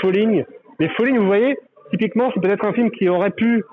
Falling. 0.00 0.44
Mais 0.78 0.88
Falling, 0.88 1.18
vous 1.18 1.26
voyez, 1.26 1.56
typiquement, 1.90 2.30
c'est 2.34 2.40
peut-être 2.40 2.66
un 2.66 2.72
film 2.72 2.90
qui 2.90 3.08
aurait 3.08 3.30
pu 3.30 3.64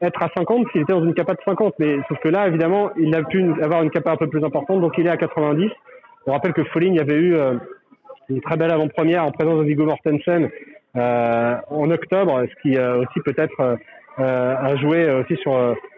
être 0.00 0.22
à 0.22 0.28
50 0.34 0.66
s'il 0.72 0.82
était 0.82 0.92
dans 0.92 1.04
une 1.04 1.14
capa 1.14 1.34
de 1.34 1.40
50. 1.44 1.74
Mais 1.78 1.96
sauf 2.08 2.18
que 2.20 2.28
là, 2.28 2.48
évidemment, 2.48 2.90
il 2.96 3.14
a 3.14 3.22
pu 3.22 3.44
avoir 3.62 3.82
une 3.82 3.90
capa 3.90 4.12
un 4.12 4.16
peu 4.16 4.28
plus 4.28 4.44
importante, 4.44 4.80
donc 4.80 4.94
il 4.98 5.06
est 5.06 5.10
à 5.10 5.16
90. 5.16 5.70
On 6.26 6.32
rappelle 6.32 6.52
que 6.52 6.64
Falling 6.64 7.00
avait 7.00 7.16
eu 7.16 7.34
euh, 7.34 7.54
une 8.30 8.40
très 8.40 8.56
belle 8.56 8.72
avant-première 8.72 9.24
en 9.24 9.30
présence 9.30 9.58
de 9.58 9.64
Viggo 9.64 9.84
Mortensen 9.84 10.48
euh, 10.96 11.54
en 11.70 11.90
octobre, 11.90 12.44
ce 12.48 12.62
qui 12.62 12.76
euh, 12.76 13.02
aussi 13.02 13.20
peut-être 13.24 13.78
a 14.18 14.76
joué 14.76 15.10
aussi 15.12 15.34
sur 15.36 15.52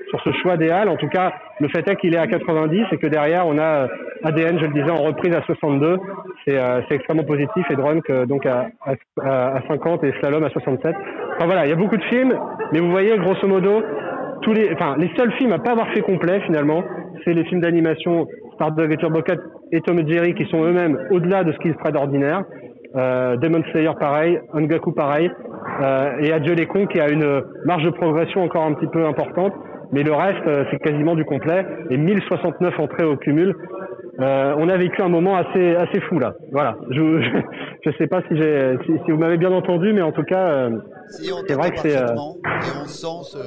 sur 0.09 0.20
ce 0.22 0.30
choix 0.43 0.57
des 0.57 0.70
halles. 0.70 0.89
En 0.89 0.97
tout 0.97 1.09
cas, 1.09 1.33
le 1.59 1.68
fait 1.68 1.89
est 1.89 1.97
qu'il 1.97 2.14
est 2.14 2.18
à 2.18 2.28
90 2.28 2.85
et 2.93 2.99
que 2.99 3.09
derrière, 3.09 3.49
on 3.49 3.59
a 3.59 3.89
ADN, 4.22 4.61
je 4.61 4.66
le 4.66 4.72
disais, 4.72 4.91
en 4.91 5.03
reprise 5.03 5.35
à 5.35 5.43
62. 5.43 5.99
C'est 6.47 6.57
extrêmement 6.91 7.24
positif 7.24 7.66
et 7.68 7.74
Drunk 7.74 8.09
donc 8.28 8.47
à, 8.47 8.68
à, 8.85 9.57
à 9.57 9.62
50 9.66 10.05
et 10.05 10.12
Slalom 10.20 10.45
à 10.45 10.51
67. 10.51 10.95
Enfin 11.35 11.47
voilà, 11.47 11.66
il 11.66 11.70
y 11.70 11.72
a 11.72 11.76
beaucoup 11.76 11.97
de 11.97 12.05
films, 12.05 12.39
mais 12.72 12.78
vous 12.78 12.91
voyez, 12.91 13.16
grosso 13.18 13.49
modo, 13.49 13.83
tous 14.43 14.53
les, 14.53 14.72
enfin, 14.72 14.97
les 14.99 15.11
seuls 15.16 15.33
films 15.33 15.53
à 15.53 15.59
pas 15.59 15.72
avoir 15.72 15.89
fait 15.93 16.03
complet 16.03 16.41
finalement, 16.41 16.85
c'est 17.24 17.33
les 17.33 17.45
films 17.45 17.61
d'animation 17.61 18.28
Stardog 18.55 18.92
et 18.92 18.96
Turbo 18.96 19.22
4 19.22 19.40
et 19.72 19.80
Tom 19.80 19.98
et 19.98 20.07
Jerry 20.07 20.34
qui 20.34 20.46
sont 20.46 20.62
eux-mêmes 20.62 20.98
au-delà 21.11 21.44
de 21.44 21.53
ce 21.53 21.59
qui 21.59 21.72
serait 21.72 21.92
d'ordinaire. 21.92 22.44
Euh, 22.94 23.36
Demon 23.36 23.62
Slayer 23.70 23.92
pareil, 23.98 24.38
Ongaku 24.53 24.92
pareil, 24.92 25.30
euh, 25.80 26.18
et 26.20 26.32
Adieu 26.32 26.55
les 26.55 26.66
cons 26.66 26.86
qui 26.86 27.00
a 27.00 27.09
une 27.09 27.42
marge 27.64 27.84
de 27.84 27.90
progression 27.90 28.42
encore 28.42 28.64
un 28.64 28.74
petit 28.74 28.88
peu 28.88 29.07
importante. 29.07 29.55
Mais 29.92 30.03
le 30.03 30.12
reste, 30.12 30.46
euh, 30.46 30.64
c'est 30.70 30.78
quasiment 30.78 31.14
du 31.14 31.24
complet. 31.24 31.66
Et 31.90 31.96
1069 31.96 32.78
entrées 32.78 33.05
au 33.05 33.16
cumul. 33.16 33.55
On 34.18 34.68
a 34.68 34.76
vécu 34.76 35.03
un 35.03 35.09
moment 35.09 35.36
assez 35.36 35.74
assez 35.74 36.00
fou 36.03 36.18
là. 36.18 36.34
Voilà. 36.53 36.76
Je 36.90 37.22
je, 37.84 37.90
sais 37.98 38.07
pas 38.07 38.20
si 38.28 38.36
j'ai 38.36 38.76
si, 38.86 38.92
si, 39.05 39.11
vous 39.11 39.18
m'avez 39.18 39.38
bien 39.38 39.50
entendu, 39.50 39.92
mais 39.92 40.03
en 40.03 40.12
tout 40.12 40.22
cas, 40.22 40.68
c'est 41.09 41.55
vrai 41.55 41.70
que 41.70 41.78
c'est. 41.80 41.96
On 42.14 42.86
sent 42.86 43.38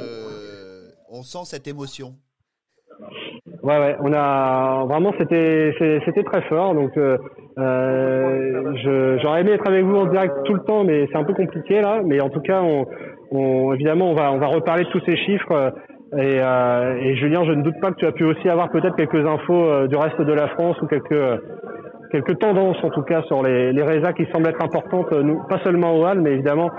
on 1.07 1.23
sent 1.23 1.45
cette 1.45 1.67
émotion. 1.67 2.15
Ouais 3.65 3.79
ouais. 3.79 3.95
On 4.01 4.13
a 4.13 4.85
vraiment 4.87 5.11
c'était 5.17 5.73
c'était 5.79 6.23
très 6.23 6.43
fort. 6.43 6.75
Donc 6.75 6.95
euh, 6.97 7.17
j'aurais 9.23 9.41
aimé 9.41 9.53
être 9.53 9.67
avec 9.67 9.83
vous 9.83 9.95
en 9.95 10.05
direct 10.05 10.35
tout 10.45 10.53
le 10.53 10.61
temps, 10.61 10.83
mais 10.83 11.07
c'est 11.11 11.17
un 11.17 11.23
peu 11.23 11.33
compliqué 11.33 11.81
là. 11.81 12.01
Mais 12.05 12.21
en 12.21 12.29
tout 12.29 12.41
cas, 12.41 12.61
on, 12.61 12.85
on 13.31 13.73
évidemment 13.73 14.11
on 14.11 14.13
va 14.13 14.31
on 14.31 14.37
va 14.37 14.47
reparler 14.47 14.83
de 14.83 14.89
tous 14.89 15.01
ces 15.07 15.17
chiffres. 15.17 15.73
Et, 16.15 16.39
euh, 16.39 16.97
et, 17.01 17.15
Julien, 17.15 17.43
je 17.43 17.51
ne 17.51 17.63
doute 17.63 17.79
pas 17.81 17.89
que 17.89 17.95
tu 17.95 18.05
as 18.05 18.11
pu 18.11 18.23
aussi 18.23 18.47
avoir 18.47 18.69
peut-être 18.69 18.95
quelques 18.95 19.25
infos 19.25 19.65
euh, 19.65 19.87
du 19.87 19.97
reste 19.97 20.21
de 20.21 20.31
la 20.31 20.47
France 20.49 20.79
ou 20.81 20.85
quelques 20.85 21.41
quelques 22.11 22.37
tendances 22.37 22.77
en 22.83 22.91
tout 22.91 23.01
cas 23.01 23.23
sur 23.23 23.41
les, 23.41 23.73
les 23.73 23.83
résas 23.83 24.13
qui 24.13 24.25
semblent 24.31 24.47
être 24.47 24.63
importantes, 24.63 25.11
euh, 25.11 25.23
nous, 25.23 25.41
pas 25.49 25.59
seulement 25.63 25.97
au 25.97 26.05
Hall, 26.05 26.21
mais 26.21 26.33
évidemment 26.33 26.69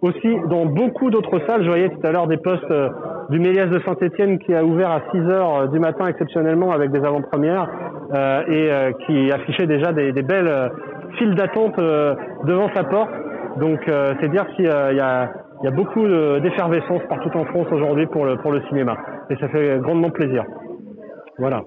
aussi 0.00 0.36
dans 0.48 0.66
beaucoup 0.66 1.10
d'autres 1.10 1.40
salles. 1.46 1.64
Je 1.64 1.68
voyais 1.68 1.88
tout 1.88 2.06
à 2.06 2.12
l'heure 2.12 2.28
des 2.28 2.36
postes 2.36 2.70
euh, 2.70 2.88
du 3.30 3.38
Méliès 3.38 3.68
de 3.68 3.80
Saint-Etienne 3.84 4.38
qui 4.38 4.54
a 4.54 4.64
ouvert 4.64 4.90
à 4.90 5.02
6 5.10 5.18
heures 5.18 5.68
du 5.68 5.78
matin 5.78 6.06
exceptionnellement 6.06 6.72
avec 6.72 6.90
des 6.90 6.98
avant-premières 6.98 7.68
euh, 8.14 8.42
et 8.48 8.94
qui 9.04 9.30
affichait 9.30 9.66
déjà 9.66 9.92
des, 9.92 10.12
belles 10.22 10.70
files 11.18 11.34
d'attente 11.34 11.76
devant 11.76 12.70
sa 12.74 12.84
porte. 12.84 13.10
Donc 13.58 13.80
c'est 14.20 14.28
dire 14.30 14.46
s'il 14.56 14.66
y 14.66 14.70
a 14.70 15.70
beaucoup 15.72 16.06
d'effervescence 16.40 17.02
partout 17.08 17.36
en 17.36 17.44
France 17.46 17.66
aujourd'hui 17.70 18.06
pour 18.06 18.24
le, 18.24 18.62
cinéma. 18.68 18.96
Et 19.30 19.36
ça 19.36 19.48
fait 19.48 19.78
grandement 19.80 20.10
plaisir. 20.10 20.44
Voilà. 21.38 21.62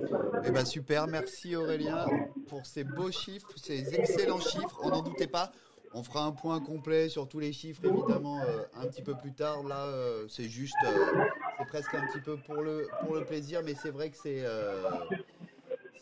Eh 0.46 0.52
ben 0.52 0.66
super, 0.66 1.08
merci 1.08 1.56
Aurélien 1.56 2.06
pour 2.50 2.66
ces 2.66 2.84
beaux 2.84 3.12
chiffres, 3.12 3.48
ces 3.56 3.96
excellents 3.96 4.40
chiffres. 4.40 4.82
On 4.84 4.90
n'en 4.90 5.02
doutait 5.02 5.28
pas. 5.28 5.52
On 5.94 6.04
fera 6.04 6.24
un 6.24 6.32
point 6.32 6.62
complet 6.62 7.10
sur 7.10 7.28
tous 7.28 7.40
les 7.40 7.52
chiffres 7.52 7.82
évidemment 7.84 8.40
euh, 8.40 8.64
un 8.82 8.88
petit 8.88 9.02
peu 9.02 9.14
plus 9.14 9.34
tard. 9.34 9.64
Là, 9.64 9.88
euh, 9.88 10.26
c'est 10.30 10.48
juste, 10.48 10.76
euh, 10.86 11.24
c'est 11.62 11.68
presque 11.70 11.94
un 11.96 12.06
petit 12.08 12.20
peu 12.20 12.38
pour 12.38 12.62
le 12.62 12.88
pour 13.06 13.16
le 13.16 13.24
plaisir, 13.24 13.62
mais 13.64 13.76
c'est 13.76 13.92
vrai 13.92 14.10
que 14.10 14.18
c'est 14.18 14.44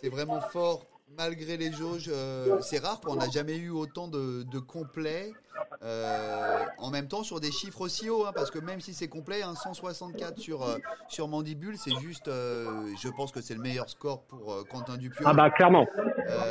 c'est 0.01 0.10
vraiment 0.10 0.41
fort 0.41 0.86
malgré 1.18 1.57
les 1.57 1.72
jauges. 1.72 2.12
c'est 2.62 2.80
rare 2.80 3.01
qu'on 3.01 3.16
n'a 3.16 3.30
jamais 3.30 3.57
eu 3.57 3.70
autant 3.70 4.07
de, 4.07 4.43
de 4.43 4.60
complets. 4.60 5.34
Euh, 5.82 6.66
en 6.78 6.89
même 6.89 7.07
temps 7.07 7.24
sur 7.24 7.39
des 7.39 7.51
chiffres 7.51 7.82
aussi 7.82 8.10
hauts, 8.10 8.26
hein, 8.26 8.32
parce 8.36 8.51
que 8.51 8.60
même 8.60 8.82
si 8.82 8.93
c'est 8.93 9.07
complet, 9.07 9.43
un 9.43 9.55
164 9.55 10.38
sur, 10.38 10.64
euh, 10.64 10.78
sur 11.07 11.30
Mandibule, 11.30 11.78
c'est 11.78 11.95
juste, 12.01 12.28
euh, 12.28 12.93
je 13.01 13.07
pense 13.07 13.32
que 13.32 13.41
c'est 13.41 13.53
le 13.53 13.62
meilleur 13.62 13.89
score 13.89 14.24
pour 14.24 14.68
Quentin 14.70 14.97
Dupieux. 14.97 15.24
Ah 15.26 15.34
bah 15.34 15.49
clairement, 15.49 15.88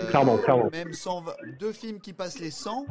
clairement, 0.09 0.39
clairement. 0.39 0.71
Même 0.73 0.95
120, 0.95 1.33
deux 1.59 1.73
films 1.73 2.01
qui 2.01 2.15
passent 2.15 2.39
les 2.39 2.51
100, 2.51 2.87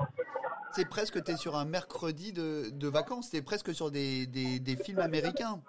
c'est 0.74 0.88
presque, 0.88 1.24
tu 1.24 1.32
es 1.32 1.38
sur 1.38 1.56
un 1.56 1.66
mercredi 1.66 2.34
de, 2.34 2.70
de 2.72 2.88
vacances, 2.88 3.32
tu 3.32 3.38
es 3.38 3.42
presque 3.42 3.74
sur 3.74 3.90
des, 3.90 4.28
des, 4.28 4.60
des 4.60 4.76
films 4.76 5.00
américains. 5.00 5.60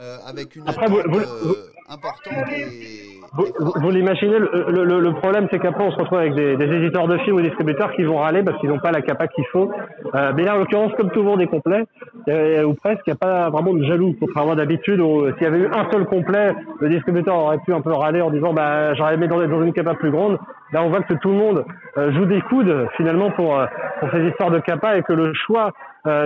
Euh, 0.00 0.16
avec 0.28 0.56
une 0.56 0.62
Après, 0.66 0.86
attente, 0.86 1.06
vous, 1.06 1.20
euh, 1.20 1.54
importante 1.88 2.48
et, 2.50 3.20
vous, 3.32 3.72
vous 3.76 3.90
l'imaginez, 3.90 4.40
le, 4.40 4.84
le, 4.84 4.98
le, 4.98 5.12
problème 5.12 5.46
c'est 5.52 5.60
qu'après 5.60 5.84
on 5.84 5.92
se 5.92 5.96
retrouve 5.96 6.18
avec 6.18 6.34
des, 6.34 6.56
des, 6.56 6.64
éditeurs 6.64 7.06
de 7.06 7.16
films 7.18 7.36
ou 7.36 7.40
distributeurs 7.40 7.92
qui 7.92 8.02
vont 8.02 8.16
râler 8.16 8.42
parce 8.42 8.58
qu'ils 8.58 8.70
n'ont 8.70 8.80
pas 8.80 8.90
la 8.90 9.02
capa 9.02 9.28
qu'il 9.28 9.46
faut. 9.52 9.70
Euh, 10.16 10.32
mais 10.34 10.42
là 10.42 10.56
en 10.56 10.58
l'occurrence, 10.58 10.90
comme 10.96 11.12
tout 11.12 11.20
le 11.20 11.26
monde 11.26 11.40
est 11.42 11.46
complet, 11.46 11.84
ou 12.26 12.74
presque, 12.74 13.02
il 13.06 13.10
n'y 13.10 13.12
a 13.12 13.16
pas 13.16 13.50
vraiment 13.50 13.72
de 13.72 13.84
jaloux, 13.84 14.16
contrairement 14.18 14.56
d'habitude 14.56 14.98
où 15.00 15.30
s'il 15.34 15.42
y 15.44 15.46
avait 15.46 15.58
eu 15.60 15.68
un 15.68 15.88
seul 15.92 16.06
complet, 16.06 16.56
le 16.80 16.88
distributeur 16.88 17.36
aurait 17.36 17.58
pu 17.58 17.72
un 17.72 17.80
peu 17.80 17.92
râler 17.92 18.20
en 18.20 18.30
disant 18.30 18.52
bah 18.52 18.94
j'aurais 18.94 19.14
aimé 19.14 19.28
dans, 19.28 19.46
dans 19.46 19.62
une 19.62 19.72
capa 19.72 19.94
plus 19.94 20.10
grande. 20.10 20.38
Là 20.72 20.82
on 20.82 20.88
voit 20.88 21.02
que 21.02 21.14
tout 21.14 21.28
le 21.28 21.36
monde 21.36 21.64
euh, 21.98 22.12
joue 22.14 22.24
des 22.24 22.40
coudes 22.40 22.88
finalement 22.96 23.30
pour, 23.30 23.56
pour 24.00 24.10
ces 24.10 24.24
histoires 24.26 24.50
de 24.50 24.58
capa 24.58 24.96
et 24.96 25.02
que 25.02 25.12
le 25.12 25.32
choix 25.34 25.72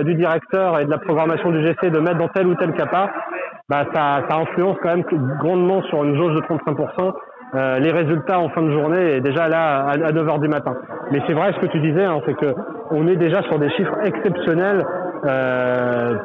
du 0.03 0.13
directeur 0.13 0.77
et 0.77 0.83
de 0.83 0.89
la 0.89 0.97
programmation 0.97 1.51
du 1.51 1.65
GC 1.65 1.89
de 1.89 1.99
mettre 1.99 2.17
dans 2.17 2.27
telle 2.27 2.47
ou 2.47 2.55
telle 2.55 2.73
capa 2.73 3.13
bah, 3.69 3.85
ça, 3.93 4.21
ça 4.27 4.37
influence 4.37 4.77
quand 4.81 4.89
même 4.89 5.03
grandement 5.39 5.81
sur 5.83 6.03
une 6.03 6.15
jauge 6.17 6.35
de 6.35 6.41
35%. 6.41 7.13
Euh, 7.55 7.79
les 7.79 7.91
résultats 7.91 8.39
en 8.39 8.49
fin 8.49 8.61
de 8.61 8.71
journée 8.71 9.15
et 9.15 9.21
déjà 9.21 9.47
là 9.47 9.87
à, 9.87 9.97
9h 9.97 10.39
du 10.39 10.47
matin. 10.47 10.75
Mais 11.11 11.19
c'est 11.25 11.33
vrai 11.33 11.51
ce 11.53 11.59
que 11.59 11.71
tu 11.71 11.79
disais, 11.79 12.03
hein, 12.03 12.19
c'est 12.25 12.35
que 12.35 12.53
on 12.91 13.07
est 13.07 13.15
déjà 13.15 13.41
sur 13.43 13.57
des 13.57 13.71
chiffres 13.71 13.97
exceptionnels 14.05 14.85
euh, 15.25 16.15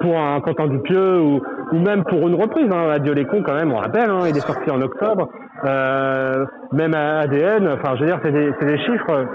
pour 0.00 0.16
un 0.16 0.40
Quentin 0.40 0.68
Dupieux 0.68 1.20
ou, 1.20 1.42
ou 1.72 1.78
même 1.80 2.04
pour 2.04 2.28
une 2.28 2.40
reprise. 2.40 2.70
Hein, 2.70 2.90
Adieu 2.92 3.12
les 3.12 3.24
cons 3.24 3.42
quand 3.42 3.54
même, 3.54 3.72
on 3.72 3.78
rappelle, 3.78 4.08
hein, 4.08 4.20
il 4.28 4.36
est 4.36 4.46
sorti 4.46 4.70
en 4.70 4.80
octobre. 4.80 5.28
Euh, 5.64 6.46
même 6.72 6.94
à 6.94 7.20
ADN, 7.20 7.68
enfin 7.68 7.96
je 7.96 8.00
veux 8.00 8.06
dire 8.06 8.20
c'est 8.22 8.32
des, 8.32 8.52
des, 8.60 8.78
chiffres. 8.78 9.26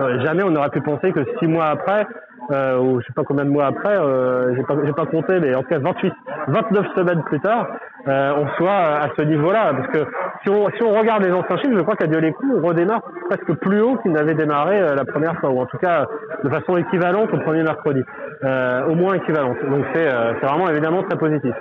Euh, 0.00 0.20
jamais 0.24 0.42
on 0.44 0.54
aurait 0.56 0.70
pu 0.70 0.80
penser 0.80 1.12
que 1.12 1.20
six 1.38 1.46
mois 1.46 1.66
après 1.66 2.06
euh, 2.50 2.78
ou 2.78 3.00
je 3.00 3.06
sais 3.06 3.12
pas 3.14 3.24
combien 3.24 3.44
de 3.44 3.50
mois 3.50 3.66
après, 3.66 3.96
euh, 3.96 4.54
j'ai 4.56 4.62
pas, 4.62 4.74
pas 4.74 5.06
compté, 5.06 5.38
mais 5.40 5.54
en 5.54 5.62
tout 5.62 5.68
cas 5.68 5.78
28, 5.78 6.12
29 6.48 6.86
semaines 6.96 7.22
plus 7.24 7.40
tard, 7.40 7.68
euh, 8.06 8.32
on 8.36 8.48
soit 8.56 8.72
à 8.72 9.08
ce 9.16 9.22
niveau-là. 9.22 9.72
Parce 9.74 9.88
que 9.88 10.10
si 10.42 10.50
on, 10.50 10.68
si 10.70 10.82
on 10.82 10.98
regarde 10.98 11.24
les 11.24 11.32
anciens 11.32 11.56
chiffres, 11.58 11.76
je 11.76 11.82
crois 11.82 11.96
qu'à 11.96 12.06
Dieu 12.06 12.18
les 12.20 12.32
coups, 12.32 12.54
on 12.56 12.66
redémarre 12.66 13.02
presque 13.28 13.52
plus 13.60 13.80
haut 13.80 13.96
qu'il 13.98 14.12
n'avait 14.12 14.34
démarré 14.34 14.80
euh, 14.80 14.94
la 14.94 15.04
première 15.04 15.38
fois, 15.40 15.50
ou 15.50 15.60
en 15.60 15.66
tout 15.66 15.78
cas 15.78 16.06
de 16.42 16.48
façon 16.48 16.76
équivalente 16.76 17.32
au 17.32 17.38
premier 17.38 17.62
mercredi, 17.62 18.02
euh, 18.44 18.86
au 18.86 18.94
moins 18.94 19.14
équivalente. 19.14 19.58
Donc 19.70 19.84
c'est, 19.94 20.08
euh, 20.08 20.32
c'est 20.40 20.46
vraiment 20.46 20.68
évidemment 20.70 21.02
très 21.02 21.18
positif. 21.18 21.54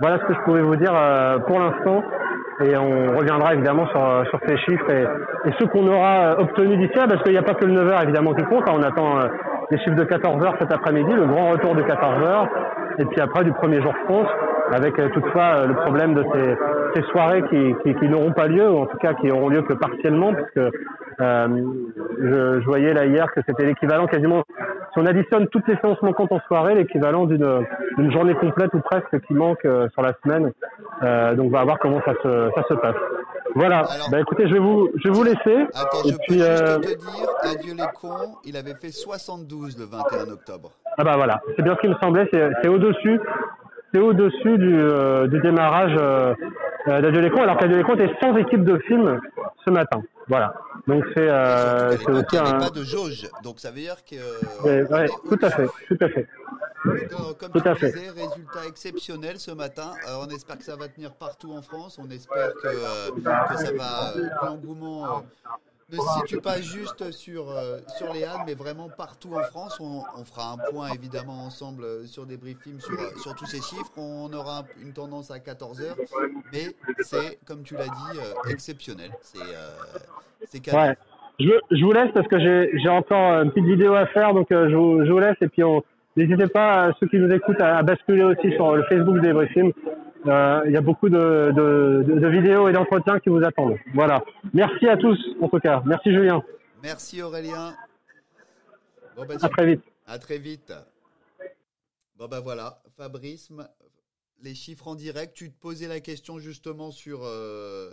Voilà 0.00 0.18
ce 0.18 0.24
que 0.24 0.34
je 0.34 0.40
pouvais 0.40 0.62
vous 0.62 0.76
dire 0.76 0.92
pour 1.46 1.58
l'instant. 1.58 2.02
Et 2.64 2.74
on 2.76 3.16
reviendra 3.16 3.52
évidemment 3.54 3.86
sur, 3.88 4.26
sur 4.30 4.40
ces 4.48 4.56
chiffres 4.58 4.90
et, 4.90 5.02
et 5.48 5.52
ceux 5.58 5.66
qu'on 5.66 5.86
aura 5.88 6.40
obtenus 6.40 6.78
d'ici 6.78 6.96
là, 6.96 7.06
parce 7.06 7.22
qu'il 7.22 7.32
n'y 7.32 7.38
a 7.38 7.42
pas 7.42 7.52
que 7.52 7.66
le 7.66 7.74
9h 7.74 8.02
évidemment 8.04 8.32
qui 8.32 8.44
compte, 8.44 8.64
on 8.70 8.82
attend 8.82 9.28
les 9.70 9.78
chiffres 9.78 9.96
de 9.96 10.04
14 10.04 10.44
heures 10.44 10.56
cet 10.58 10.72
après-midi, 10.72 11.12
le 11.12 11.26
grand 11.26 11.50
retour 11.50 11.74
de 11.74 11.82
14 11.82 12.28
heures, 12.28 12.48
et 12.98 13.04
puis 13.04 13.20
après 13.20 13.44
du 13.44 13.52
premier 13.52 13.80
jour 13.82 13.94
France. 14.04 14.28
avec 14.72 14.96
toutefois 15.12 15.66
le 15.66 15.74
problème 15.74 16.14
de 16.14 16.24
ces, 16.32 16.56
ces 16.96 17.02
soirées 17.10 17.42
qui, 17.50 17.74
qui, 17.84 17.94
qui 17.94 18.08
n'auront 18.08 18.32
pas 18.32 18.48
lieu, 18.48 18.68
ou 18.68 18.78
en 18.78 18.86
tout 18.86 18.98
cas 18.98 19.14
qui 19.14 19.30
auront 19.30 19.48
lieu 19.48 19.62
que 19.62 19.74
partiellement, 19.74 20.32
puisque 20.34 20.72
euh, 21.20 21.48
je, 22.18 22.60
je, 22.60 22.66
voyais 22.66 22.92
là 22.92 23.06
hier 23.06 23.32
que 23.32 23.40
c'était 23.46 23.64
l'équivalent 23.64 24.06
quasiment, 24.06 24.42
si 24.92 24.98
on 24.98 25.06
additionne 25.06 25.46
toutes 25.48 25.66
les 25.68 25.76
séances 25.76 26.00
manquantes 26.02 26.32
en 26.32 26.40
soirée, 26.46 26.74
l'équivalent 26.74 27.26
d'une 27.26 28.12
journée 28.12 28.34
complète 28.34 28.72
ou 28.74 28.80
presque 28.80 29.20
qui 29.26 29.34
manque 29.34 29.64
euh, 29.64 29.88
sur 29.90 30.02
la 30.02 30.12
semaine. 30.22 30.52
Euh, 31.02 31.34
donc 31.34 31.46
on 31.46 31.50
va 31.50 31.64
voir 31.64 31.78
comment 31.78 32.00
ça 32.04 32.12
se, 32.22 32.50
ça 32.54 32.62
se 32.68 32.74
passe. 32.74 32.96
Voilà. 33.54 33.84
bah 34.10 34.20
écoutez, 34.20 34.46
je 34.48 34.52
vais 34.52 34.58
vous, 34.58 34.90
je 34.96 35.08
vais 35.08 35.14
vous 35.14 35.22
laisser. 35.22 35.66
Attends, 35.74 36.04
et 36.04 36.12
je 36.12 36.16
puis, 36.18 36.38
peux 36.38 36.44
juste 36.44 36.62
euh... 36.62 36.76
te 36.76 36.88
dire, 36.88 37.28
adieu 37.42 37.74
les 37.74 37.92
cons, 37.94 38.36
il 38.44 38.56
avait 38.56 38.74
fait 38.74 38.90
72 38.90 39.78
le 39.78 39.86
21 39.86 40.32
octobre. 40.32 40.72
Ah 40.98 41.04
bah 41.04 41.14
voilà, 41.16 41.40
c'est 41.56 41.62
bien 41.62 41.74
ce 41.76 41.80
qui 41.80 41.88
me 41.88 41.94
semblait, 42.02 42.28
c'est 42.30 42.68
au-dessus, 42.68 42.85
c'est 43.92 44.00
au-dessus 44.00 44.58
du, 44.58 44.78
euh, 44.78 45.26
du 45.26 45.40
démarrage 45.40 45.94
euh, 45.98 46.34
d'Adieu 46.86 47.20
les 47.20 47.40
alors 47.40 47.56
qu'Adieu 47.56 47.82
les 47.82 47.92
était 47.94 48.14
sans 48.20 48.36
équipe 48.36 48.64
de 48.64 48.78
film 48.80 49.20
ce 49.64 49.70
matin. 49.70 50.02
Voilà. 50.28 50.54
Donc 50.86 51.04
c'est 51.14 51.28
euh, 51.28 51.96
c'est 51.96 52.10
aussi 52.10 52.36
un. 52.36 52.58
pas 52.58 52.70
de 52.70 52.82
jauge, 52.82 53.28
donc 53.42 53.58
ça 53.58 53.70
veut 53.70 53.80
dire 53.80 53.96
que. 54.04 54.16
Euh, 54.66 54.86
ouais, 54.88 55.06
tout 55.28 55.38
à 55.42 55.50
fait, 55.50 55.66
tout 55.88 55.98
à 56.00 56.08
fait. 56.08 56.26
Donc, 57.10 57.38
comme 57.38 57.50
tout 57.50 57.60
tu 57.60 57.68
à 57.68 57.74
disais, 57.74 57.90
fait. 57.92 58.10
résultat 58.10 58.66
exceptionnel 58.68 59.38
ce 59.38 59.50
matin. 59.50 59.92
Euh, 60.08 60.24
on 60.24 60.28
espère 60.28 60.58
que 60.58 60.64
ça 60.64 60.76
va 60.76 60.88
tenir 60.88 61.12
partout 61.14 61.52
en 61.52 61.62
France. 61.62 61.98
On 62.00 62.08
espère 62.10 62.52
que, 62.62 62.68
euh, 62.68 63.10
que 63.48 63.56
ça 63.56 63.72
va, 63.72 64.12
l'engouement 64.46 65.24
ne 65.92 65.96
se 65.96 66.18
situe 66.20 66.40
pas 66.40 66.60
juste 66.60 67.12
sur, 67.12 67.50
euh, 67.50 67.78
sur 67.96 68.12
les 68.12 68.24
Halles, 68.24 68.42
mais 68.46 68.54
vraiment 68.54 68.88
partout 68.88 69.34
en 69.34 69.42
France. 69.42 69.78
On, 69.80 70.02
on, 70.18 70.24
fera 70.24 70.52
un 70.52 70.70
point 70.70 70.88
évidemment 70.92 71.44
ensemble 71.44 71.84
euh, 71.84 72.06
sur 72.06 72.26
des 72.26 72.36
briefings 72.36 72.80
sur, 72.80 72.98
euh, 72.98 73.16
sur 73.22 73.34
tous 73.34 73.46
ces 73.46 73.58
chiffres. 73.58 73.92
On 73.96 74.32
aura 74.32 74.64
une 74.82 74.92
tendance 74.92 75.30
à 75.30 75.38
14 75.38 75.80
heures, 75.82 75.96
mais 76.52 76.74
c'est, 77.00 77.38
comme 77.46 77.62
tu 77.62 77.74
l'as 77.74 77.84
dit, 77.84 78.18
euh, 78.18 78.50
exceptionnel. 78.50 79.10
C'est 79.20 79.38
c'est 80.44 80.74
ouais. 80.74 80.94
je, 81.40 81.50
je 81.70 81.84
vous 81.84 81.92
laisse 81.92 82.10
parce 82.12 82.28
que 82.28 82.38
j'ai 82.38 82.88
encore 82.88 83.42
une 83.42 83.50
petite 83.50 83.66
vidéo 83.66 83.94
à 83.94 84.06
faire, 84.06 84.34
donc 84.34 84.48
je, 84.50 84.74
vous, 84.74 85.04
je 85.04 85.10
vous 85.10 85.18
laisse 85.18 85.36
et 85.40 85.48
puis 85.48 85.64
on 85.64 85.82
n'hésitez 86.16 86.46
pas 86.46 86.90
ceux 87.00 87.08
qui 87.08 87.16
nous 87.16 87.32
écoutent 87.32 87.60
à, 87.60 87.78
à 87.78 87.82
basculer 87.82 88.22
aussi 88.22 88.52
sur 88.52 88.76
le 88.76 88.82
Facebook 88.84 89.20
des 89.20 89.32
briefings 89.32 89.72
il 90.26 90.72
y 90.72 90.76
a 90.76 90.80
beaucoup 90.80 91.08
de, 91.08 91.52
de, 91.54 92.04
de 92.06 92.28
vidéos 92.28 92.68
et 92.68 92.72
d'entretiens 92.72 93.20
qui 93.20 93.28
vous 93.28 93.44
attendent. 93.44 93.76
Voilà. 93.94 94.24
Merci 94.52 94.88
à 94.88 94.96
tous, 94.96 95.18
en 95.40 95.48
tout 95.48 95.60
cas. 95.60 95.82
Merci 95.86 96.10
Julien. 96.12 96.42
Merci 96.82 97.22
Aurélien. 97.22 97.74
Bon, 99.16 99.24
bah, 99.26 99.34
à 99.40 99.48
très 99.48 99.66
vite. 99.66 99.82
À 100.06 100.18
très 100.18 100.38
vite. 100.38 100.72
Bon 102.18 102.28
ben 102.28 102.40
voilà, 102.40 102.82
Fabrice, 102.96 103.50
les 104.40 104.54
chiffres 104.54 104.88
en 104.88 104.94
direct. 104.94 105.34
Tu 105.34 105.50
te 105.52 105.60
posais 105.60 105.86
la 105.86 106.00
question 106.00 106.38
justement 106.38 106.90
sur 106.90 107.20
euh, 107.24 107.92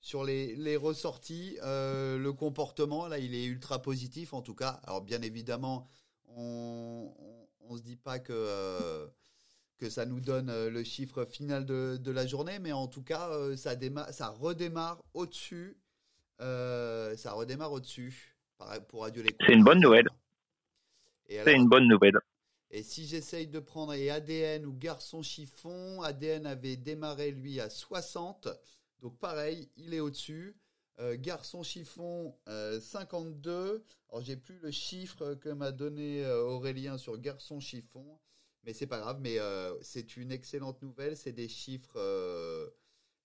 sur 0.00 0.24
les, 0.24 0.56
les 0.56 0.76
ressorties, 0.76 1.58
euh, 1.62 2.16
le 2.18 2.32
comportement. 2.32 3.08
Là, 3.08 3.18
il 3.18 3.34
est 3.34 3.44
ultra 3.44 3.82
positif 3.82 4.32
en 4.32 4.40
tout 4.40 4.54
cas. 4.54 4.80
Alors 4.84 5.02
bien 5.02 5.20
évidemment, 5.20 5.86
on 6.34 7.12
on 7.68 7.76
se 7.76 7.82
dit 7.82 7.96
pas 7.96 8.18
que 8.18 8.32
euh, 8.32 9.06
que 9.78 9.88
ça 9.88 10.04
nous 10.04 10.20
donne 10.20 10.50
euh, 10.50 10.70
le 10.70 10.82
chiffre 10.82 11.24
final 11.24 11.64
de, 11.64 11.96
de 11.96 12.10
la 12.10 12.26
journée, 12.26 12.58
mais 12.58 12.72
en 12.72 12.88
tout 12.88 13.02
cas, 13.02 13.30
euh, 13.30 13.56
ça, 13.56 13.76
démarre, 13.76 14.12
ça 14.12 14.28
redémarre 14.28 15.02
au-dessus. 15.14 15.76
Euh, 16.40 17.16
ça 17.16 17.32
redémarre 17.32 17.72
au-dessus 17.72 18.36
pour 18.88 19.04
Adieu 19.04 19.22
les 19.22 19.34
C'est 19.40 19.54
une 19.54 19.64
bonne 19.64 19.80
nouvelle. 19.80 20.08
C'est 21.28 21.54
une 21.54 21.68
bonne 21.68 21.86
nouvelle. 21.86 22.18
Et 22.70 22.82
si 22.82 23.06
j'essaye 23.06 23.46
de 23.46 23.60
prendre 23.60 23.94
et 23.94 24.10
ADN 24.10 24.66
ou 24.66 24.72
Garçon 24.72 25.22
Chiffon, 25.22 26.02
ADN 26.02 26.46
avait 26.46 26.76
démarré 26.76 27.30
lui 27.30 27.60
à 27.60 27.70
60. 27.70 28.48
Donc 29.00 29.16
pareil, 29.18 29.70
il 29.76 29.94
est 29.94 30.00
au-dessus. 30.00 30.56
Euh, 31.00 31.16
Garçon 31.18 31.62
Chiffon, 31.62 32.34
euh, 32.48 32.80
52. 32.80 33.84
Alors 34.10 34.22
j'ai 34.22 34.36
plus 34.36 34.58
le 34.58 34.70
chiffre 34.70 35.34
que 35.34 35.48
m'a 35.50 35.70
donné 35.70 36.26
Aurélien 36.26 36.98
sur 36.98 37.16
Garçon 37.18 37.60
Chiffon. 37.60 38.18
Mais 38.68 38.74
c'est 38.74 38.86
pas 38.86 38.98
grave, 38.98 39.18
mais 39.22 39.38
euh, 39.38 39.74
c'est 39.80 40.18
une 40.18 40.30
excellente 40.30 40.82
nouvelle. 40.82 41.16
C'est 41.16 41.32
des 41.32 41.48
chiffres, 41.48 41.96
euh, 41.96 42.68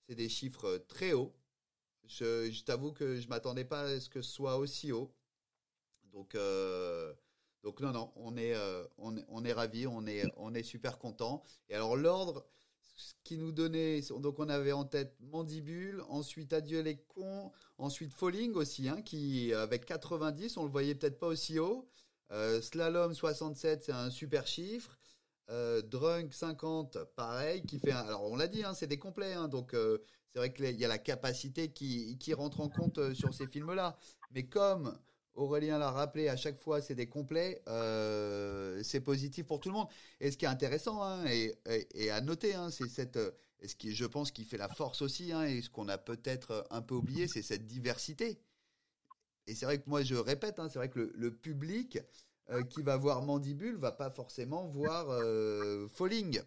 c'est 0.06 0.14
des 0.14 0.30
chiffres 0.30 0.78
très 0.88 1.12
hauts. 1.12 1.34
Je, 2.06 2.62
t'avoue 2.62 2.92
que 2.92 3.20
je 3.20 3.28
m'attendais 3.28 3.66
pas 3.66 3.82
à 3.82 4.00
ce 4.00 4.08
que 4.08 4.22
ce 4.22 4.32
soit 4.32 4.56
aussi 4.56 4.90
haut. 4.90 5.14
Donc, 6.14 6.34
euh, 6.34 7.12
donc 7.62 7.80
non, 7.82 7.92
non, 7.92 8.10
on 8.16 8.38
est, 8.38 8.54
euh, 8.54 8.86
on, 8.96 9.16
on 9.28 9.44
est 9.44 9.52
ravis, 9.52 9.86
on 9.86 10.06
est, 10.06 10.24
on 10.38 10.54
est 10.54 10.62
super 10.62 10.98
content. 10.98 11.42
Et 11.68 11.74
alors 11.74 11.94
l'ordre, 11.94 12.46
ce 12.96 13.12
qui 13.22 13.36
nous 13.36 13.52
donnait, 13.52 14.00
donc 14.00 14.38
on 14.38 14.48
avait 14.48 14.72
en 14.72 14.86
tête 14.86 15.14
Mandibule, 15.20 16.02
ensuite 16.08 16.54
Adieu 16.54 16.80
les 16.80 16.96
cons, 16.96 17.52
ensuite 17.76 18.14
Falling 18.14 18.54
aussi, 18.54 18.88
hein, 18.88 19.02
qui 19.02 19.52
avec 19.52 19.84
90, 19.84 20.56
on 20.56 20.64
le 20.64 20.70
voyait 20.70 20.94
peut-être 20.94 21.18
pas 21.18 21.26
aussi 21.26 21.58
haut. 21.58 21.86
Euh, 22.30 22.62
slalom 22.62 23.14
67, 23.14 23.82
c'est 23.82 23.92
un 23.92 24.10
super 24.10 24.46
chiffre. 24.46 24.98
Euh, 25.50 25.82
Drunk 25.82 26.32
50, 26.32 26.98
pareil, 27.16 27.62
qui 27.62 27.78
fait 27.78 27.92
alors 27.92 28.24
on 28.24 28.36
l'a 28.36 28.48
dit, 28.48 28.64
hein, 28.64 28.72
c'est 28.74 28.86
des 28.86 28.98
complets, 28.98 29.34
hein, 29.34 29.48
donc 29.48 29.74
euh, 29.74 29.98
c'est 30.32 30.38
vrai 30.38 30.52
qu'il 30.52 30.80
y 30.80 30.84
a 30.84 30.88
la 30.88 30.98
capacité 30.98 31.68
qui, 31.68 32.32
rentre 32.32 32.60
en 32.60 32.68
compte 32.70 32.98
euh, 32.98 33.14
sur 33.14 33.34
ces 33.34 33.46
films-là. 33.46 33.98
Mais 34.32 34.44
comme 34.44 34.98
Aurélien 35.34 35.78
l'a 35.78 35.90
rappelé, 35.90 36.28
à 36.28 36.36
chaque 36.36 36.60
fois 36.60 36.80
c'est 36.80 36.94
des 36.94 37.08
complets, 37.08 37.62
c'est 38.82 39.00
positif 39.00 39.46
pour 39.46 39.60
tout 39.60 39.68
le 39.68 39.74
monde. 39.74 39.88
Et 40.20 40.30
ce 40.30 40.38
qui 40.38 40.46
est 40.46 40.48
intéressant 40.48 41.02
hein, 41.02 41.24
et, 41.26 42.10
à 42.10 42.20
noter, 42.22 42.54
c'est 42.70 42.88
cette, 42.88 43.18
et 43.60 43.68
ce 43.68 43.76
qui 43.76 43.94
je 43.94 44.06
pense 44.06 44.30
qui 44.30 44.44
fait 44.44 44.56
la 44.56 44.68
force 44.68 45.02
aussi, 45.02 45.32
et 45.32 45.60
ce 45.60 45.68
qu'on 45.68 45.88
a 45.88 45.98
peut-être 45.98 46.66
un 46.70 46.80
peu 46.80 46.94
oublié, 46.94 47.28
c'est 47.28 47.42
cette 47.42 47.66
diversité. 47.66 48.40
Et 49.46 49.54
c'est 49.54 49.66
vrai 49.66 49.78
que 49.78 49.90
moi 49.90 50.02
je 50.02 50.14
répète, 50.14 50.58
c'est 50.70 50.78
vrai 50.78 50.88
que 50.88 51.12
le 51.14 51.34
public 51.34 51.98
euh, 52.50 52.62
qui 52.62 52.82
va 52.82 52.98
voir 52.98 53.22
Mandibule 53.22 53.76
va 53.76 53.90
pas 53.90 54.10
forcément 54.10 54.66
voir 54.66 55.06
euh, 55.08 55.88
Falling. 55.88 56.42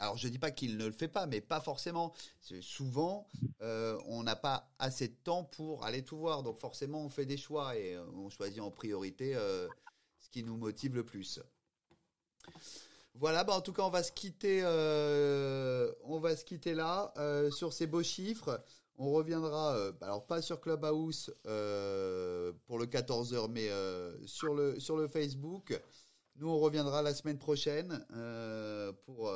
Alors 0.00 0.16
je 0.16 0.26
dis 0.26 0.40
pas 0.40 0.50
qu'il 0.50 0.76
ne 0.78 0.86
le 0.86 0.92
fait 0.92 1.06
pas, 1.06 1.26
mais 1.26 1.40
pas 1.40 1.60
forcément. 1.60 2.12
Souvent, 2.60 3.28
euh, 3.60 3.96
on 4.06 4.24
n'a 4.24 4.34
pas 4.34 4.74
assez 4.80 5.06
de 5.06 5.14
temps 5.14 5.44
pour 5.44 5.84
aller 5.84 6.02
tout 6.02 6.18
voir, 6.18 6.42
donc 6.42 6.58
forcément 6.58 7.04
on 7.04 7.08
fait 7.08 7.24
des 7.24 7.36
choix 7.36 7.76
et 7.76 7.96
on 8.16 8.28
choisit 8.30 8.60
en 8.60 8.72
priorité 8.72 9.34
ce 9.34 10.28
qui 10.30 10.42
nous 10.42 10.56
motive 10.56 10.96
le 10.96 11.04
plus. 11.04 11.38
Voilà, 13.14 13.44
bah 13.44 13.54
en 13.54 13.60
tout 13.60 13.72
cas 13.72 13.82
on 13.82 13.90
va 13.90 14.02
se 14.02 14.10
quitter, 14.10 14.64
on 16.04 16.18
va 16.18 16.36
se 16.36 16.44
quitter 16.44 16.74
là 16.74 17.14
sur 17.52 17.72
ces 17.72 17.86
beaux 17.86 18.02
chiffres. 18.02 18.60
On 18.98 19.10
reviendra, 19.12 19.74
euh, 19.76 19.92
alors 20.02 20.26
pas 20.26 20.42
sur 20.42 20.60
Clubhouse 20.60 21.34
euh, 21.46 22.52
pour 22.66 22.78
le 22.78 22.86
14h, 22.86 23.50
mais 23.50 23.70
euh, 23.70 24.14
sur, 24.26 24.54
le, 24.54 24.78
sur 24.78 24.96
le 24.96 25.08
Facebook. 25.08 25.80
Nous, 26.36 26.48
on 26.48 26.58
reviendra 26.58 27.02
la 27.02 27.14
semaine 27.14 27.38
prochaine 27.38 28.06
pour, 29.04 29.30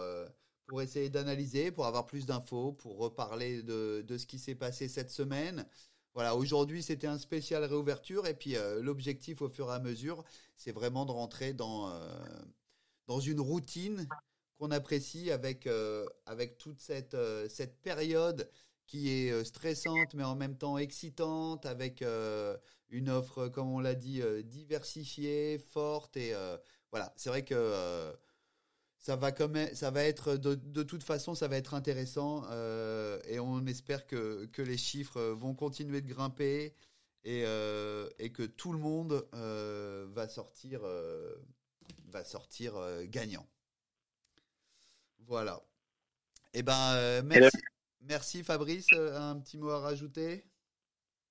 pour 0.67 0.81
essayer 0.83 1.11
d'analyser, 1.11 1.71
pour 1.71 1.85
avoir 1.87 2.07
plus 2.07 2.25
d'infos, 2.25 2.73
pour 2.73 2.97
reparler 2.97 3.63
de, 3.63 4.03
de 4.07 4.19
ce 4.19 4.27
qui 4.27 4.39
s'est 4.39 4.55
passé 4.55 4.89
cette 4.89 5.11
semaine. 5.11 5.67
Voilà, 6.15 6.35
aujourd'hui, 6.35 6.83
c'était 6.83 7.07
un 7.07 7.19
spécial 7.19 7.65
réouverture. 7.65 8.27
Et 8.27 8.33
puis, 8.33 8.57
l'objectif 8.81 9.43
au 9.43 9.51
fur 9.51 9.71
et 9.71 9.75
à 9.75 9.79
mesure, 9.79 10.25
c'est 10.57 10.73
vraiment 10.73 11.05
de 11.05 11.13
rentrer 11.13 11.53
dans, 11.53 11.93
dans 13.07 13.21
une 13.21 13.41
routine 13.41 14.09
qu'on 14.59 14.71
apprécie 14.71 15.31
avec, 15.31 15.69
avec 16.25 16.57
toute 16.57 16.81
cette, 16.81 17.17
cette 17.51 17.83
période 17.83 18.51
qui 18.87 19.11
est 19.11 19.31
euh, 19.31 19.45
stressante 19.45 20.15
mais 20.15 20.25
en 20.25 20.37
même 20.37 20.57
temps 20.57 20.79
excitante 20.79 21.67
avec 21.67 22.03
euh, 22.03 22.57
une 22.91 23.11
offre 23.11 23.49
comme 23.49 23.73
on 23.73 23.81
l'a 23.81 23.95
dit 23.95 24.23
euh, 24.23 24.43
diversifiée, 24.43 25.59
forte 25.59 26.17
et 26.17 26.35
euh, 26.35 26.57
voilà, 26.91 27.13
c'est 27.17 27.29
vrai 27.29 27.45
que 27.45 27.55
euh, 27.55 28.13
ça 28.99 29.17
va 29.17 29.33
comme 29.33 29.57
ça 29.75 29.91
va 29.91 30.05
être 30.05 30.37
de, 30.37 30.55
de, 30.55 30.83
toute 30.83 31.03
façon 31.03 31.35
ça 31.35 31.49
va 31.49 31.57
être 31.57 31.75
intéressant 31.75 32.45
et 33.29 33.39
on 33.39 33.65
espère 33.67 34.07
que, 34.07 34.47
que 34.47 34.63
les 34.63 34.77
chiffres 34.77 35.21
vont 35.21 35.55
continuer 35.55 36.01
de 36.01 36.09
grimper 36.09 36.75
et, 37.25 37.43
et 37.43 38.33
que 38.33 38.43
tout 38.43 38.73
le 38.73 38.79
monde 38.81 39.25
va 39.33 40.29
sortir 40.29 40.81
va 42.09 42.25
sortir 42.25 42.75
gagnant. 43.05 43.47
Voilà. 45.21 45.63
Et 46.53 46.61
eh 46.61 46.63
ben 46.63 47.23
merci. 47.23 47.59
Merci 48.09 48.45
Fabrice, 48.45 48.87
euh, 48.93 49.19
un 49.19 49.41
petit 49.41 49.59
mot 49.59 49.71
à 49.71 49.81
rajouter? 49.81 50.45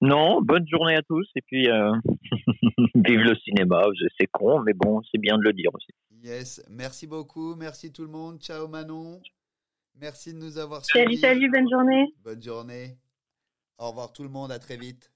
Non, 0.01 0.41
bonne 0.41 0.67
journée 0.67 0.95
à 0.95 1.01
tous 1.01 1.25
et 1.35 1.41
puis 1.41 1.69
euh, 1.69 1.93
vive 2.95 3.21
le 3.21 3.35
cinéma, 3.35 3.81
c'est 4.19 4.27
con 4.27 4.59
mais 4.59 4.73
bon, 4.73 5.01
c'est 5.09 5.17
bien 5.17 5.37
de 5.37 5.43
le 5.43 5.53
dire 5.53 5.69
aussi. 5.73 5.91
Yes, 6.21 6.61
merci 6.69 7.07
beaucoup, 7.07 7.55
merci 7.55 7.93
tout 7.93 8.01
le 8.01 8.09
monde, 8.09 8.39
ciao 8.39 8.67
Manon, 8.67 9.21
merci 9.95 10.33
de 10.33 10.39
nous 10.39 10.57
avoir 10.57 10.83
suivis. 10.83 11.17
Salut, 11.17 11.39
salut, 11.39 11.51
bonne 11.51 11.69
journée. 11.69 12.13
Bonne 12.23 12.43
journée. 12.43 12.97
Au 13.77 13.89
revoir 13.89 14.11
tout 14.11 14.23
le 14.23 14.29
monde, 14.29 14.51
à 14.51 14.59
très 14.59 14.77
vite. 14.77 15.14